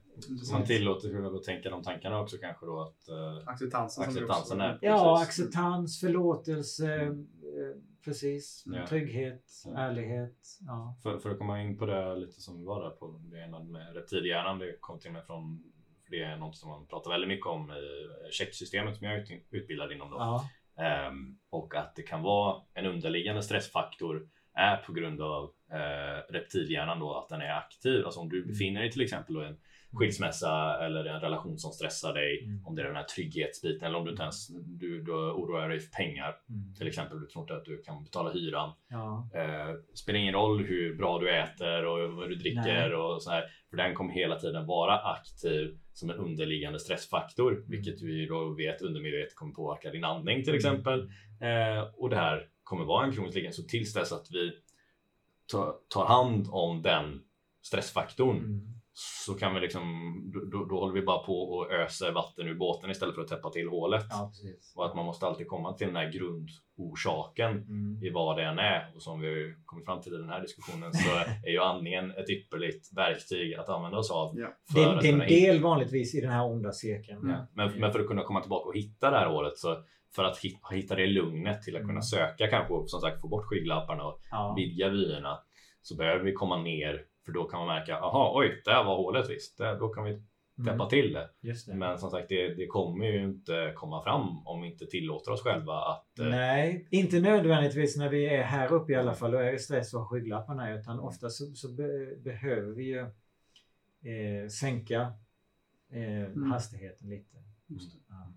[0.51, 4.61] Man tillåter sig själv att tänka de tankarna också kanske då att uh, acceptansen, acceptansen
[4.61, 4.79] är.
[4.81, 7.27] Ja, acceptans, förlåtelse, mm.
[8.09, 8.63] Eh, precis.
[8.65, 8.87] Ja.
[8.87, 9.79] Trygghet, ja.
[9.79, 10.59] ärlighet.
[10.67, 10.95] Ja.
[11.03, 13.95] För, för att komma in på det lite som vi var där på det med
[13.95, 14.59] reptilhjärnan.
[14.59, 15.63] Det kom till mig från,
[16.03, 19.41] för det är något som man pratar väldigt mycket om i checksystemet som jag är
[19.49, 20.11] utbildad inom.
[20.11, 20.17] Då.
[20.17, 20.49] Ja.
[21.09, 26.99] Um, och att det kan vara en underliggande stressfaktor är på grund av uh, reptilhjärnan
[26.99, 28.05] då att den är aktiv.
[28.05, 28.47] Alltså om du mm.
[28.49, 29.57] befinner dig till exempel i en
[29.93, 32.43] skilsmässa eller en relation som stressar dig.
[32.43, 32.65] Mm.
[32.65, 35.79] Om det är den här trygghetsbiten eller om du inte ens du, du oroar dig
[35.79, 36.35] för pengar.
[36.49, 36.73] Mm.
[36.75, 38.73] Till exempel, du tror inte att du kan betala hyran.
[38.89, 39.29] Ja.
[39.33, 42.95] Eh, spelar ingen roll hur bra du äter och vad du dricker Nej.
[42.95, 43.43] och så här.
[43.69, 47.69] För den kommer hela tiden vara aktiv som en underliggande stressfaktor, mm.
[47.69, 50.57] vilket vi då vet undermedvetet kommer påverka din andning till mm.
[50.57, 50.99] exempel.
[51.41, 54.51] Eh, och det här kommer vara en kronisk liggande så tills dess att vi
[55.89, 57.21] tar, hand om den
[57.61, 58.78] stressfaktorn mm
[59.25, 59.83] så kan vi liksom,
[60.51, 63.49] då, då, håller vi bara på och öser vatten ur båten istället för att täppa
[63.49, 64.05] till hålet.
[64.09, 64.31] Ja.
[64.75, 68.03] Och att man måste alltid komma till den här grundorsaken Mm.
[68.03, 68.91] i vad det än är.
[68.95, 71.09] Och som vi kommit fram till i den här diskussionen så
[71.47, 74.33] är ju andningen ett ypperligt verktyg att använda oss av.
[74.39, 74.47] Ja.
[74.67, 76.71] Det, för är- att det är en kunna hitta- del vanligtvis i den här onda
[76.71, 77.29] cirkeln.
[77.29, 77.47] Ja.
[77.53, 79.77] Men, men för att kunna komma tillbaka och hitta det här hålet så
[80.15, 82.01] för att hitta, hitta det lugnet till att kunna Mm.
[82.01, 84.53] söka kanske och som sagt få bort skygglapparna och Ja.
[84.57, 85.39] vidga vyerna
[85.81, 89.29] så behöver vi komma ner för då kan man märka, aha, oj, där var hålet
[89.29, 89.57] visst.
[89.57, 90.13] Där, då kan vi
[90.65, 90.89] täppa Mm.
[90.89, 91.29] till det.
[91.41, 91.75] Just det.
[91.75, 95.41] Men som sagt, det, det kommer ju inte komma fram om vi inte tillåter oss
[95.43, 96.19] själva att...
[96.19, 99.31] eh, Nej, inte nödvändigtvis när vi är här uppe i alla fall.
[99.31, 100.75] Då är det stress och har skygglapparna.
[100.79, 102.99] Utan ofta så, så be, behöver vi ju
[104.11, 105.01] eh, sänka
[105.91, 106.51] eh, Mm.
[106.51, 107.37] hastigheten lite.
[107.67, 107.99] Just det.
[108.09, 108.33] Ja.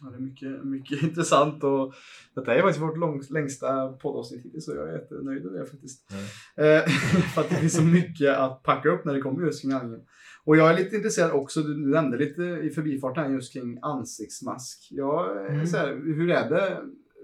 [0.00, 1.94] Ja, det är mycket, mycket intressant och
[2.34, 6.12] detta är faktiskt vårt lång, längsta poddavsnitt hittills så jag är jättenöjd med det faktiskt.
[6.56, 6.90] Eh,
[7.34, 10.06] för att det finns så mycket att packa upp när det kommer just kring andningen.
[10.44, 14.88] Och jag är lite intresserad också, du nämnde lite i förbifarten här just kring ansiktsmask.
[14.90, 15.66] Ja, eh, Mm.
[15.66, 16.82] så här, hur är det?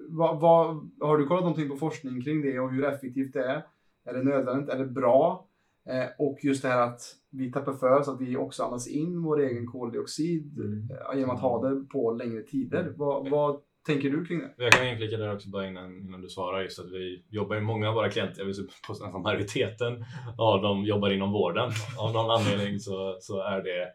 [0.08, 3.62] Vad, vad, har du kollat någonting på forskning kring det och hur effektivt det är?
[4.06, 4.68] Är det nödvändigt?
[4.68, 5.48] Är det bra?
[5.88, 7.00] Eh, och just det här att
[7.30, 10.88] vi tappar för så att vi också andas in vår egen koldioxid Mm.
[10.90, 12.92] eh, genom att ha det på längre tider.
[12.96, 14.50] Vad, vad tänker du kring det?
[14.56, 17.62] Jag kan inflika där också bara innan, innan du svarar just att vi jobbar ju
[17.62, 20.04] många av våra klienter, jag vill säga på nästan majoriteten
[20.38, 21.70] av dem jobbar inom vården.
[21.98, 23.88] Av någon anledning så, så är det eh,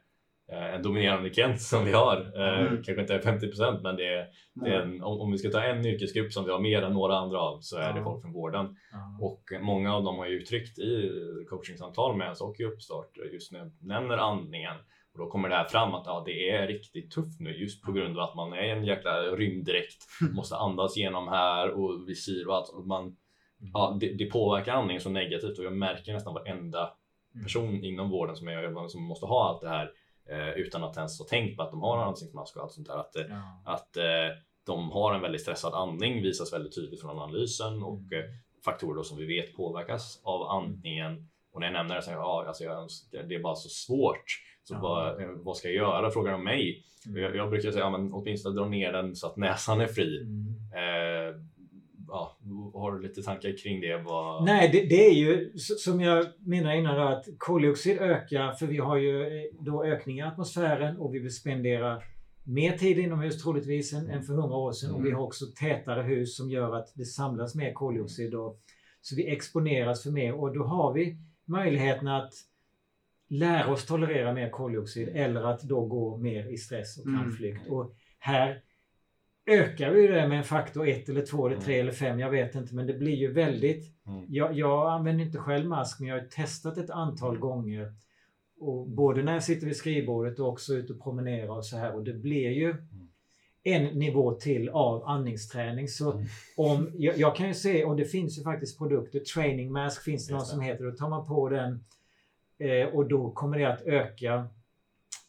[0.51, 2.17] en dominerande klient som vi har.
[2.35, 2.83] Eh, Mm.
[2.83, 5.85] Kanske inte är 50% men det är, det är en, om, vi ska ta en
[5.85, 8.75] yrkesgrupp som vi har mer än några andra av så är det folk från vården.
[9.21, 11.11] Och många av dem har ju uttryckt i
[11.49, 14.75] coachingsamtal med oss och i uppstart just när jag nämner andningen
[15.13, 17.91] och då kommer det här fram att ja, det är riktigt tufft nu just på
[17.91, 20.05] grund av att man är en jäkla rymddräkt,
[20.35, 22.69] måste andas genom här och visir och allt.
[22.69, 23.15] Och man,
[23.73, 26.93] ja, det, det påverkar andningen så negativt och jag märker nästan varenda
[27.43, 29.91] person inom vården som jag jobbar med som måste ha allt det här eh,
[30.55, 32.97] utan att ens ha tänkt på att de har en ansiktsmask och allt sånt där.
[32.97, 33.61] Att, eh, Ja.
[33.65, 34.03] att eh,
[34.65, 38.23] de har en väldigt stressad andning visas väldigt tydligt från analysen och eh,
[38.65, 41.29] faktorer som vi vet påverkas av andningen.
[41.53, 42.87] Och när jag nämner det så jag, ja, alltså jag
[43.29, 44.25] det är bara så svårt.
[44.63, 44.79] Så Ja.
[44.79, 46.11] vad, eh, vad ska jag göra?
[46.11, 46.83] Frågar de mig.
[47.07, 47.21] Mm.
[47.23, 50.21] Jag, jag brukar säga, ja, men åtminstone dra ner den så att näsan är fri.
[50.21, 50.55] Mm.
[50.73, 51.35] Eh,
[52.09, 52.37] ja,
[52.73, 53.97] har du lite tankar kring det?
[53.97, 54.45] Vad...
[54.45, 58.77] Nej, det, det är ju som jag menade innan då, att koldioxid ökar för vi
[58.77, 62.01] har ju eh, då ökning i atmosfären och vi vill spendera
[62.43, 64.91] mer tid inomhus troligtvis än, än för hundra år sedan.
[64.91, 68.35] Och vi har också tätare hus som gör att det samlas mer koldioxid.
[68.35, 68.59] Och,
[69.01, 72.33] så vi exponeras för mer och då har vi möjligheten att
[73.29, 77.19] lära oss tolerera mer koldioxid eller att då gå mer i stress och Mm.
[77.19, 77.67] kampflykt.
[77.69, 78.61] Och här
[79.49, 81.81] ökar vi det med en faktor 1 eller 2 eller 3 Mm.
[81.87, 82.75] eller 5, jag vet inte.
[82.75, 83.93] Men det blir ju väldigt...
[84.07, 84.25] Mm.
[84.29, 87.93] Jag, jag använder inte själv mask, men jag har testat ett antal gånger.
[88.59, 91.95] Och både när jag sitter vid skrivbordet och också ute och promenerar och så här.
[91.95, 92.75] Och det blir ju
[93.63, 95.87] en nivå till av andningsträning.
[95.87, 96.25] Så Mm.
[96.57, 100.27] om, jag, jag kan ju se, och det finns ju faktiskt produkter, training mask finns
[100.27, 100.83] det någon som heter.
[100.83, 101.83] Då tar man på den
[102.57, 104.47] eh, och då kommer det att öka.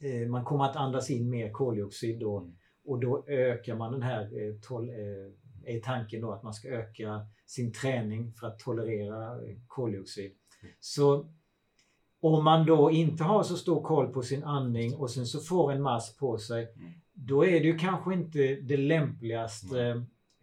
[0.01, 2.39] Eh, man kommer att andas in mer koldioxid då.
[2.39, 2.53] Mm.
[2.85, 7.27] Och då ökar man den här, eh, eh, är tanken då att man ska öka
[7.47, 10.33] sin träning för att tolerera eh, koldioxid.
[10.81, 11.33] Så
[12.21, 15.73] om man då inte har så stor koll på sin andning och sen så får
[15.73, 16.93] en mask på sig, Mm.
[17.13, 19.89] då är det ju kanske inte det lämpligaste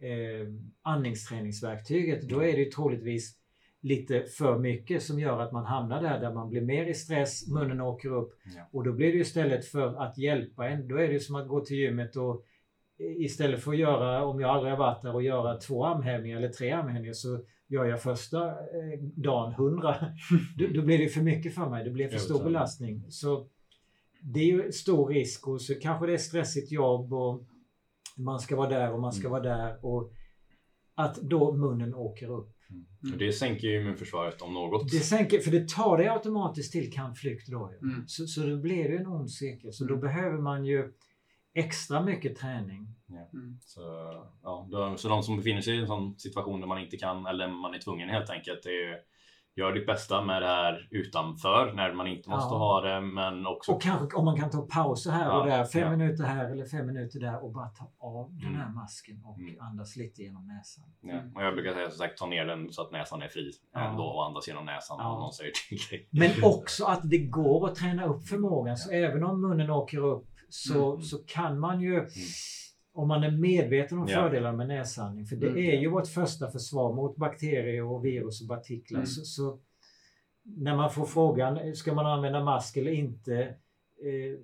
[0.00, 0.48] eh,
[0.82, 2.28] andningsträningsverktyget.
[2.28, 3.37] Då är det ju troligtvis
[3.80, 7.48] lite för mycket som gör att man hamnar där, där man blir mer i stress,
[7.48, 8.62] munnen åker upp Ja.
[8.72, 11.60] och då blir det istället för att hjälpa en, då är det som att gå
[11.64, 12.44] till gymmet och
[12.98, 16.48] istället för att göra, om jag aldrig har varit där, och göra två armhävningar eller
[16.48, 19.96] tre armhävningar så gör jag första eh, dagen hundra.
[20.58, 21.84] Då, då blir det för mycket för mig.
[21.84, 23.04] Det blir för stor belastning.
[23.10, 23.46] Så
[24.22, 27.42] det är ju stor risk och så kanske det är stressigt jobb och
[28.16, 29.30] man ska vara där och man ska Mm.
[29.30, 30.12] vara där och
[30.94, 32.54] att då munnen åker upp.
[33.12, 34.90] Och det sänker ju immunförsvaret om något.
[34.90, 37.72] Det sänker, för det tar dig automatiskt till kampflykt då.
[37.72, 37.88] ju.
[37.88, 38.04] Mm.
[38.08, 39.72] Så, så då blir det ju en ond cirkel.
[39.72, 40.00] Så då Mm.
[40.00, 40.92] behöver man ju
[41.54, 42.94] extra mycket träning.
[43.32, 43.58] Mm.
[43.60, 43.80] Så,
[44.42, 47.26] ja, de, så de som befinner sig i en sån situation där man inte kan
[47.26, 48.62] eller man är tvungen helt enkelt.
[48.62, 48.96] Det är,
[49.58, 52.58] gör ditt bästa med det här utanför när man inte måste Ja.
[52.58, 53.00] ha det.
[53.00, 55.64] Men också Och kanske om man kan ta pauser här Ja, och där.
[55.64, 55.90] Fem ja.
[55.96, 58.74] minuter här eller fem minuter där och bara ta av den här Mm.
[58.74, 59.60] masken och Mm.
[59.60, 60.84] andas lite genom näsan.
[61.00, 63.50] Ja, och jag brukar säga som sagt, ta ner den så att näsan är fri
[63.76, 66.08] ändå och andas genom näsan om någon säger till dig.
[66.10, 68.76] Men också att det går att träna upp förmågan.
[68.76, 71.02] Så även om munnen åker upp så, Mm.
[71.02, 72.06] så kan man ju
[72.98, 74.20] om man är medveten om Ja.
[74.22, 75.26] fördelarna med näsandning.
[75.26, 75.58] För det Mm.
[75.58, 78.98] är ju vårt första försvar mot bakterier och virus och partiklar.
[78.98, 79.06] Mm.
[79.06, 79.58] Så, så
[80.42, 83.34] när man får frågan, ska man använda mask eller inte?
[84.02, 84.38] Eh,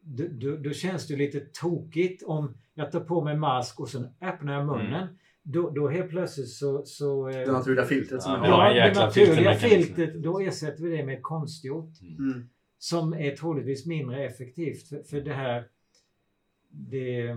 [0.00, 4.06] då, då, då, känns det lite tokigt om jag tar på mig mask och sen
[4.20, 5.02] öppnar jag munnen.
[5.02, 5.14] Mm.
[5.42, 6.82] Då, då helt plötsligt så...
[6.84, 10.14] så det naturliga filtret som ja, Ja, det naturliga filtret.
[10.22, 12.00] Då ersätter vi det med ett konstgjort.
[12.00, 12.48] Mm.
[12.78, 14.88] Som är troligtvis mindre effektivt.
[14.88, 15.64] För, för det här...
[16.70, 17.36] Det,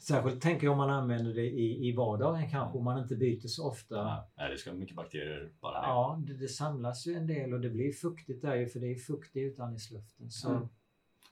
[0.00, 3.46] Särskilt tänker jag om man använder det i, i vardagen kanske, om man inte byter
[3.46, 3.96] så ofta.
[4.36, 5.88] Ja, det ska mycket bakterier bara ner.
[5.88, 8.86] Ja, det, det, samlas ju en del och det blir fuktigt där ju, för det
[8.86, 10.30] är fukt i utandningsluften.
[10.30, 10.50] Så...
[10.50, 10.68] Mm.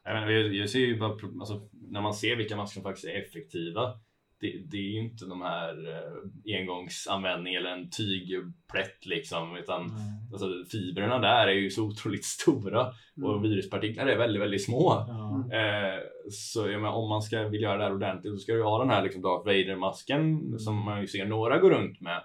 [0.04, 3.06] Jag, menar, jag, jag ser ju bara, alltså, när man ser vilka masker som faktiskt
[3.06, 4.00] är effektiva
[4.40, 10.32] det, det, är ju inte de här eh, engångsanvändning eller en tygplätt liksom utan mm.
[10.32, 13.30] alltså, fibrerna där är ju så otroligt stora mm.
[13.30, 14.92] och viruspartiklar är väldigt, väldigt små.
[14.92, 15.50] Mm.
[15.50, 15.98] Eh,
[16.30, 18.90] så menar, om man ska vill göra det här ordentligt så ska du ha den
[18.90, 22.22] här liksom, Darth Vader-masken som man ju ser några gå runt med.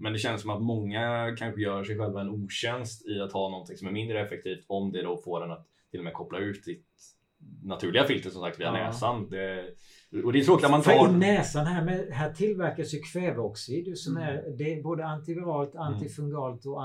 [0.00, 3.48] Men det känns som att många kanske gör sig själva en otjänst i att ha
[3.48, 6.38] någonting som är mindre effektivt om det då får den att till och med koppla
[6.38, 6.86] ut ditt
[7.62, 8.72] naturliga filter som sagt via ja.
[8.72, 9.30] näsan.
[9.30, 9.64] Det,
[10.24, 11.06] och det är tråkigt att man tar...
[11.06, 14.28] För i näsan här, med, här tillverkas ju kväveoxid som mm.
[14.28, 15.86] är, det är både antiviralt, mm.
[15.86, 16.82] antifungalt och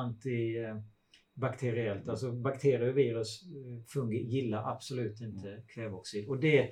[1.37, 2.09] antibakteriellt.
[2.09, 5.61] Alltså bakterier, virus, eh, fungi gillar absolut inte mm.
[5.67, 6.27] kväveoxid.
[6.27, 6.69] Och det,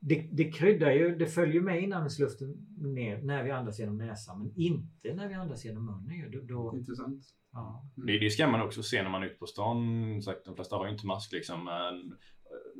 [0.00, 4.52] det, det kryddar ju, det följer med inandningsluften ner när vi andas genom näsan men
[4.56, 6.30] inte när vi andas genom munnen.
[6.30, 7.24] Då, då, Intressant.
[7.52, 7.84] Ja.
[7.94, 10.22] Det, det ska man också se när man är ute på stan.
[10.22, 11.64] Sagt, de flesta har ju inte mask liksom.
[11.64, 12.14] Men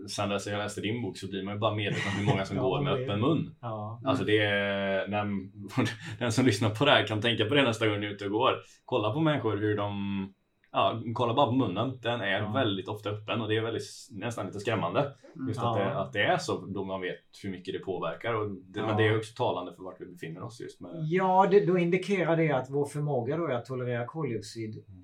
[0.08, 2.44] sen dess jag läste din bok så blir man ju bara medveten om hur många
[2.44, 3.54] som ja, går med öppen mun.
[3.60, 4.00] Ja.
[4.04, 5.48] Alltså det är, när,
[6.18, 8.24] den som lyssnar på det här kan tänka på det nästa gång ni är ute
[8.24, 8.52] och går.
[8.84, 10.34] Kolla på människor hur de,
[10.72, 11.98] ja, kolla bara på munnen.
[12.02, 12.52] Den är ja.
[12.52, 15.12] väldigt ofta öppen och det är väldigt, nästan lite skrämmande.
[15.48, 18.34] Just att, det, att det är så då man vet hur mycket det påverkar.
[18.34, 21.48] Och det, Men det är också talande för vart vi befinner oss just med Ja,
[21.50, 25.01] det, då indikerar det att vår förmåga då är att tolerera koldioxid mm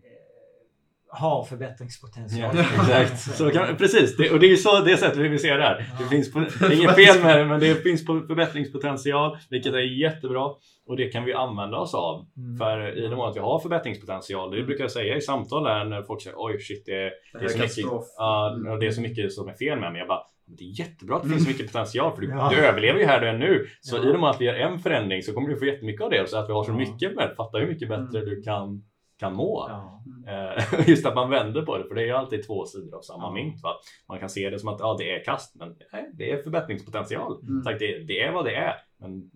[1.10, 2.56] har förbättringspotential.
[2.56, 3.36] Ja, exakt.
[3.36, 5.86] Så kan, precis, det, och det är så det sättet vi vill se det här.
[5.98, 6.04] Ja.
[6.04, 9.74] Det, finns på, det är inget fel med det, men det finns på förbättringspotential, vilket
[9.74, 10.50] är jättebra.
[10.86, 12.26] Och det kan vi använda oss av.
[12.36, 12.56] Mm.
[12.56, 15.84] För i den mån att vi har förbättringspotential, det brukar jag säga i samtal där
[15.84, 19.00] när folk säger oj shit, det, det, det är, så mycket, uh, det är så
[19.00, 19.98] mycket som är fel med mig.
[19.98, 22.50] Jag bara, det är jättebra att det finns så mycket potential för du, ja.
[22.54, 23.66] du överlever ju här du är nu.
[23.80, 24.10] Så ja.
[24.10, 26.28] i och med att vi gör en förändring så kommer du få jättemycket av det.
[26.28, 28.30] Så att vi har så mycket med Fatta hur mycket bättre mm.
[28.30, 28.82] du kan
[29.18, 29.66] kan må.
[29.68, 30.02] Ja.
[30.26, 33.02] Eh, just att man vänder på det, för det är ju alltid två sidor av
[33.02, 33.32] samma ja.
[33.32, 33.62] mynt.
[33.62, 33.70] Va?
[34.08, 37.40] Man kan se det som att ja, det är kast, men nej, det är förbättringspotential.
[37.42, 37.62] Mm.
[37.62, 38.74] Så det, det, är vad det är.
[38.96, 39.30] Men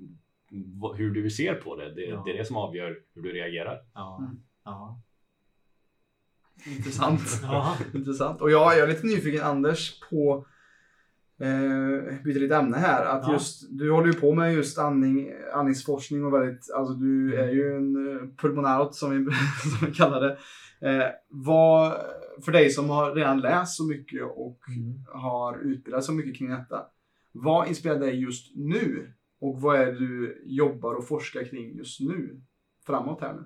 [0.97, 2.23] hur du ser på det, det, ja.
[2.25, 3.81] det är det som avgör hur du reagerar.
[3.97, 4.41] Mm.
[6.77, 7.21] Intressant.
[7.95, 8.41] Intressant.
[8.41, 10.47] Och jag, jag är lite nyfiken Anders på
[11.43, 13.05] eh, byter lite ämne här.
[13.05, 13.33] Att ja.
[13.33, 17.77] just, du håller ju på med just andning, andningsforskning och väldigt, alltså du är ju
[17.77, 19.17] en eh, pulmonaut som vi,
[19.79, 20.39] som vi kallar det.
[20.89, 21.97] Eh, vad,
[22.45, 25.05] för dig som har redan läst så mycket och mm.
[25.13, 26.87] har utbildat så mycket kring detta.
[27.33, 29.13] Vad inspirerar dig just nu?
[29.41, 32.41] Och vad är det du jobbar och forskar kring just nu?
[32.87, 33.45] Framåt här nu.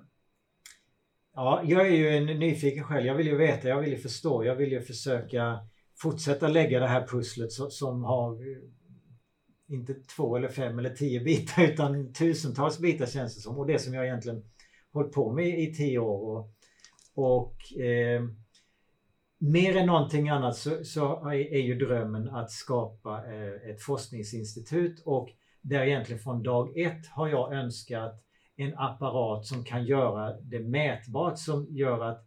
[1.35, 3.05] Ja, jag är ju en nyfiken själv.
[3.05, 5.59] Jag vill ju veta, jag vill ju förstå, jag vill ju försöka
[5.97, 8.57] fortsätta lägga det här pusslet som har eh,
[9.67, 13.57] inte två eller fem eller tio bitar utan tusentals bitar känns det som.
[13.57, 14.43] Och det som jag egentligen
[14.93, 16.37] hållit på med i tio år.
[16.37, 16.53] Och,
[17.15, 18.23] och eh,
[19.39, 25.29] mer än någonting annat så, så, är ju drömmen att skapa eh, ett forskningsinstitut och
[25.61, 28.23] där egentligen från dag ett har jag önskat
[28.55, 32.26] en apparat som kan göra det mätbart som gör att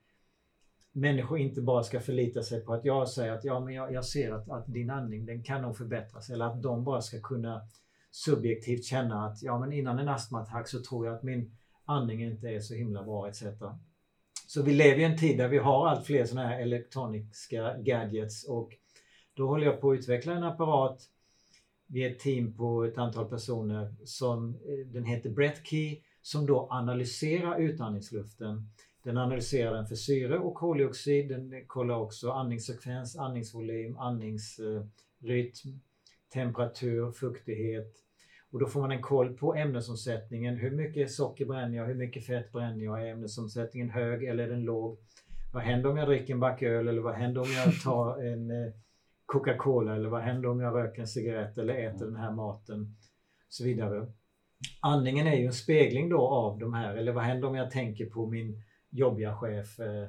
[0.93, 4.05] människor inte bara ska förlita sig på att jag säger att ja, men jag, jag
[4.05, 7.63] ser att, att, din andning den kan nog förbättras eller att de bara ska kunna
[8.11, 12.49] subjektivt känna att ja, men innan en astmaattack så tror jag att min andning inte
[12.49, 13.43] är så himla bra etc.
[14.47, 18.45] Så vi lever i en tid där vi har allt fler sådana här elektroniska gadgets
[18.45, 18.71] och
[19.35, 21.03] då håller jag på att utveckla en apparat.
[21.87, 26.69] Vi är ett team på ett antal personer som eh, den heter Breathkey som då
[26.71, 28.71] analyserar utandningsluften
[29.03, 31.29] den analyserar den för syre och koldioxid.
[31.29, 35.81] Den kollar också andningsfrekvens, andningsvolym, andningsrytm,
[36.33, 37.93] temperatur, fuktighet.
[38.53, 40.57] Och då får man en koll på ämnesomsättningen.
[40.57, 41.87] Hur mycket socker bränner jag?
[41.87, 43.03] Hur mycket fett bränner jag?
[43.03, 44.99] Är ämnesomsättningen hög eller är den låg?
[45.53, 48.51] Vad händer om jag dricker en back öl eller vad händer om jag tar en
[48.51, 48.73] eh,
[49.27, 52.81] Coca-Cola eller vad händer om jag röker en cigarett eller äter den här maten?
[52.81, 54.07] Och Så vidare.
[54.81, 58.07] Andningen är ju en spegling då av de här, eller vad händer om jag tänker
[58.07, 60.09] på min jobbiga chef eh,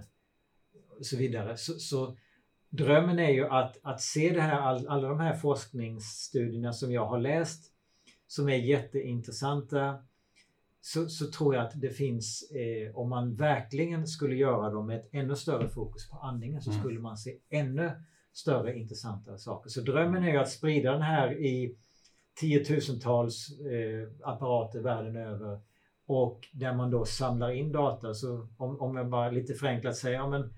[1.00, 1.58] och så vidare.
[1.58, 2.18] Så, så,
[2.70, 7.06] drömmen är ju att, att se det här, all, alla de här forskningsstudierna som jag
[7.06, 7.72] har läst
[8.28, 10.04] som är jätteintressanta
[10.82, 15.00] så, så tror jag att det finns, eh, om man verkligen skulle göra dem med
[15.00, 16.82] ett ännu större fokus på andningen så Mm.
[16.82, 17.92] skulle man se ännu
[18.34, 19.70] större intressanta saker.
[19.70, 21.76] Så drömmen är ju att sprida den här i
[22.34, 25.60] tiotusentals eh, apparater världen över
[26.08, 28.14] och där man då samlar in data.
[28.14, 30.54] Så om, om jag bara lite förenklat säger, ja men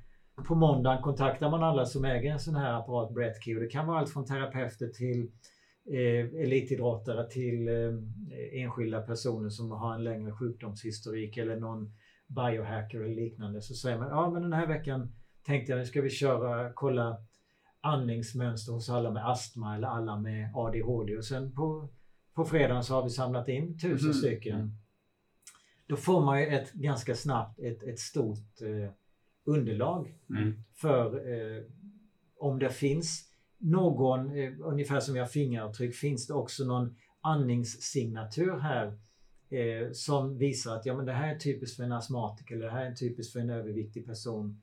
[0.48, 3.88] på måndagen kontaktar man alla som äger en sån här apparat Breathkey och det kan
[3.88, 5.32] vara allt från terapeuter till
[5.94, 11.94] eh, elitidrottare till eh, enskilda personer som har en längre sjukdomshistorik eller någon
[12.28, 13.62] biohacker eller liknande.
[13.62, 15.14] Så säger man, ja men den här veckan
[15.46, 17.18] tänkte jag nu ska vi köra, kolla
[17.82, 21.90] andningsmönster hos alla med astma eller alla med ADHD och sen på,
[22.36, 24.14] på fredagen så har vi samlat in tusen Mhm.
[24.14, 24.78] stycken.
[25.88, 28.92] Då får man ju ett ganska snabbt ett, ett stort eh,
[29.46, 30.54] underlag Mm.
[30.74, 31.64] för eh,
[32.38, 38.60] om det finns någon, eh, ungefär som vi har fingeravtryck, finns det också någon andningssignatur
[38.60, 38.98] här
[39.50, 42.72] eh, som visar att ja, men det här är typiskt för en astmatiker eller det
[42.72, 44.62] här är typiskt för en överviktig person.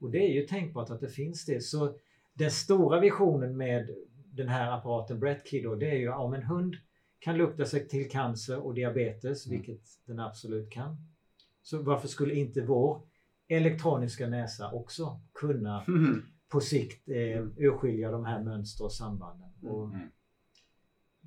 [0.00, 1.60] Och det är ju tänkbart att det finns det.
[1.60, 1.98] Så
[2.34, 3.90] den stora visionen med
[4.32, 6.76] den här apparaten Breathkey då, det är ju om en hund
[7.18, 9.58] kan lukta sig till cancer och diabetes, Mm.
[9.58, 10.96] vilket den absolut kan.
[11.62, 13.02] Så varför skulle inte vår
[13.48, 16.22] elektroniska näsa också kunna Mhm.
[16.48, 19.48] på sikt eh, urskilja de här mönster och sambanden.
[19.62, 20.08] Och Mm.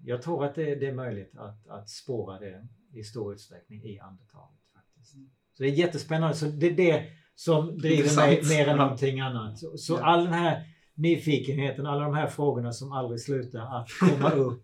[0.03, 3.99] jag tror att det, det är möjligt att, att spåra det i stor utsträckning i
[3.99, 4.59] andetaget.
[4.75, 5.11] Faktiskt.
[5.53, 6.35] Så det är jättespännande.
[6.35, 7.05] Så det är det
[7.35, 9.59] som driver mig mer än någonting annat.
[9.59, 10.03] Så, så Ja.
[10.05, 10.63] all den här
[10.93, 14.63] nyfikenheten, alla de här frågorna som aldrig slutar att komma upp.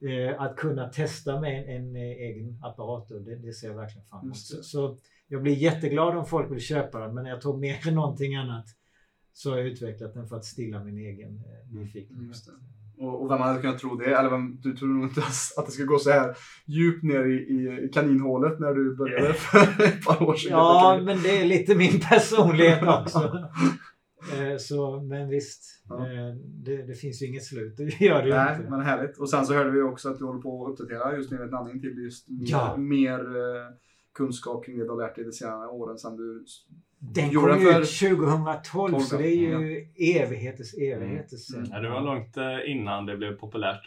[0.00, 4.06] Eh, att kunna testa med en, en eh, egen apparat, det, det ser jag verkligen
[4.06, 4.36] fram emot.
[4.36, 4.98] Så, så
[5.28, 8.66] jag blir jätteglad om folk vill köpa den, men jag tror mer än någonting annat
[9.32, 12.26] så har jag utvecklat den för att stilla min egen eh, nyfikenhet.
[12.28, 12.52] Just det.
[13.04, 14.14] Och, och vem hade kunnat tro det?
[14.14, 15.22] Eller vem, du tror inte
[15.56, 19.34] att det ska gå så här djupt ner i, i, i kaninhålet när du började
[19.34, 20.50] för ett par år sedan.
[20.50, 23.48] Ja, men det är lite min personlighet också.
[24.32, 25.96] Eh, Så, men visst, Ja.
[26.06, 26.34] eh,
[26.64, 27.76] det, det finns ju inget slut.
[27.76, 28.70] Det gör det ju Nej, inte.
[28.70, 29.18] men härligt.
[29.18, 31.80] Och sen så hörde vi också att du håller på att uppdatera just med andning
[31.80, 32.76] till just mer, Ja.
[32.76, 33.66] mer eh,
[34.14, 36.44] kunskap kring det du har lärt dig de senaste åren sedan du...
[37.00, 39.86] Den Gjorde kom den för- 2012, så det är ju
[40.20, 41.58] evigheters evigheters sen.
[41.58, 41.70] Mm.
[41.72, 42.36] Ja, det var långt
[42.66, 43.86] innan det blev populärt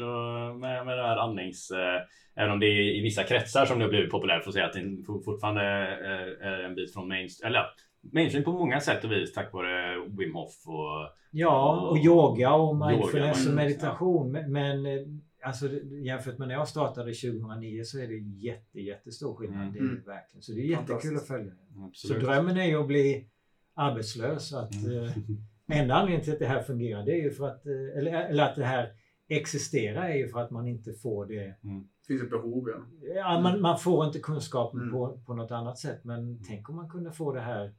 [0.59, 1.72] med, med det här andnings...
[1.72, 2.01] Eh,
[2.35, 4.65] även om det är i vissa kretsar som det har blivit populärt för att säga
[4.65, 7.47] att det fortfarande är, är en bit från mainstream.
[7.51, 7.65] Eller ja,
[8.01, 11.17] mainstream på många sätt och vis tack vare Wim Hof och...
[11.33, 14.31] Ja, och yoga och mindfulness Yoga, och mindfulness, meditation.
[14.31, 15.01] Men, men eh,
[15.43, 15.69] alltså,
[16.03, 19.61] jämfört med när jag startade 2009 så är det jätte, jättestor skillnad.
[19.61, 19.73] Mm.
[19.73, 19.95] Det Mm.
[20.05, 20.41] verkligen.
[20.41, 21.51] Så det är jättekul att följa.
[21.73, 22.23] Så Absolut.
[22.23, 23.27] drömmen är ju att bli
[23.73, 24.53] arbetslös.
[24.53, 25.03] Att, Mm.
[25.03, 28.11] eh, enda anledningen till att det här fungerar, det är ju för att, eh, eller,
[28.29, 28.89] eller att det här
[29.27, 31.35] existerar är ju för att man inte får det.
[31.61, 33.09] Det finns ett behov, ja.
[33.15, 34.91] Ja, man, man får inte kunskapen Mm.
[34.93, 36.03] på, på något annat sätt.
[36.03, 37.73] Men tänk om man kunde få det här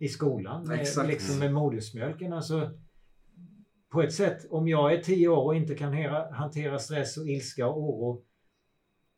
[0.00, 0.68] i skolan.
[0.68, 1.08] Med, Exakt.
[1.08, 2.32] liksom med modersmjölken.
[2.32, 2.70] Alltså,
[3.88, 7.26] på ett sätt, om jag är tio år och inte kan hera, hantera stress och
[7.26, 8.24] ilska och oro.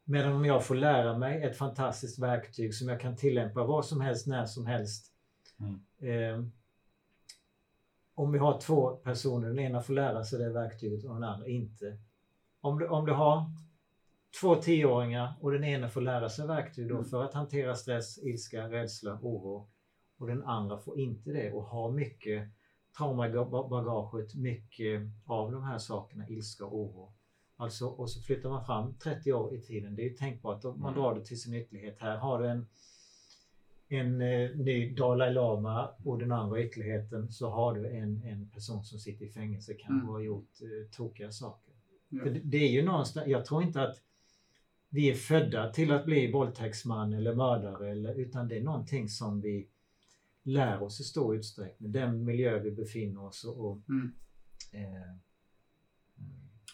[0.04, 4.00] Medan om jag får lära mig ett fantastiskt verktyg som jag kan tillämpa var som
[4.00, 5.12] helst, när som helst.
[6.00, 6.44] Eh,
[8.14, 11.46] om vi har två personer, den ena får lära sig det verktyget och den andra
[11.46, 11.98] inte.
[12.60, 13.44] Om du, om du har
[14.40, 17.04] två tioåringar och den ena får lära sig verktyg då Mm.
[17.04, 19.68] för att hantera stress, ilska, rädsla, oro
[20.22, 22.48] och den andra får inte det och har mycket
[22.98, 27.12] trauma i ba- bagaget, mycket av de här sakerna, ilska och oro.
[27.56, 29.96] Alltså, och så flyttar man fram 30 år i tiden.
[29.96, 31.02] Det är ju tänkbart om man Mm.
[31.02, 31.96] drar det till sin ytterlighet.
[32.00, 32.66] Här har du en,
[33.88, 38.84] en eh, ny Dalai Lama och den andra ytterligheten så har du en, en person
[38.84, 40.08] som sitter i fängelse kanske Mm.
[40.08, 41.74] har gjort eh, tokiga saker.
[42.08, 42.24] Ja.
[42.24, 43.96] Det, det är ju någonstans, jag tror inte att
[44.88, 49.40] vi är födda till att bli våldtäktsman eller mördare eller, utan det är någonting som
[49.40, 49.68] vi
[50.42, 51.92] lär oss i stor utsträckning.
[51.92, 54.12] Den miljö vi befinner oss och, och Mm.
[54.72, 55.16] eh,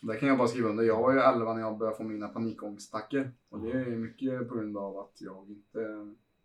[0.02, 0.84] Där kan jag bara skriva under.
[0.84, 3.32] Jag var ju 11 när jag började få mina panikångestattacker.
[3.48, 5.78] Och det är ju mycket på grund av att jag inte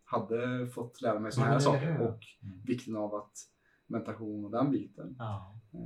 [0.04, 2.00] hade fått lära mig sådana här saker.
[2.08, 2.18] Och
[2.64, 3.32] vikten av att
[3.86, 5.16] meditation och den biten.
[5.18, 5.60] ja.
[5.74, 5.80] Eh,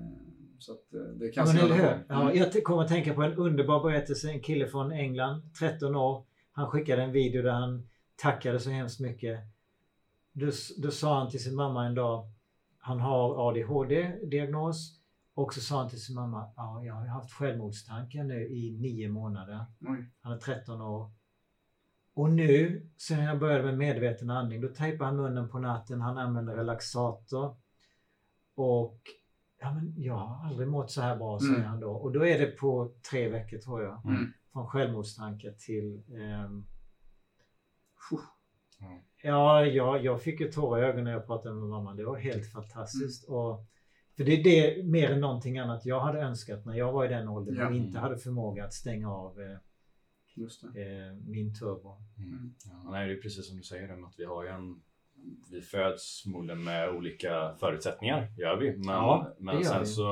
[0.58, 2.04] Så att eh, det Ja, kan men eller.
[2.08, 4.30] Ja, jag kommer att tänka på en underbar berättelse.
[4.30, 6.26] En kille från England, 13 år.
[6.52, 9.38] Han skickade en video där han tackade så hemskt mycket.
[10.38, 10.50] Då,
[10.82, 12.30] då sa han till sin mamma en dag,
[12.78, 14.94] han har ADHD-diagnos.
[15.34, 19.08] Och så sa han till sin mamma, ja, jag har haft självmordstankar nu i nio
[19.08, 19.66] månader.
[19.80, 20.10] Oj.
[20.20, 21.10] Han är 13 år.
[22.14, 26.18] Och nu, sen jag började med medveten andning, då tejpar han munnen på natten, han
[26.18, 27.56] använder relaxator.
[28.54, 29.00] Och
[29.60, 31.66] ja, men jag har aldrig mått så här bra, säger Mm.
[31.66, 31.90] han då.
[31.90, 34.04] Och då är det på tre veckor tror jag.
[34.06, 34.32] Mm.
[34.52, 36.66] Från självmordstankar till ehm,
[39.22, 41.94] Ja, jag, jag fick ju tårar i ögonen när jag pratade med mamma.
[41.94, 43.28] Det var helt fantastiskt.
[43.28, 43.64] Och,
[44.16, 47.08] för det är det mer än någonting annat jag hade önskat när jag var i
[47.08, 47.68] den åldern Ja.
[47.68, 49.56] och inte hade förmåga att stänga av eh,
[50.34, 50.82] Just det.
[50.82, 51.96] eh, min turbo.
[52.18, 52.54] Mm.
[52.64, 54.80] Ja, nej, det är precis som du säger, att vi har ju en
[55.50, 58.70] vi föds förmodligen med olika förutsättningar, gör vi.
[58.76, 59.86] Men, Ja, men gör sen vi.
[59.86, 60.04] så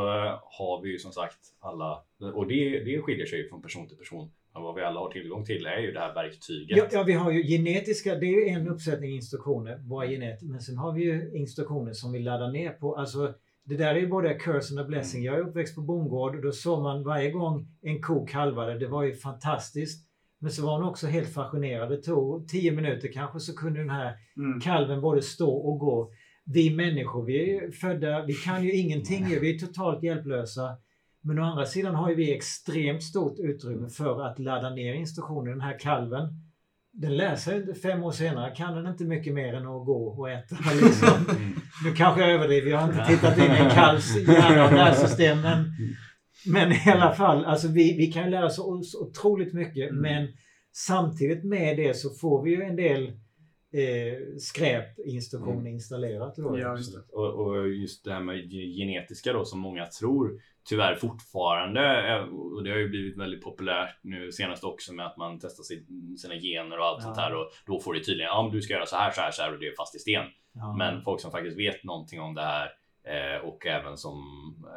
[0.44, 2.02] har vi ju som sagt alla,
[2.34, 4.30] och det, det skiljer sig ju från person till person.
[4.56, 6.78] Men vad vi alla har tillgång till är ju det här verktyget.
[6.78, 10.46] Ja, ja, vi har ju genetiska, det är ju en uppsättning instruktioner, våra geneter.
[10.46, 12.96] Men sen har vi ju instruktioner som vi laddar ner på.
[12.96, 13.34] Alltså,
[13.64, 15.22] det där är ju både curse a blessing.
[15.24, 18.78] Jag är uppväxt på bondgård och då såg man varje gång en ko kalvade.
[18.78, 20.06] Det var ju fantastiskt.
[20.38, 21.90] Men så var hon också helt fascinerad.
[21.90, 24.60] Det tog tio minuter kanske så kunde den här Mm.
[24.60, 26.10] kalven både stå och gå.
[26.44, 29.26] Vi människor, vi är ju födda, vi kan ju ingenting.
[29.40, 30.76] Vi är totalt hjälplösa.
[31.26, 35.50] Men å andra sidan har ju vi extremt stort utrymme för att ladda ner instruktioner.
[35.50, 36.28] Den här kalven,
[36.92, 40.56] den läser fem år senare, kan den inte mycket mer än att gå och äta.
[40.82, 41.36] Liksom.
[41.36, 41.52] Mm.
[41.84, 45.40] Nu kanske jag överdriver, jag har inte tittat in i en kalvs hjärna och nervsystem.
[45.40, 45.64] Men,
[46.46, 49.90] men i alla fall, alltså vi, vi kan ju lära oss otroligt mycket.
[49.90, 50.02] Mm.
[50.02, 50.28] Men
[50.72, 53.02] samtidigt med det så får vi ju en del
[53.72, 55.66] eh, skräpinstruktioner Mm.
[55.74, 56.34] installerat.
[56.36, 56.58] Då.
[56.58, 57.00] Ja, just det.
[57.12, 60.30] Och, och just det här med ge- genetiska då som många tror
[60.68, 65.16] tyvärr fortfarande är- och det har ju blivit väldigt populärt nu senast också med att
[65.16, 67.04] man testar sin, sina gener och allt Ja.
[67.04, 69.20] sånt här och då får det tydligen, ja men du ska göra så här, så
[69.20, 70.24] här, så här och det är fast i sten.
[70.52, 70.74] Ja.
[70.78, 72.70] Men folk som faktiskt vet någonting om det här
[73.04, 74.16] eh, och även som,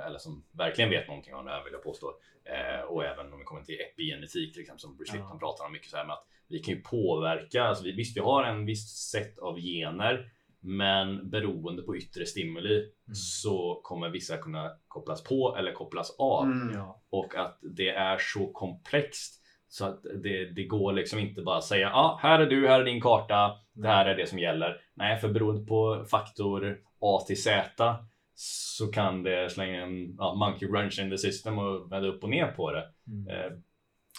[0.08, 2.08] eller som verkligen vet någonting om det här vill jag påstå.
[2.46, 5.22] Eh, och även om vi kommer till epigenetik till exempel som Bruce Ja.
[5.22, 8.18] Lipton pratar om mycket så här med att vi kan ju påverka, alltså vi, visst
[8.18, 13.16] vi har en viss sätt av gener men beroende på yttre stimuli Mm.
[13.16, 16.76] så kommer vissa kunna kopplas på eller kopplas av Mm.
[16.76, 17.02] Ja.
[17.10, 19.36] och att det är så komplext
[19.68, 22.82] så att det, det går liksom inte bara säga ja, ah, här är du, här
[22.82, 24.82] är din karta, det här är det som gäller.
[24.94, 27.96] Nej, för beroende på faktor A till Z
[28.36, 32.30] så kan det slänga en ja, monkey wrench in the system och vända upp och
[32.30, 32.84] ner på det.
[33.08, 33.28] Mm.
[33.28, 33.52] Eh,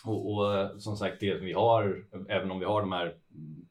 [0.05, 3.15] och, och som sagt, det vi har, även om vi har de här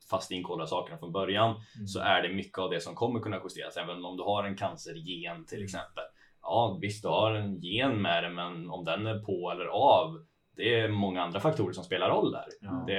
[0.10, 1.88] fast inkodade sakerna från början Mm.
[1.88, 3.78] så är det mycket av det som kommer kunna justeras.
[3.78, 5.66] Även om du har en cancergen till Mm.
[5.66, 6.04] exempel.
[6.42, 10.26] Ja, visst, du har en gen med det, men om den är på eller av,
[10.56, 12.46] det är många andra faktorer som spelar roll där.
[12.62, 12.84] Ja.
[12.88, 12.94] Det,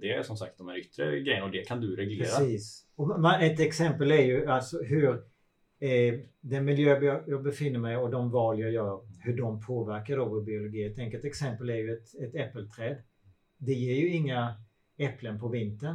[0.00, 2.24] det är som sagt de här yttre grejerna och det kan du reglera.
[2.38, 2.86] Precis.
[2.96, 5.22] Och ett exempel är ju alltså hur
[5.80, 10.16] eh, den miljö jag- jag befinner mig och de val jag gör, hur de påverkar
[10.16, 10.84] då vår biologi.
[10.84, 12.96] Ett enkelt exempel är ju ett, ett äppelträd.
[13.58, 14.54] Det ger ju inga
[14.98, 15.94] äpplen på vintern.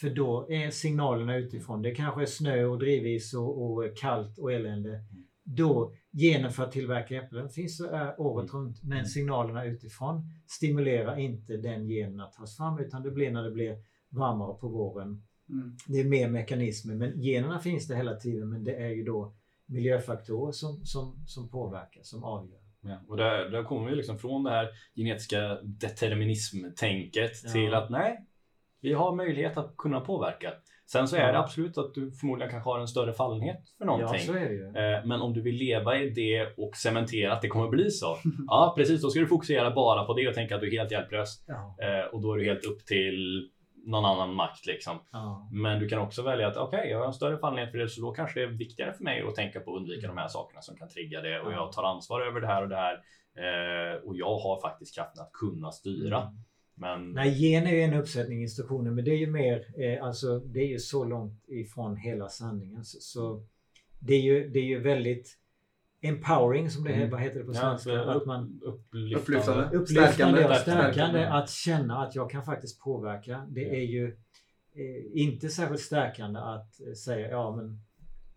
[0.00, 4.52] För då är signalerna utifrån, det kanske är snö och drivis och, och kallt och
[4.52, 5.00] elände.
[5.44, 7.80] Då, genen för att tillverka äpplen finns
[8.18, 8.82] året runt.
[8.82, 13.50] Men signalerna utifrån stimulerar inte den genen att tas fram utan det blir när det
[13.50, 15.76] blir varmare på våren Mm.
[15.86, 16.94] det är mer mekanismer.
[16.94, 19.34] Men generna finns det hela tiden men det är ju då
[19.66, 22.60] miljöfaktorer som, som, som påverkar, som avgör.
[22.80, 27.52] Ja, och där, där kommer vi liksom från det här genetiska determinism-tänket Ja.
[27.52, 28.26] till att nej,
[28.86, 30.52] vi har möjlighet att kunna påverka.
[30.92, 31.32] Sen så är Ja.
[31.32, 34.20] det absolut att du förmodligen kanske har en större fallenhet för Ja, någonting.
[34.20, 34.66] så är det ju.
[34.66, 38.16] Eh, Men om du vill leva i det och cementera att det kommer bli så.
[38.48, 39.02] Ja, precis.
[39.02, 41.44] Då ska du fokusera bara på det och tänka att du är helt hjälplös.
[41.46, 43.50] Ja, Eh, Och då är du helt upp till
[43.86, 44.98] någon annan makt liksom.
[45.12, 47.88] ja, Men du kan också välja att okej, jag har en större fallenhet för det
[47.88, 50.28] så då kanske det är viktigare för mig att tänka på att undvika de här
[50.28, 51.56] sakerna som kan trigga det och Ja.
[51.56, 52.94] jag tar ansvar över det här och det här.
[53.44, 56.18] Eh, och jag har faktiskt kraften att kunna styra.
[56.20, 56.32] Mm.
[56.78, 60.38] Men Nej, gen är ju en uppsättning instruktioner men det är ju mer, eh, alltså
[60.38, 62.84] det är ju så långt ifrån hela sanningen.
[62.84, 63.42] Så, så
[64.00, 65.38] det, är ju, det är ju väldigt
[66.00, 67.10] empowering som det Mm.
[67.10, 67.90] vad heter det på ja, svenska?
[68.04, 69.18] så att man upplyftande.
[69.20, 69.64] Upplyftande.
[69.76, 70.44] Upplyftande Stärkande.
[70.48, 70.92] och Stärkande.
[70.92, 71.24] stärkande.
[71.26, 73.46] Att känna att jag kan faktiskt påverka.
[73.48, 73.68] Det Ja.
[73.72, 74.06] är ju
[74.74, 77.80] eh, inte särskilt stärkande att eh, säga ja men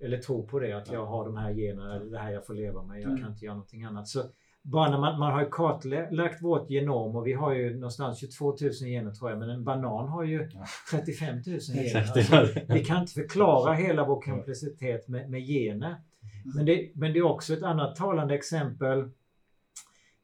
[0.01, 2.53] eller tro på det att jag har de här generna eller det här jag får
[2.53, 2.97] leva med.
[3.01, 3.21] Jag Mm.
[3.21, 4.07] kan inte göra någonting annat.
[4.07, 4.23] Så
[4.71, 8.71] bara när man, man har kartlagt vårt genom och vi har ju någonstans 22 000
[8.71, 10.65] gener tror jag men en banan har ju Ja.
[10.91, 12.11] 35 000 gener.
[12.35, 15.95] Alltså, vi kan inte förklara hela vår komplexitet med, med gener.
[16.55, 19.09] Men det, men det är också ett annat talande exempel.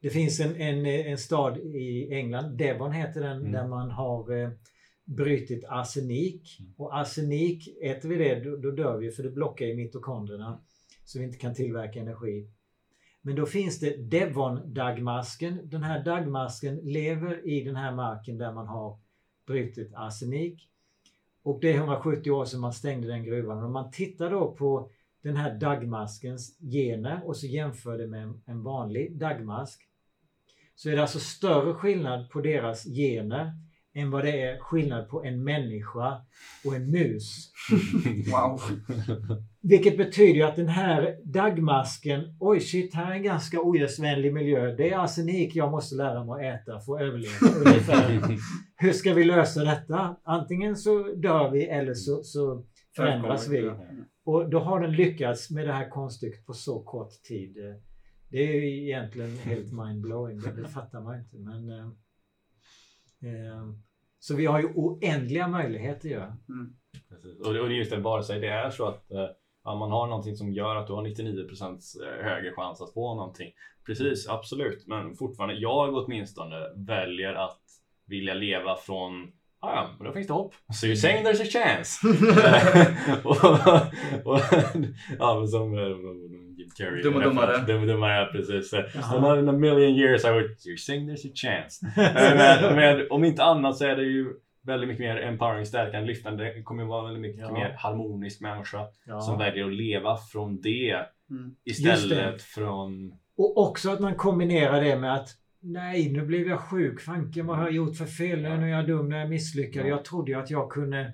[0.02, 3.52] Det finns en, en, en stad i England, Devon heter den, Mm.
[3.52, 4.48] där man har eh,
[5.04, 6.56] brutit arsenik.
[6.60, 6.72] Mm.
[6.76, 10.60] Och arsenik, äter vi det då, då dör vi för det blockar i mitokondrierna.
[11.04, 12.50] Så vi inte kan tillverka energi.
[13.26, 15.60] Men då finns det Devon-dagmasken.
[15.64, 18.98] Den här dagmasken lever i den här marken där man har
[19.46, 20.68] brutit arsenik.
[21.42, 23.64] Och det är 170 år sedan man stängde den gruvan.
[23.64, 24.90] Om man tittar då på
[25.22, 29.80] den här dagmaskens gener och så jämför det med en- vanlig dagmask.
[30.74, 33.52] Så är det alltså större skillnad på deras gener
[33.94, 36.20] än vad det är skillnad på en människa
[36.64, 37.52] och en mus.
[38.32, 38.60] Wow.
[39.68, 44.74] Vilket betyder ju att den här dagmasken, oj shit, här är en ganska ogästvänlig miljö.
[44.74, 47.32] Det är arsenik jag måste lära mig att äta för att överleva.
[47.66, 48.38] Ungefär.
[48.76, 50.16] Hur ska vi lösa detta?
[50.24, 52.64] Antingen så dör vi eller så, så
[52.96, 53.70] förändras vi.
[54.24, 57.56] Och då har den lyckats med det här konststycket på så kort tid.
[58.30, 60.40] Det är ju egentligen helt mindblowing.
[60.40, 61.36] Det, det fattar man inte.
[61.36, 61.86] Men, eh,
[63.30, 63.72] eh,
[64.18, 66.20] så vi har ju oändliga möjligheter ju.
[67.08, 67.40] Precis.
[67.40, 69.26] Och det och det är just det, vare sig det är så att eh,
[69.66, 71.80] ja, man har någonting som gör att du har 99%
[72.22, 73.52] högre chans att få någonting.
[73.86, 74.86] Precis, absolut.
[74.86, 77.60] Men fortfarande, jag åtminstone väljer att
[78.06, 80.54] vilja leva från Ah, ja, men då finns det hopp.
[80.72, 82.06] So you're saying there's a chance.
[83.24, 83.44] och,
[84.24, 84.40] och,
[85.18, 85.96] ja, men som uh,
[86.58, 87.02] Jim Carrey.
[87.02, 87.64] Dum och dummare.
[87.66, 88.72] Dum och dummare, ja, precis.
[88.72, 89.02] Jaha.
[89.02, 91.86] So not in a million years I would, you're saying there's a chance.
[91.96, 94.32] Eh, men, men om inte annat så är det ju
[94.66, 96.44] väldigt mycket mer empowering, stärkande, lyftande.
[96.54, 97.52] Det kommer ju vara väldigt mycket Ja.
[97.52, 99.20] mer harmonisk människa Ja.
[99.20, 101.56] som väljer att leva från det Mm.
[101.64, 102.42] Istället det.
[102.42, 103.14] från...
[103.36, 105.28] Och också att man kombinerar det med att
[105.60, 107.00] Nej, nu blev jag sjuk.
[107.00, 108.42] Fanken, vad har jag gjort för fel?
[108.42, 109.84] Nu är jag dum, nu är jag misslyckad.
[109.84, 109.88] Ja.
[109.88, 111.12] Jag trodde ju att jag kunde...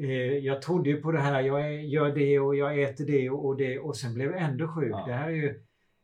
[0.00, 0.08] Eh,
[0.38, 1.40] jag trodde ju på det här.
[1.40, 4.42] Jag är- gör det och jag äter det och, och det och sen blev jag
[4.42, 4.90] ändå sjuk.
[4.92, 5.04] Ja.
[5.06, 5.62] Det här är ju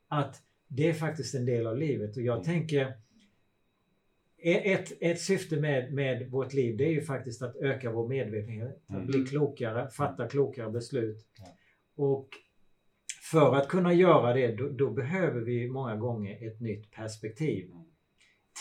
[0.09, 0.37] att
[0.69, 2.45] det är faktiskt en del av livet och jag Mm.
[2.45, 2.93] tänker
[4.43, 8.83] ett, ett syfte med, med vårt liv det är ju faktiskt att öka vår medvetenhet,
[8.87, 9.07] att Mm.
[9.07, 11.27] bli klokare, fatta klokare beslut.
[11.39, 11.57] Ja.
[12.05, 12.29] Och
[13.31, 17.71] för att kunna göra det, då, då behöver vi många gånger ett nytt perspektiv.
[17.71, 17.83] Mm.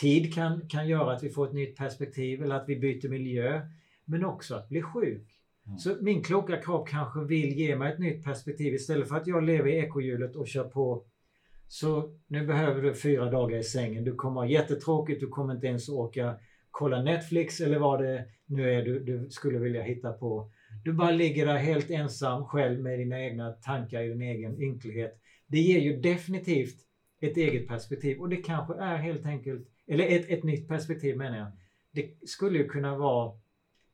[0.02, 3.62] Tid kan, kan göra att vi får ett nytt perspektiv eller att vi byter miljö.
[4.06, 5.32] Men också att bli sjuk.
[5.66, 5.78] Mm.
[5.78, 9.44] Så min kloka kropp kanske vill ge mig ett nytt perspektiv istället för att jag
[9.44, 11.06] lever i ekohjulet och kör på.
[11.68, 14.04] Så nu behöver du fyra dagar i sängen.
[14.04, 15.20] Du kommer ha jättetråkigt.
[15.20, 16.36] Du kommer inte ens orka
[16.76, 20.52] kolla Netflix eller vad det nu är du, du skulle vilja hitta på.
[20.84, 25.22] Du bara ligger där helt ensam själv med dina egna tankar i din egen ynklighet.
[25.48, 26.76] Det ger ju definitivt
[27.22, 31.38] ett eget perspektiv och det kanske är helt enkelt, eller ett, ett nytt perspektiv menar
[31.38, 31.52] jag.
[31.92, 33.34] Det skulle ju kunna vara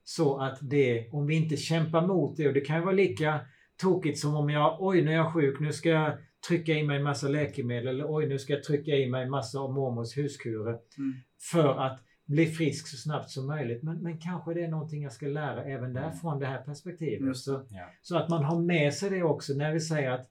[0.04, 3.40] så att det, om vi inte kämpar mot det, och det kan ju vara lika
[3.78, 6.14] tokigt som om jag, oj nu är jag sjuk, nu ska jag
[6.48, 9.30] trycka i mig en massa läkemedel eller oj nu ska jag trycka i mig en
[9.30, 11.14] massa av mormors huskurer Mm.
[11.52, 13.84] för att bli frisk så snabbt som möjligt.
[13.84, 16.18] Men, men kanske det är någonting jag ska lära även där Mm.
[16.18, 17.38] från det här perspektivet.
[17.38, 17.90] Så, Ja.
[18.02, 20.28] så att man har med sig det också när vi säger att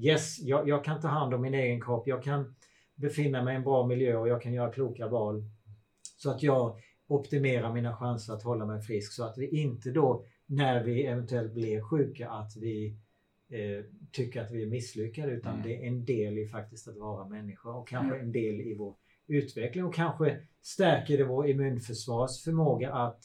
[0.00, 2.54] yes, jag, jag kan ta hand om min egen kropp, jag kan
[2.94, 5.44] befinna mig i en bra miljö och jag kan göra kloka val.
[6.16, 6.76] Så att jag
[7.08, 11.52] optimerar mina chanser att hålla mig frisk så att vi inte då när vi eventuellt
[11.54, 12.96] blir sjuka att vi
[13.50, 13.84] eh,
[14.14, 15.62] tycker att vi är misslyckade utan Mm.
[15.66, 18.26] det är en del i faktiskt att vara människa och kanske Mm.
[18.26, 18.94] en del i vår
[19.26, 23.20] utveckling och kanske stärker det vår immunförsvarsförmåga att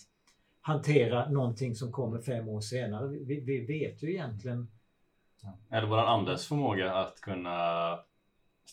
[0.62, 3.08] hantera någonting som kommer fem år senare.
[3.08, 4.68] Vi, vi vet ju egentligen
[5.72, 7.50] Eller våran andes förmåga att kunna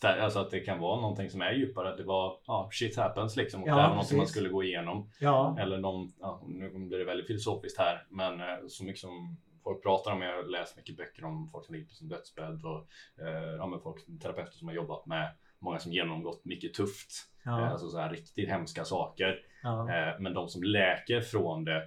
[0.02, 1.88] Alltså att det kan vara någonting som är djupare.
[1.88, 3.62] Att det var, ja, shit happens liksom.
[3.62, 5.10] Och Ja, det var något som man skulle gå igenom.
[5.20, 9.36] Ja, Eller någon, ja, nu blir det väldigt filosofiskt här, men eh, så mycket som
[9.66, 12.64] folk pratar om, jag har läst mycket böcker om folk som ligger på sin dödsbädd
[12.64, 12.86] och
[13.26, 17.10] eh, ja, folk, terapeuter som har jobbat med många som genomgått mycket tufft,
[17.46, 19.38] eh, ja, alltså så här riktigt hemska saker.
[19.62, 21.82] ja, Eh, men de som läker från det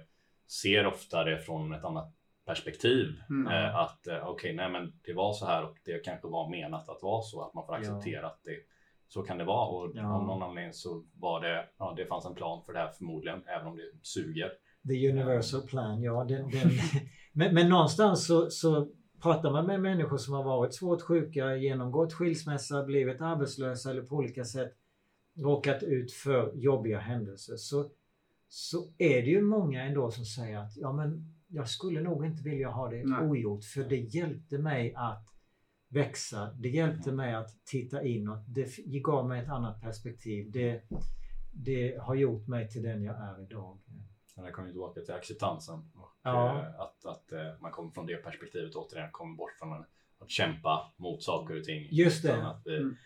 [0.62, 2.14] ser ofta det från ett annat
[2.46, 3.06] perspektiv.
[3.30, 3.52] Mm.
[3.52, 6.88] Eh, att eh, okej, nej men det var så här och det kanske var menat
[6.88, 7.80] att vara så, att man får Ja.
[7.80, 8.56] acceptera att det
[9.08, 10.14] så kan det vara och Ja.
[10.14, 13.42] av någon anledning så var det, ja det fanns en plan för det här förmodligen,
[13.48, 14.50] även om det suger.
[14.88, 16.24] the universal plan, ja.
[16.24, 16.70] Den, den,
[17.32, 18.88] men, men någonstans så, så
[19.22, 24.16] pratar man med människor som har varit svårt sjuka, genomgått skilsmässa, blivit arbetslösa eller på
[24.16, 24.72] olika sätt
[25.34, 27.90] råkat ut för jobbiga händelser så,
[28.48, 32.42] så är det ju många ändå som säger att ja men jag skulle nog inte
[32.42, 33.28] vilja ha det Nej.
[33.28, 35.26] ogjort för det hjälpte mig att
[35.88, 36.52] växa.
[36.52, 38.44] Det hjälpte mig att titta inåt.
[38.46, 40.50] Det gav mig ett annat perspektiv.
[40.50, 40.82] Det,
[41.52, 43.78] det har gjort mig till den jag är idag.
[44.36, 45.74] Men det kommer ju tillbaka till acceptansen.
[45.94, 46.58] Och, Ja.
[46.58, 50.92] eh, att att eh, man kommer från det perspektivet återigen, kommer bort från att, kämpa
[50.96, 51.88] mot saker och ting.
[51.90, 52.46] Just det.
[52.46, 52.96] Att vi Mm.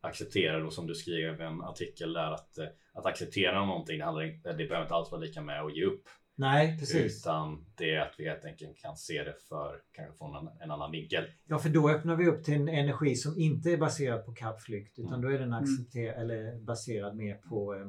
[0.00, 4.04] accepterar, och som du skrev i en artikel där, att, eh, att acceptera någonting, det,
[4.04, 6.02] handlar det behöver inte alls vara lika med att ge upp.
[6.34, 7.20] Nej, precis.
[7.26, 10.70] Utan det är att vi helt enkelt kan se det för, kanske från en, en
[10.70, 11.24] annan vinkel.
[11.46, 14.98] Ja, för då öppnar vi upp till en energi som inte är baserad på kappflykt
[14.98, 15.22] utan Mm.
[15.22, 17.88] då är den accepter- eller baserad mer på eh,